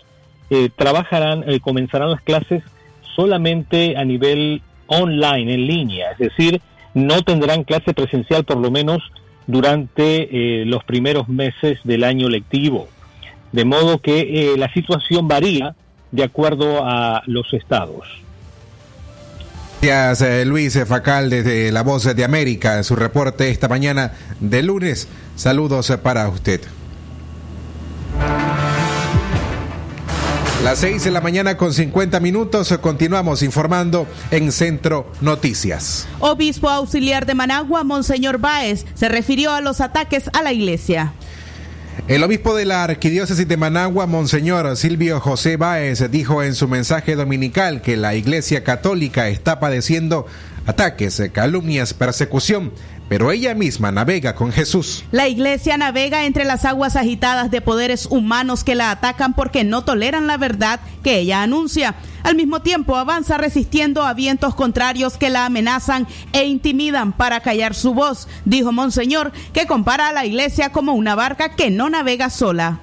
eh, 0.51 0.68
trabajarán, 0.76 1.45
eh, 1.51 1.59
comenzarán 1.59 2.11
las 2.11 2.20
clases 2.20 2.62
solamente 3.16 3.97
a 3.97 4.05
nivel 4.05 4.62
online, 4.86 5.55
en 5.55 5.66
línea, 5.66 6.12
es 6.12 6.18
decir, 6.18 6.61
no 6.95 7.22
tendrán 7.22 7.64
clase 7.64 7.92
presencial 7.92 8.45
por 8.45 8.59
lo 8.59 8.70
menos 8.70 9.03
durante 9.47 10.28
eh, 10.30 10.64
los 10.64 10.84
primeros 10.84 11.28
meses 11.28 11.78
del 11.84 12.05
año 12.05 12.28
lectivo. 12.28 12.88
De 13.53 13.64
modo 13.64 13.99
que 13.99 14.20
eh, 14.20 14.57
la 14.57 14.72
situación 14.72 15.28
varía 15.28 15.74
de 16.12 16.24
acuerdo 16.24 16.84
a 16.84 17.22
los 17.26 17.53
estados. 17.53 18.07
Gracias, 19.85 20.22
eh, 20.22 20.47
Luis 20.47 20.78
Facal, 20.87 21.28
desde 21.28 21.70
La 21.70 21.82
Voz 21.82 22.05
de 22.05 22.24
América, 22.24 22.82
su 22.82 22.97
reporte 22.97 23.51
esta 23.51 23.68
mañana 23.68 24.12
de 24.41 24.62
lunes. 24.62 25.09
Saludos 25.37 25.91
eh, 25.91 25.99
para 25.99 26.26
usted. 26.26 26.62
Las 30.64 30.78
6 30.78 31.05
de 31.05 31.11
la 31.11 31.20
mañana 31.20 31.59
con 31.59 31.74
50 31.74 32.18
minutos 32.20 32.74
continuamos 32.80 33.43
informando 33.43 34.07
en 34.30 34.53
Centro 34.53 35.12
Noticias. 35.20 36.09
Obispo 36.18 36.70
auxiliar 36.70 37.26
de 37.26 37.35
Managua, 37.35 37.85
Monseñor 37.85 38.39
Báez, 38.39 38.87
se 38.95 39.11
refirió 39.11 39.53
a 39.53 39.61
los 39.61 39.82
ataques 39.82 40.30
a 40.32 40.43
la 40.43 40.55
iglesia. 40.55 41.12
El 42.07 42.23
obispo 42.23 42.55
de 42.55 42.67
la 42.67 42.85
arquidiócesis 42.85 43.49
de 43.49 43.57
Managua, 43.57 44.07
Monseñor 44.07 44.77
Silvio 44.77 45.21
José 45.21 45.57
Báez, 45.57 46.11
dijo 46.11 46.43
en 46.43 46.55
su 46.55 46.69
mensaje 46.69 47.17
dominical 47.17 47.81
que 47.81 47.97
la 47.97 48.15
iglesia 48.15 48.63
católica 48.63 49.29
está 49.31 49.59
padeciendo 49.59 50.27
ataques, 50.67 51.23
calumnias, 51.33 51.95
persecución, 51.95 52.73
pero 53.09 53.31
ella 53.31 53.55
misma 53.55 53.93
navega 53.93 54.35
con 54.35 54.53
Jesús. 54.53 55.05
La 55.11 55.29
iglesia 55.29 55.77
navega 55.77 56.25
entre 56.25 56.45
las 56.45 56.65
aguas 56.65 56.97
agitadas 56.97 57.51
de 57.51 57.61
poderes 57.61 58.07
humanos 58.07 58.65
que 58.65 58.75
la 58.75 58.91
atacan 58.91 59.35
porque 59.35 59.65
no 59.65 59.85
toleran 59.85 60.27
la 60.27 60.37
verdad 60.37 60.81
que 61.03 61.19
ella 61.19 61.43
anuncia. 61.43 61.95
Al 62.23 62.37
mismo 62.37 62.63
tiempo 62.63 62.97
avanza 62.97 63.37
resistiendo 63.37 64.03
a 64.03 64.15
vientos 64.15 64.55
contrarios 64.55 65.19
que 65.19 65.31
la 65.31 65.45
amenazan 65.45 66.07
e 66.33 66.45
intimidan 66.45 67.13
para 67.13 67.41
callar 67.41 67.75
su 67.75 67.93
voz, 67.93 68.29
dijo 68.45 68.73
Monseñor, 68.73 69.33
que 69.53 69.67
compara 69.67 70.09
a 70.09 70.13
la 70.13 70.25
iglesia 70.25 70.73
como 70.73 70.95
una 70.95 71.15
barca 71.15 71.55
que 71.55 71.71
no 71.71 71.91
navega 71.91 72.31
sola. 72.31 72.81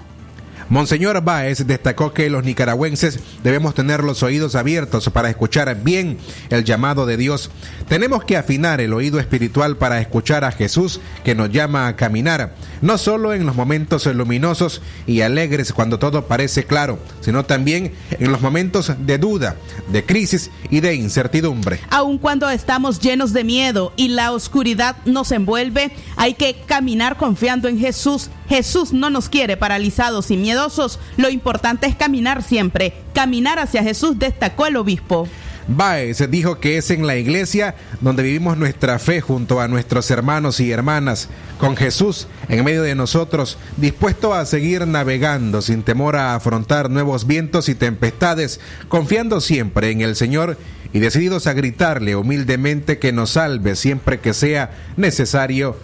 Monseñor 0.71 1.21
Báez 1.21 1.67
destacó 1.67 2.13
que 2.13 2.29
los 2.29 2.45
nicaragüenses 2.45 3.19
debemos 3.43 3.75
tener 3.75 4.05
los 4.05 4.23
oídos 4.23 4.55
abiertos 4.55 5.09
para 5.09 5.29
escuchar 5.29 5.83
bien 5.83 6.17
el 6.49 6.63
llamado 6.63 7.05
de 7.05 7.17
Dios. 7.17 7.51
Tenemos 7.89 8.23
que 8.23 8.37
afinar 8.37 8.79
el 8.79 8.93
oído 8.93 9.19
espiritual 9.19 9.75
para 9.75 9.99
escuchar 9.99 10.45
a 10.45 10.53
Jesús 10.53 11.01
que 11.25 11.35
nos 11.35 11.51
llama 11.51 11.89
a 11.89 11.97
caminar, 11.97 12.55
no 12.81 12.97
solo 12.97 13.33
en 13.33 13.45
los 13.45 13.53
momentos 13.53 14.05
luminosos 14.05 14.81
y 15.05 15.19
alegres 15.19 15.73
cuando 15.73 15.99
todo 15.99 16.25
parece 16.27 16.63
claro, 16.63 16.99
sino 17.19 17.43
también 17.43 17.91
en 18.11 18.31
los 18.31 18.39
momentos 18.39 18.93
de 18.97 19.17
duda, 19.17 19.57
de 19.91 20.05
crisis 20.05 20.51
y 20.69 20.79
de 20.79 20.95
incertidumbre. 20.95 21.81
Aun 21.89 22.17
cuando 22.17 22.49
estamos 22.49 23.01
llenos 23.01 23.33
de 23.33 23.43
miedo 23.43 23.91
y 23.97 24.07
la 24.07 24.31
oscuridad 24.31 24.95
nos 25.03 25.33
envuelve, 25.33 25.91
hay 26.15 26.33
que 26.35 26.61
caminar 26.65 27.17
confiando 27.17 27.67
en 27.67 27.77
Jesús. 27.77 28.29
Jesús 28.51 28.91
no 28.91 29.09
nos 29.09 29.29
quiere 29.29 29.55
paralizados 29.55 30.29
y 30.29 30.35
miedosos. 30.35 30.99
Lo 31.15 31.29
importante 31.29 31.87
es 31.87 31.95
caminar 31.95 32.43
siempre. 32.43 32.93
Caminar 33.13 33.59
hacia 33.59 33.81
Jesús, 33.81 34.19
destacó 34.19 34.65
el 34.65 34.75
obispo. 34.75 35.25
Baez 35.69 36.29
dijo 36.29 36.59
que 36.59 36.75
es 36.75 36.91
en 36.91 37.07
la 37.07 37.15
iglesia 37.15 37.75
donde 38.01 38.23
vivimos 38.23 38.57
nuestra 38.57 38.99
fe 38.99 39.21
junto 39.21 39.61
a 39.61 39.69
nuestros 39.69 40.11
hermanos 40.11 40.59
y 40.59 40.69
hermanas, 40.69 41.29
con 41.59 41.77
Jesús 41.77 42.27
en 42.49 42.65
medio 42.65 42.83
de 42.83 42.93
nosotros, 42.93 43.57
dispuesto 43.77 44.33
a 44.33 44.45
seguir 44.45 44.85
navegando 44.85 45.61
sin 45.61 45.83
temor 45.83 46.17
a 46.17 46.35
afrontar 46.35 46.89
nuevos 46.89 47.25
vientos 47.25 47.69
y 47.69 47.75
tempestades, 47.75 48.59
confiando 48.89 49.39
siempre 49.39 49.91
en 49.91 50.01
el 50.01 50.17
Señor 50.17 50.57
y 50.91 50.99
decididos 50.99 51.47
a 51.47 51.53
gritarle 51.53 52.17
humildemente 52.17 52.99
que 52.99 53.13
nos 53.13 53.29
salve 53.29 53.77
siempre 53.77 54.19
que 54.19 54.33
sea 54.33 54.71
necesario, 54.97 55.77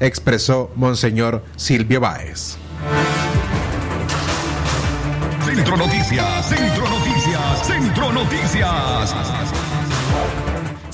expresó 0.00 0.70
Monseñor 0.74 1.44
Silvio 1.56 2.00
Báez. 2.00 2.56
Centro 5.44 5.76
Noticias, 5.76 6.48
Centro 6.48 6.88
Noticias, 6.88 7.66
Centro 7.66 8.12
Noticias. 8.12 9.69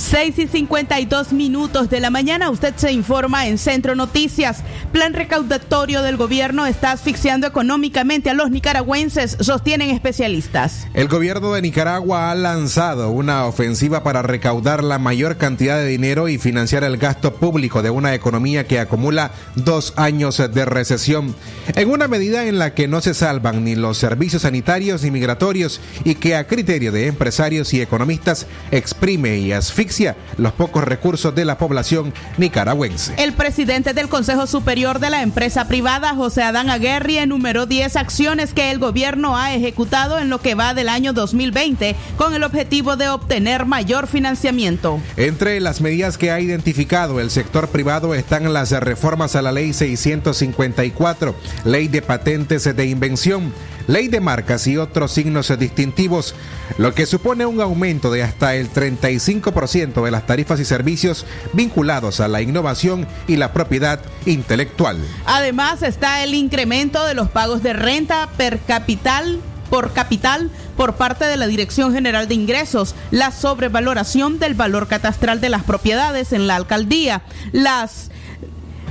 6 0.08 0.38
y 0.38 0.46
52 0.46 1.32
minutos 1.32 1.90
de 1.90 1.98
la 1.98 2.10
mañana, 2.10 2.48
usted 2.50 2.72
se 2.76 2.92
informa 2.92 3.48
en 3.48 3.58
Centro 3.58 3.96
Noticias. 3.96 4.58
Plan 4.92 5.14
recaudatorio 5.14 6.00
del 6.02 6.16
gobierno 6.16 6.64
está 6.64 6.92
asfixiando 6.92 7.48
económicamente 7.48 8.30
a 8.30 8.34
los 8.34 8.52
nicaragüenses, 8.52 9.36
sostienen 9.40 9.90
especialistas. 9.90 10.86
El 10.94 11.08
gobierno 11.08 11.52
de 11.52 11.62
Nicaragua 11.62 12.30
ha 12.30 12.36
lanzado 12.36 13.10
una 13.10 13.46
ofensiva 13.46 14.04
para 14.04 14.22
recaudar 14.22 14.84
la 14.84 15.00
mayor 15.00 15.38
cantidad 15.38 15.76
de 15.76 15.88
dinero 15.88 16.28
y 16.28 16.38
financiar 16.38 16.84
el 16.84 16.98
gasto 16.98 17.34
público 17.34 17.82
de 17.82 17.90
una 17.90 18.14
economía 18.14 18.64
que 18.64 18.78
acumula 18.78 19.32
dos 19.56 19.92
años 19.96 20.36
de 20.36 20.64
recesión, 20.66 21.34
en 21.74 21.90
una 21.90 22.06
medida 22.06 22.46
en 22.46 22.60
la 22.60 22.74
que 22.74 22.86
no 22.86 23.00
se 23.00 23.12
salvan 23.12 23.64
ni 23.64 23.74
los 23.74 23.98
servicios 23.98 24.42
sanitarios 24.42 25.02
ni 25.02 25.10
migratorios 25.10 25.80
y 26.04 26.14
que 26.14 26.36
a 26.36 26.46
criterio 26.46 26.92
de 26.92 27.08
empresarios 27.08 27.74
y 27.74 27.80
economistas 27.80 28.46
exprime 28.70 29.38
y 29.38 29.50
asfixia 29.96 30.16
los 30.36 30.52
pocos 30.52 30.84
recursos 30.84 31.34
de 31.34 31.44
la 31.44 31.58
población 31.58 32.12
nicaragüense. 32.36 33.14
El 33.16 33.32
presidente 33.32 33.94
del 33.94 34.08
Consejo 34.08 34.46
Superior 34.46 34.98
de 34.98 35.10
la 35.10 35.22
empresa 35.22 35.66
privada, 35.66 36.14
José 36.14 36.42
Adán 36.42 36.70
Aguerri, 36.70 37.18
enumeró 37.18 37.66
10 37.66 37.96
acciones 37.96 38.52
que 38.52 38.70
el 38.70 38.78
gobierno 38.78 39.36
ha 39.36 39.54
ejecutado 39.54 40.18
en 40.18 40.28
lo 40.28 40.40
que 40.40 40.54
va 40.54 40.74
del 40.74 40.88
año 40.88 41.12
2020 41.12 41.96
con 42.16 42.34
el 42.34 42.42
objetivo 42.42 42.96
de 42.96 43.08
obtener 43.08 43.64
mayor 43.64 44.06
financiamiento. 44.06 45.00
Entre 45.16 45.60
las 45.60 45.80
medidas 45.80 46.18
que 46.18 46.30
ha 46.30 46.40
identificado 46.40 47.20
el 47.20 47.30
sector 47.30 47.68
privado 47.68 48.14
están 48.14 48.52
las 48.52 48.72
reformas 48.72 49.36
a 49.36 49.42
la 49.42 49.52
ley 49.52 49.72
654, 49.72 51.34
ley 51.64 51.88
de 51.88 52.02
patentes 52.02 52.64
de 52.64 52.86
invención, 52.86 53.52
ley 53.86 54.08
de 54.08 54.20
marcas 54.20 54.66
y 54.66 54.76
otros 54.76 55.12
signos 55.12 55.52
distintivos, 55.58 56.34
lo 56.78 56.94
que 56.94 57.06
supone 57.06 57.46
un 57.46 57.60
aumento 57.60 58.10
de 58.10 58.22
hasta 58.22 58.54
el 58.54 58.70
35% 58.70 60.04
de 60.04 60.10
las 60.10 60.26
tarifas 60.26 60.60
y 60.60 60.64
servicios 60.64 61.26
vinculados 61.52 62.20
a 62.20 62.28
la 62.28 62.42
innovación 62.42 63.06
y 63.26 63.36
la 63.36 63.52
propiedad 63.52 64.00
intelectual. 64.24 64.98
Además 65.26 65.82
está 65.82 66.22
el 66.24 66.34
incremento 66.34 67.04
de 67.04 67.14
los 67.14 67.28
pagos 67.30 67.62
de 67.62 67.72
renta 67.72 68.28
per 68.36 68.60
capital 68.60 69.40
por 69.70 69.92
capital 69.92 70.50
por 70.76 70.94
parte 70.94 71.24
de 71.24 71.36
la 71.36 71.46
Dirección 71.46 71.92
General 71.92 72.28
de 72.28 72.34
Ingresos, 72.34 72.94
la 73.10 73.32
sobrevaloración 73.32 74.38
del 74.38 74.54
valor 74.54 74.86
catastral 74.88 75.40
de 75.40 75.48
las 75.48 75.64
propiedades 75.64 76.32
en 76.32 76.46
la 76.46 76.56
alcaldía, 76.56 77.22
las 77.52 78.10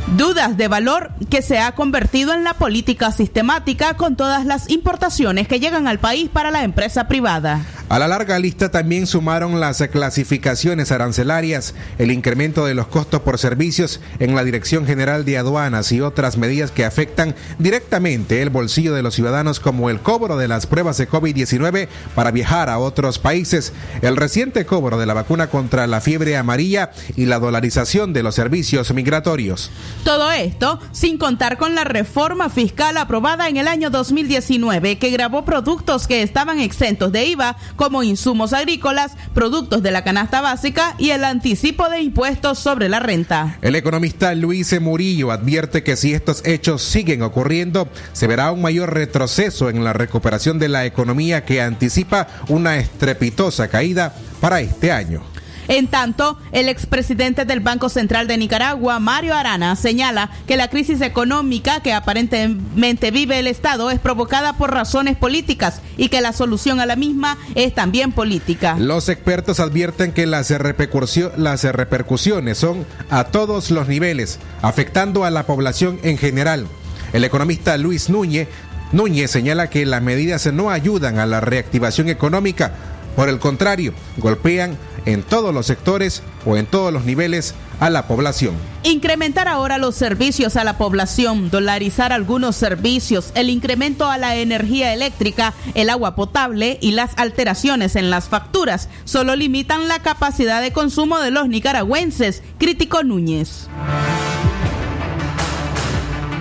dudas 0.07 0.55
de 0.55 0.67
valor 0.67 1.11
que 1.29 1.41
se 1.41 1.59
ha 1.59 1.73
convertido 1.73 2.33
en 2.33 2.43
la 2.43 2.53
política 2.53 3.11
sistemática 3.11 3.95
con 3.95 4.15
todas 4.15 4.45
las 4.45 4.69
importaciones 4.69 5.47
que 5.47 5.59
llegan 5.59 5.87
al 5.87 5.99
país 5.99 6.29
para 6.31 6.51
la 6.51 6.63
empresa 6.63 7.07
privada. 7.07 7.65
A 7.87 7.99
la 7.99 8.07
larga 8.07 8.39
lista 8.39 8.71
también 8.71 9.05
sumaron 9.05 9.59
las 9.59 9.77
clasificaciones 9.91 10.91
arancelarias, 10.91 11.75
el 11.99 12.11
incremento 12.11 12.65
de 12.65 12.73
los 12.73 12.87
costos 12.87 13.21
por 13.21 13.37
servicios 13.37 13.99
en 14.17 14.35
la 14.35 14.43
Dirección 14.43 14.87
General 14.87 15.23
de 15.23 15.37
Aduanas 15.37 15.91
y 15.91 16.01
otras 16.01 16.35
medidas 16.37 16.71
que 16.71 16.83
afectan 16.83 17.35
directamente 17.59 18.41
el 18.41 18.49
bolsillo 18.49 18.95
de 18.95 19.03
los 19.03 19.13
ciudadanos 19.13 19.59
como 19.59 19.91
el 19.91 19.99
cobro 19.99 20.35
de 20.35 20.47
las 20.47 20.65
pruebas 20.65 20.97
de 20.97 21.07
COVID-19 21.07 21.87
para 22.15 22.31
viajar 22.31 22.71
a 22.71 22.79
otros 22.79 23.19
países, 23.19 23.71
el 24.01 24.17
reciente 24.17 24.65
cobro 24.65 24.97
de 24.97 25.05
la 25.05 25.13
vacuna 25.13 25.47
contra 25.47 25.85
la 25.85 26.01
fiebre 26.01 26.37
amarilla 26.37 26.91
y 27.15 27.25
la 27.25 27.37
dolarización 27.37 28.13
de 28.13 28.23
los 28.23 28.33
servicios 28.33 28.91
migratorios. 28.95 29.69
Todo 30.03 30.31
esto 30.31 30.79
sin 30.91 31.17
contar 31.17 31.57
con 31.57 31.75
la 31.75 31.83
reforma 31.83 32.49
fiscal 32.49 32.97
aprobada 32.97 33.49
en 33.49 33.57
el 33.57 33.67
año 33.67 33.89
2019 33.89 34.97
que 34.97 35.09
grabó 35.09 35.45
productos 35.45 36.07
que 36.07 36.21
estaban 36.21 36.59
exentos 36.59 37.11
de 37.11 37.25
IVA 37.25 37.57
como 37.75 38.03
insumos 38.03 38.53
agrícolas, 38.53 39.13
productos 39.33 39.81
de 39.81 39.91
la 39.91 40.03
canasta 40.03 40.41
básica 40.41 40.95
y 40.97 41.09
el 41.09 41.23
anticipo 41.23 41.89
de 41.89 42.01
impuestos 42.01 42.59
sobre 42.59 42.89
la 42.89 42.99
renta. 42.99 43.57
El 43.61 43.75
economista 43.75 44.33
Luis 44.35 44.79
Murillo 44.79 45.31
advierte 45.31 45.83
que 45.83 45.95
si 45.95 46.13
estos 46.13 46.45
hechos 46.45 46.83
siguen 46.83 47.21
ocurriendo, 47.21 47.87
se 48.13 48.27
verá 48.27 48.51
un 48.51 48.61
mayor 48.61 48.93
retroceso 48.93 49.69
en 49.69 49.83
la 49.83 49.93
recuperación 49.93 50.59
de 50.59 50.69
la 50.69 50.85
economía 50.85 51.45
que 51.45 51.61
anticipa 51.61 52.27
una 52.47 52.77
estrepitosa 52.77 53.67
caída 53.67 54.13
para 54.39 54.61
este 54.61 54.91
año. 54.91 55.34
En 55.67 55.87
tanto, 55.87 56.37
el 56.51 56.69
expresidente 56.69 57.45
del 57.45 57.59
Banco 57.59 57.89
Central 57.89 58.27
de 58.27 58.37
Nicaragua, 58.37 58.99
Mario 58.99 59.33
Arana, 59.33 59.75
señala 59.75 60.29
que 60.47 60.57
la 60.57 60.69
crisis 60.69 61.01
económica 61.01 61.79
que 61.81 61.93
aparentemente 61.93 63.11
vive 63.11 63.39
el 63.39 63.47
Estado 63.47 63.89
es 63.91 63.99
provocada 63.99 64.53
por 64.53 64.71
razones 64.71 65.17
políticas 65.17 65.81
y 65.97 66.09
que 66.09 66.21
la 66.21 66.33
solución 66.33 66.79
a 66.79 66.85
la 66.85 66.95
misma 66.95 67.37
es 67.55 67.73
también 67.73 68.11
política. 68.11 68.75
Los 68.77 69.09
expertos 69.09 69.59
advierten 69.59 70.11
que 70.11 70.25
las, 70.25 70.49
las 70.49 71.63
repercusiones 71.63 72.57
son 72.57 72.85
a 73.09 73.25
todos 73.25 73.71
los 73.71 73.87
niveles, 73.87 74.39
afectando 74.61 75.25
a 75.25 75.31
la 75.31 75.45
población 75.45 75.99
en 76.03 76.17
general. 76.17 76.67
El 77.13 77.23
economista 77.23 77.77
Luis 77.77 78.09
Núñez 78.09 78.47
Núñez 78.91 79.31
señala 79.31 79.69
que 79.69 79.85
las 79.85 80.01
medidas 80.01 80.45
no 80.53 80.69
ayudan 80.69 81.19
a 81.19 81.25
la 81.25 81.41
reactivación 81.41 82.07
económica, 82.07 82.71
por 83.15 83.29
el 83.29 83.39
contrario, 83.39 83.93
golpean 84.17 84.77
en 85.05 85.23
todos 85.23 85.53
los 85.53 85.65
sectores 85.65 86.23
o 86.45 86.57
en 86.57 86.65
todos 86.65 86.91
los 86.91 87.05
niveles 87.05 87.55
a 87.79 87.89
la 87.89 88.07
población. 88.07 88.55
Incrementar 88.83 89.47
ahora 89.47 89.77
los 89.77 89.95
servicios 89.95 90.55
a 90.55 90.63
la 90.63 90.77
población, 90.77 91.49
dolarizar 91.49 92.13
algunos 92.13 92.55
servicios, 92.55 93.31
el 93.35 93.49
incremento 93.49 94.09
a 94.09 94.17
la 94.17 94.35
energía 94.35 94.93
eléctrica, 94.93 95.53
el 95.73 95.89
agua 95.89 96.15
potable 96.15 96.77
y 96.81 96.91
las 96.91 97.11
alteraciones 97.17 97.95
en 97.95 98.09
las 98.09 98.29
facturas 98.29 98.89
solo 99.03 99.35
limitan 99.35 99.87
la 99.87 99.99
capacidad 99.99 100.61
de 100.61 100.71
consumo 100.71 101.19
de 101.19 101.31
los 101.31 101.47
nicaragüenses, 101.47 102.43
criticó 102.57 103.03
Núñez. 103.03 103.67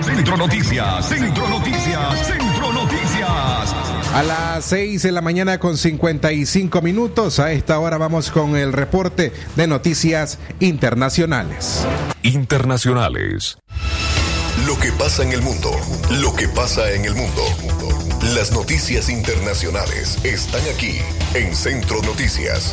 Centro 0.00 0.36
Noticias, 0.36 1.08
Centro 1.08 1.48
Noticias, 1.48 2.26
Centro 2.26 2.38
Noticias. 2.38 2.43
A 4.14 4.22
las 4.22 4.66
6 4.66 5.02
de 5.02 5.10
la 5.10 5.20
mañana 5.22 5.58
con 5.58 5.76
55 5.76 6.80
minutos, 6.82 7.40
a 7.40 7.50
esta 7.50 7.80
hora 7.80 7.98
vamos 7.98 8.30
con 8.30 8.54
el 8.54 8.72
reporte 8.72 9.32
de 9.56 9.66
noticias 9.66 10.38
internacionales. 10.60 11.84
Internacionales. 12.22 13.58
Lo 14.68 14.78
que 14.78 14.92
pasa 14.92 15.24
en 15.24 15.32
el 15.32 15.42
mundo. 15.42 15.72
Lo 16.20 16.32
que 16.32 16.46
pasa 16.46 16.92
en 16.92 17.06
el 17.06 17.16
mundo. 17.16 17.42
Las 18.36 18.52
noticias 18.52 19.08
internacionales 19.08 20.16
están 20.22 20.62
aquí 20.72 20.98
en 21.34 21.52
Centro 21.52 22.00
Noticias. 22.02 22.72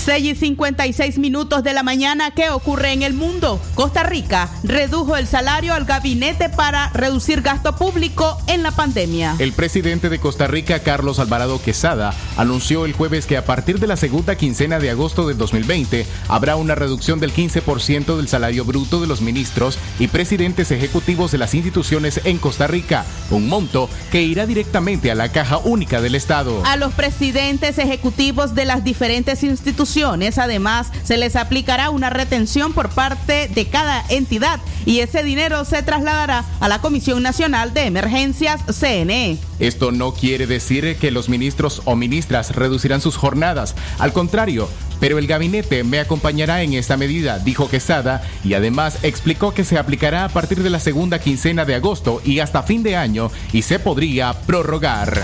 6 0.00 0.24
y 0.24 0.34
56 0.34 1.18
minutos 1.18 1.62
de 1.62 1.74
la 1.74 1.82
mañana, 1.82 2.30
¿qué 2.30 2.48
ocurre 2.48 2.92
en 2.92 3.02
el 3.02 3.12
mundo? 3.12 3.60
Costa 3.74 4.02
Rica 4.02 4.48
redujo 4.62 5.18
el 5.18 5.26
salario 5.26 5.74
al 5.74 5.84
gabinete 5.84 6.48
para 6.48 6.88
reducir 6.94 7.42
gasto 7.42 7.76
público 7.76 8.38
en 8.46 8.62
la 8.62 8.70
pandemia. 8.70 9.36
El 9.38 9.52
presidente 9.52 10.08
de 10.08 10.18
Costa 10.18 10.46
Rica, 10.46 10.78
Carlos 10.78 11.18
Alvarado 11.18 11.60
Quesada, 11.60 12.14
anunció 12.38 12.86
el 12.86 12.94
jueves 12.94 13.26
que 13.26 13.36
a 13.36 13.44
partir 13.44 13.78
de 13.78 13.88
la 13.88 13.98
segunda 13.98 14.36
quincena 14.36 14.78
de 14.78 14.88
agosto 14.88 15.28
del 15.28 15.36
2020 15.36 16.06
habrá 16.28 16.56
una 16.56 16.74
reducción 16.74 17.20
del 17.20 17.34
15% 17.34 18.16
del 18.16 18.28
salario 18.28 18.64
bruto 18.64 19.02
de 19.02 19.06
los 19.06 19.20
ministros 19.20 19.78
y 19.98 20.08
presidentes 20.08 20.70
ejecutivos 20.70 21.30
de 21.30 21.38
las 21.38 21.52
instituciones 21.52 22.22
en 22.24 22.38
Costa 22.38 22.66
Rica, 22.66 23.04
un 23.30 23.48
monto 23.48 23.90
que 24.10 24.22
irá 24.22 24.46
directamente 24.46 25.10
a 25.10 25.14
la 25.14 25.30
caja 25.30 25.58
única 25.58 26.00
del 26.00 26.14
Estado. 26.14 26.62
A 26.64 26.76
los 26.76 26.94
presidentes 26.94 27.76
ejecutivos 27.76 28.54
de 28.54 28.64
las 28.64 28.82
diferentes 28.82 29.42
instituciones, 29.42 29.89
además, 30.38 30.88
se 31.04 31.16
les 31.16 31.36
aplicará 31.36 31.90
una 31.90 32.10
retención 32.10 32.72
por 32.72 32.90
parte 32.90 33.48
de 33.48 33.66
cada 33.66 34.04
entidad 34.08 34.60
y 34.86 35.00
ese 35.00 35.22
dinero 35.22 35.64
se 35.64 35.82
trasladará 35.82 36.44
a 36.60 36.68
la 36.68 36.80
Comisión 36.80 37.22
Nacional 37.22 37.74
de 37.74 37.86
Emergencias 37.86 38.60
CNE. 38.66 39.38
Esto 39.58 39.90
no 39.90 40.12
quiere 40.12 40.46
decir 40.46 40.96
que 40.96 41.10
los 41.10 41.28
ministros 41.28 41.82
o 41.84 41.96
ministras 41.96 42.54
reducirán 42.54 43.00
sus 43.00 43.16
jornadas, 43.16 43.74
al 43.98 44.12
contrario, 44.12 44.68
pero 45.00 45.18
el 45.18 45.26
gabinete 45.26 45.82
me 45.82 45.98
acompañará 45.98 46.62
en 46.62 46.74
esta 46.74 46.96
medida, 46.96 47.38
dijo 47.38 47.68
Quesada, 47.68 48.22
y 48.44 48.54
además 48.54 48.98
explicó 49.02 49.52
que 49.52 49.64
se 49.64 49.78
aplicará 49.78 50.24
a 50.24 50.28
partir 50.28 50.62
de 50.62 50.70
la 50.70 50.78
segunda 50.78 51.18
quincena 51.18 51.64
de 51.64 51.74
agosto 51.74 52.22
y 52.24 52.38
hasta 52.38 52.62
fin 52.62 52.82
de 52.82 52.96
año 52.96 53.30
y 53.52 53.62
se 53.62 53.78
podría 53.78 54.32
prorrogar. 54.46 55.22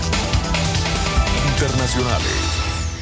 Internacionales. 1.53 2.46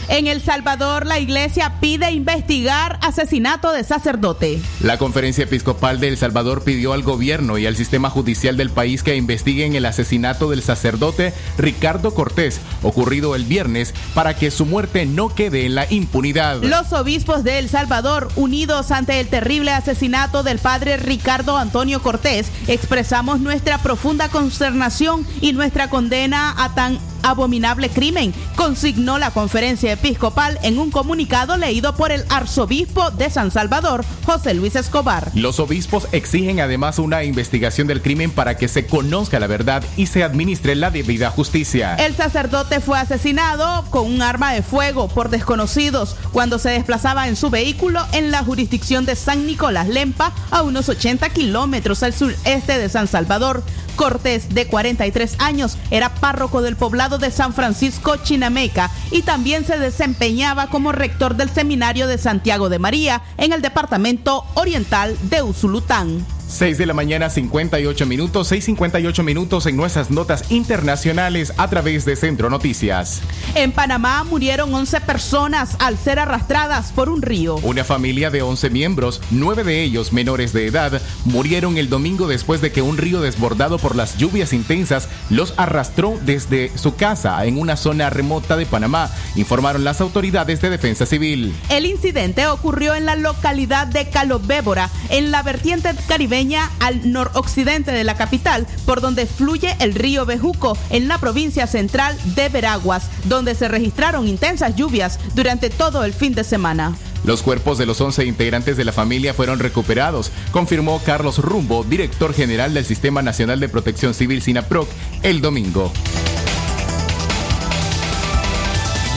En 0.07 0.27
El 0.27 0.41
Salvador, 0.41 1.05
la 1.07 1.19
iglesia 1.19 1.73
pide 1.79 2.11
investigar 2.11 2.99
asesinato 3.01 3.71
de 3.71 3.83
sacerdote. 3.83 4.61
La 4.79 4.97
Conferencia 4.97 5.45
Episcopal 5.45 5.99
de 5.99 6.09
El 6.09 6.17
Salvador 6.17 6.63
pidió 6.63 6.93
al 6.93 7.01
gobierno 7.01 7.57
y 7.57 7.65
al 7.65 7.75
sistema 7.75 8.11
judicial 8.11 8.55
del 8.55 8.69
país 8.69 9.01
que 9.01 9.15
investiguen 9.15 9.75
el 9.75 9.85
asesinato 9.85 10.49
del 10.49 10.61
sacerdote 10.61 11.33
Ricardo 11.57 12.13
Cortés, 12.13 12.61
ocurrido 12.83 13.35
el 13.35 13.45
viernes, 13.45 13.95
para 14.13 14.35
que 14.35 14.51
su 14.51 14.65
muerte 14.65 15.07
no 15.07 15.33
quede 15.33 15.65
en 15.65 15.73
la 15.73 15.91
impunidad. 15.91 16.61
Los 16.61 16.93
obispos 16.93 17.43
de 17.43 17.57
El 17.57 17.69
Salvador, 17.69 18.29
unidos 18.35 18.91
ante 18.91 19.19
el 19.19 19.27
terrible 19.27 19.71
asesinato 19.71 20.43
del 20.43 20.59
padre 20.59 20.97
Ricardo 20.97 21.57
Antonio 21.57 22.01
Cortés, 22.01 22.51
expresamos 22.67 23.39
nuestra 23.39 23.79
profunda 23.79 24.29
consternación 24.29 25.25
y 25.41 25.53
nuestra 25.53 25.89
condena 25.89 26.53
a 26.57 26.75
tan 26.75 26.99
abominable 27.25 27.89
crimen, 27.89 28.33
consignó 28.55 29.17
la 29.17 29.31
conferencia 29.31 29.91
episcopal 29.91 30.59
en 30.61 30.79
un 30.79 30.91
comunicado 30.91 31.57
leído 31.57 31.95
por 31.95 32.11
el 32.11 32.23
arzobispo 32.29 33.11
de 33.11 33.29
San 33.29 33.51
Salvador, 33.51 34.05
José 34.25 34.53
Luis 34.53 34.75
Escobar. 34.75 35.31
Los 35.33 35.59
obispos 35.59 36.07
exigen 36.11 36.59
además 36.59 36.99
una 36.99 37.23
investigación 37.23 37.87
del 37.87 38.01
crimen 38.01 38.31
para 38.31 38.57
que 38.57 38.67
se 38.67 38.85
conozca 38.85 39.39
la 39.39 39.47
verdad 39.47 39.83
y 39.97 40.07
se 40.07 40.23
administre 40.23 40.75
la 40.75 40.91
debida 40.91 41.29
justicia. 41.31 41.95
El 41.95 42.15
sacerdote 42.15 42.79
fue 42.79 42.99
asesinado 42.99 43.85
con 43.89 44.05
un 44.05 44.21
arma 44.21 44.53
de 44.53 44.61
fuego 44.61 45.07
por 45.07 45.29
desconocidos 45.29 46.15
cuando 46.31 46.59
se 46.59 46.69
desplazaba 46.69 47.27
en 47.27 47.35
su 47.35 47.49
vehículo 47.49 48.05
en 48.11 48.31
la 48.31 48.43
jurisdicción 48.43 49.05
de 49.05 49.15
San 49.15 49.45
Nicolás 49.45 49.87
Lempa, 49.87 50.33
a 50.51 50.61
unos 50.61 50.89
80 50.89 51.29
kilómetros 51.29 52.03
al 52.03 52.13
sureste 52.13 52.77
de 52.77 52.89
San 52.89 53.07
Salvador. 53.07 53.63
Cortés, 53.95 54.53
de 54.53 54.67
43 54.67 55.35
años, 55.39 55.77
era 55.89 56.13
párroco 56.15 56.61
del 56.61 56.75
poblado 56.75 57.14
de 57.17 57.31
San 57.31 57.53
Francisco 57.53 58.17
Chinameca 58.17 58.91
y 59.11 59.21
también 59.21 59.65
se 59.65 59.77
desempeñaba 59.77 60.67
como 60.67 60.91
rector 60.91 61.35
del 61.35 61.49
Seminario 61.49 62.07
de 62.07 62.17
Santiago 62.17 62.69
de 62.69 62.79
María 62.79 63.21
en 63.37 63.53
el 63.53 63.61
departamento 63.61 64.45
oriental 64.55 65.17
de 65.29 65.41
Usulután. 65.41 66.34
6 66.47 66.77
de 66.77 66.85
la 66.85 66.93
mañana 66.93 67.29
58 67.29 68.05
minutos, 68.05 68.51
6.58 68.51 69.23
minutos 69.23 69.65
en 69.65 69.75
nuestras 69.75 70.11
notas 70.11 70.51
internacionales 70.51 71.53
a 71.57 71.67
través 71.69 72.05
de 72.05 72.15
Centro 72.15 72.49
Noticias. 72.49 73.21
En 73.55 73.71
Panamá 73.71 74.23
murieron 74.23 74.73
11 74.73 75.01
personas 75.01 75.75
al 75.79 75.97
ser 75.97 76.19
arrastradas 76.19 76.91
por 76.91 77.09
un 77.09 77.23
río. 77.23 77.55
Una 77.63 77.83
familia 77.83 78.29
de 78.29 78.43
11 78.43 78.69
miembros, 78.69 79.21
nueve 79.31 79.63
de 79.63 79.81
ellos 79.81 80.13
menores 80.13 80.53
de 80.53 80.67
edad, 80.67 81.01
murieron 81.25 81.77
el 81.77 81.89
domingo 81.89 82.27
después 82.27 82.61
de 82.61 82.71
que 82.71 82.83
un 82.83 82.97
río 82.97 83.21
desbordado 83.21 83.79
por 83.79 83.95
las 83.95 84.17
lluvias 84.17 84.53
intensas 84.53 85.09
los 85.29 85.55
arrastró 85.57 86.17
desde 86.25 86.71
su 86.77 86.95
casa 86.95 87.43
en 87.45 87.57
una 87.57 87.75
zona 87.75 88.11
remota 88.11 88.55
de 88.55 88.67
Panamá, 88.67 89.09
informaron 89.35 89.83
las 89.83 89.99
autoridades 89.99 90.61
de 90.61 90.69
defensa 90.69 91.07
civil. 91.07 91.55
El 91.69 91.87
incidente 91.87 92.45
ocurrió 92.47 92.93
en 92.93 93.05
la 93.05 93.15
localidad 93.15 93.87
de 93.87 94.09
Calobébora, 94.09 94.91
en 95.09 95.31
la 95.31 95.41
vertiente 95.41 95.89
caribeña 96.07 96.34
al 96.79 97.13
noroccidente 97.13 97.91
de 97.91 98.03
la 98.03 98.17
capital, 98.17 98.67
por 98.85 98.99
donde 98.99 99.25
fluye 99.25 99.73
el 99.79 99.95
río 99.95 100.25
Bejuco, 100.25 100.77
en 100.89 101.07
la 101.07 101.17
provincia 101.17 101.65
central 101.65 102.17
de 102.35 102.49
Veraguas, 102.49 103.09
donde 103.23 103.55
se 103.55 103.69
registraron 103.69 104.27
intensas 104.27 104.75
lluvias 104.75 105.17
durante 105.33 105.69
todo 105.69 106.03
el 106.03 106.13
fin 106.13 106.35
de 106.35 106.43
semana. 106.43 106.93
Los 107.23 107.41
cuerpos 107.41 107.77
de 107.77 107.85
los 107.85 108.01
11 108.01 108.25
integrantes 108.25 108.75
de 108.75 108.83
la 108.83 108.91
familia 108.91 109.33
fueron 109.33 109.59
recuperados, 109.59 110.29
confirmó 110.51 111.01
Carlos 111.05 111.39
Rumbo, 111.39 111.85
director 111.85 112.33
general 112.33 112.73
del 112.73 112.83
Sistema 112.83 113.21
Nacional 113.21 113.61
de 113.61 113.69
Protección 113.69 114.13
Civil 114.13 114.41
SINAPROC, 114.41 114.89
el 115.23 115.39
domingo. 115.39 115.91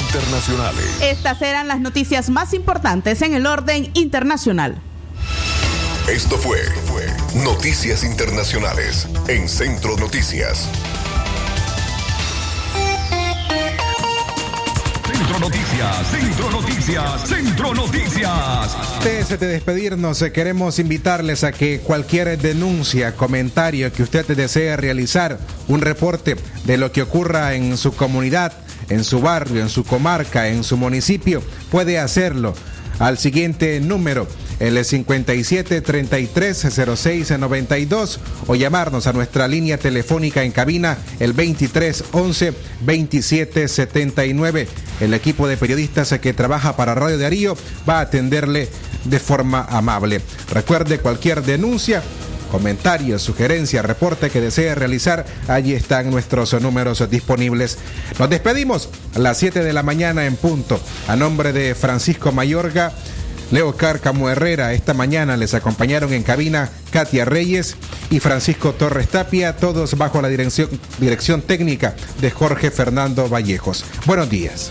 Internacionales. 0.06 0.86
Estas 1.02 1.42
eran 1.42 1.66
las 1.66 1.80
noticias 1.80 2.30
más 2.30 2.54
importantes 2.54 3.20
en 3.22 3.34
el 3.34 3.44
orden 3.44 3.90
internacional. 3.94 4.80
Esto 6.10 6.38
fue, 6.38 6.58
fue 6.86 7.06
Noticias 7.44 8.02
Internacionales 8.02 9.06
en 9.28 9.46
Centro 9.46 9.94
Noticias. 9.98 10.66
Centro 15.04 15.38
Noticias, 15.38 16.10
Centro 16.10 16.50
Noticias, 16.50 17.28
Centro 17.28 17.74
Noticias. 17.74 18.76
Antes 18.96 19.38
de 19.38 19.46
despedirnos, 19.48 20.24
queremos 20.32 20.78
invitarles 20.78 21.44
a 21.44 21.52
que 21.52 21.80
cualquier 21.80 22.38
denuncia, 22.38 23.14
comentario 23.14 23.92
que 23.92 24.02
usted 24.02 24.26
desee 24.26 24.78
realizar, 24.78 25.38
un 25.68 25.82
reporte 25.82 26.36
de 26.64 26.78
lo 26.78 26.90
que 26.90 27.02
ocurra 27.02 27.54
en 27.54 27.76
su 27.76 27.94
comunidad, 27.94 28.54
en 28.88 29.04
su 29.04 29.20
barrio, 29.20 29.60
en 29.60 29.68
su 29.68 29.84
comarca, 29.84 30.48
en 30.48 30.64
su 30.64 30.78
municipio, 30.78 31.42
puede 31.70 31.98
hacerlo 31.98 32.54
al 32.98 33.18
siguiente 33.18 33.80
número, 33.80 34.26
el 34.60 34.84
57 34.84 35.80
33 35.80 36.66
06 36.96 37.38
92 37.38 38.20
o 38.46 38.54
llamarnos 38.54 39.06
a 39.06 39.12
nuestra 39.12 39.48
línea 39.48 39.78
telefónica 39.78 40.42
en 40.42 40.52
cabina 40.52 40.98
el 41.20 41.32
23 41.32 42.04
11 42.12 42.54
27 42.80 43.68
79. 43.68 44.68
El 45.00 45.14
equipo 45.14 45.46
de 45.46 45.56
periodistas 45.56 46.18
que 46.20 46.32
trabaja 46.32 46.76
para 46.76 46.94
Radio 46.94 47.18
Darío 47.18 47.56
va 47.88 47.98
a 47.98 48.02
atenderle 48.02 48.68
de 49.04 49.18
forma 49.20 49.66
amable. 49.70 50.20
Recuerde 50.52 50.98
cualquier 50.98 51.42
denuncia 51.42 52.02
comentario, 52.50 53.18
sugerencia, 53.18 53.82
reporte 53.82 54.30
que 54.30 54.40
desee 54.40 54.74
realizar, 54.74 55.24
allí 55.46 55.74
están 55.74 56.10
nuestros 56.10 56.60
números 56.60 57.08
disponibles. 57.10 57.78
Nos 58.18 58.30
despedimos 58.30 58.88
a 59.14 59.18
las 59.18 59.38
7 59.38 59.62
de 59.62 59.72
la 59.72 59.82
mañana 59.82 60.26
en 60.26 60.36
punto. 60.36 60.80
A 61.06 61.16
nombre 61.16 61.52
de 61.52 61.74
Francisco 61.74 62.32
Mayorga, 62.32 62.92
Leo 63.50 63.76
Cárcamo 63.76 64.28
Herrera. 64.28 64.72
Esta 64.72 64.94
mañana 64.94 65.36
les 65.36 65.54
acompañaron 65.54 66.12
en 66.12 66.22
cabina 66.22 66.70
Katia 66.90 67.24
Reyes 67.24 67.76
y 68.10 68.20
Francisco 68.20 68.72
Torres 68.72 69.08
Tapia, 69.08 69.56
todos 69.56 69.96
bajo 69.96 70.22
la 70.22 70.28
dirección, 70.28 70.68
dirección 70.98 71.42
técnica 71.42 71.94
de 72.20 72.30
Jorge 72.30 72.70
Fernando 72.70 73.28
Vallejos. 73.28 73.84
Buenos 74.06 74.30
días. 74.30 74.70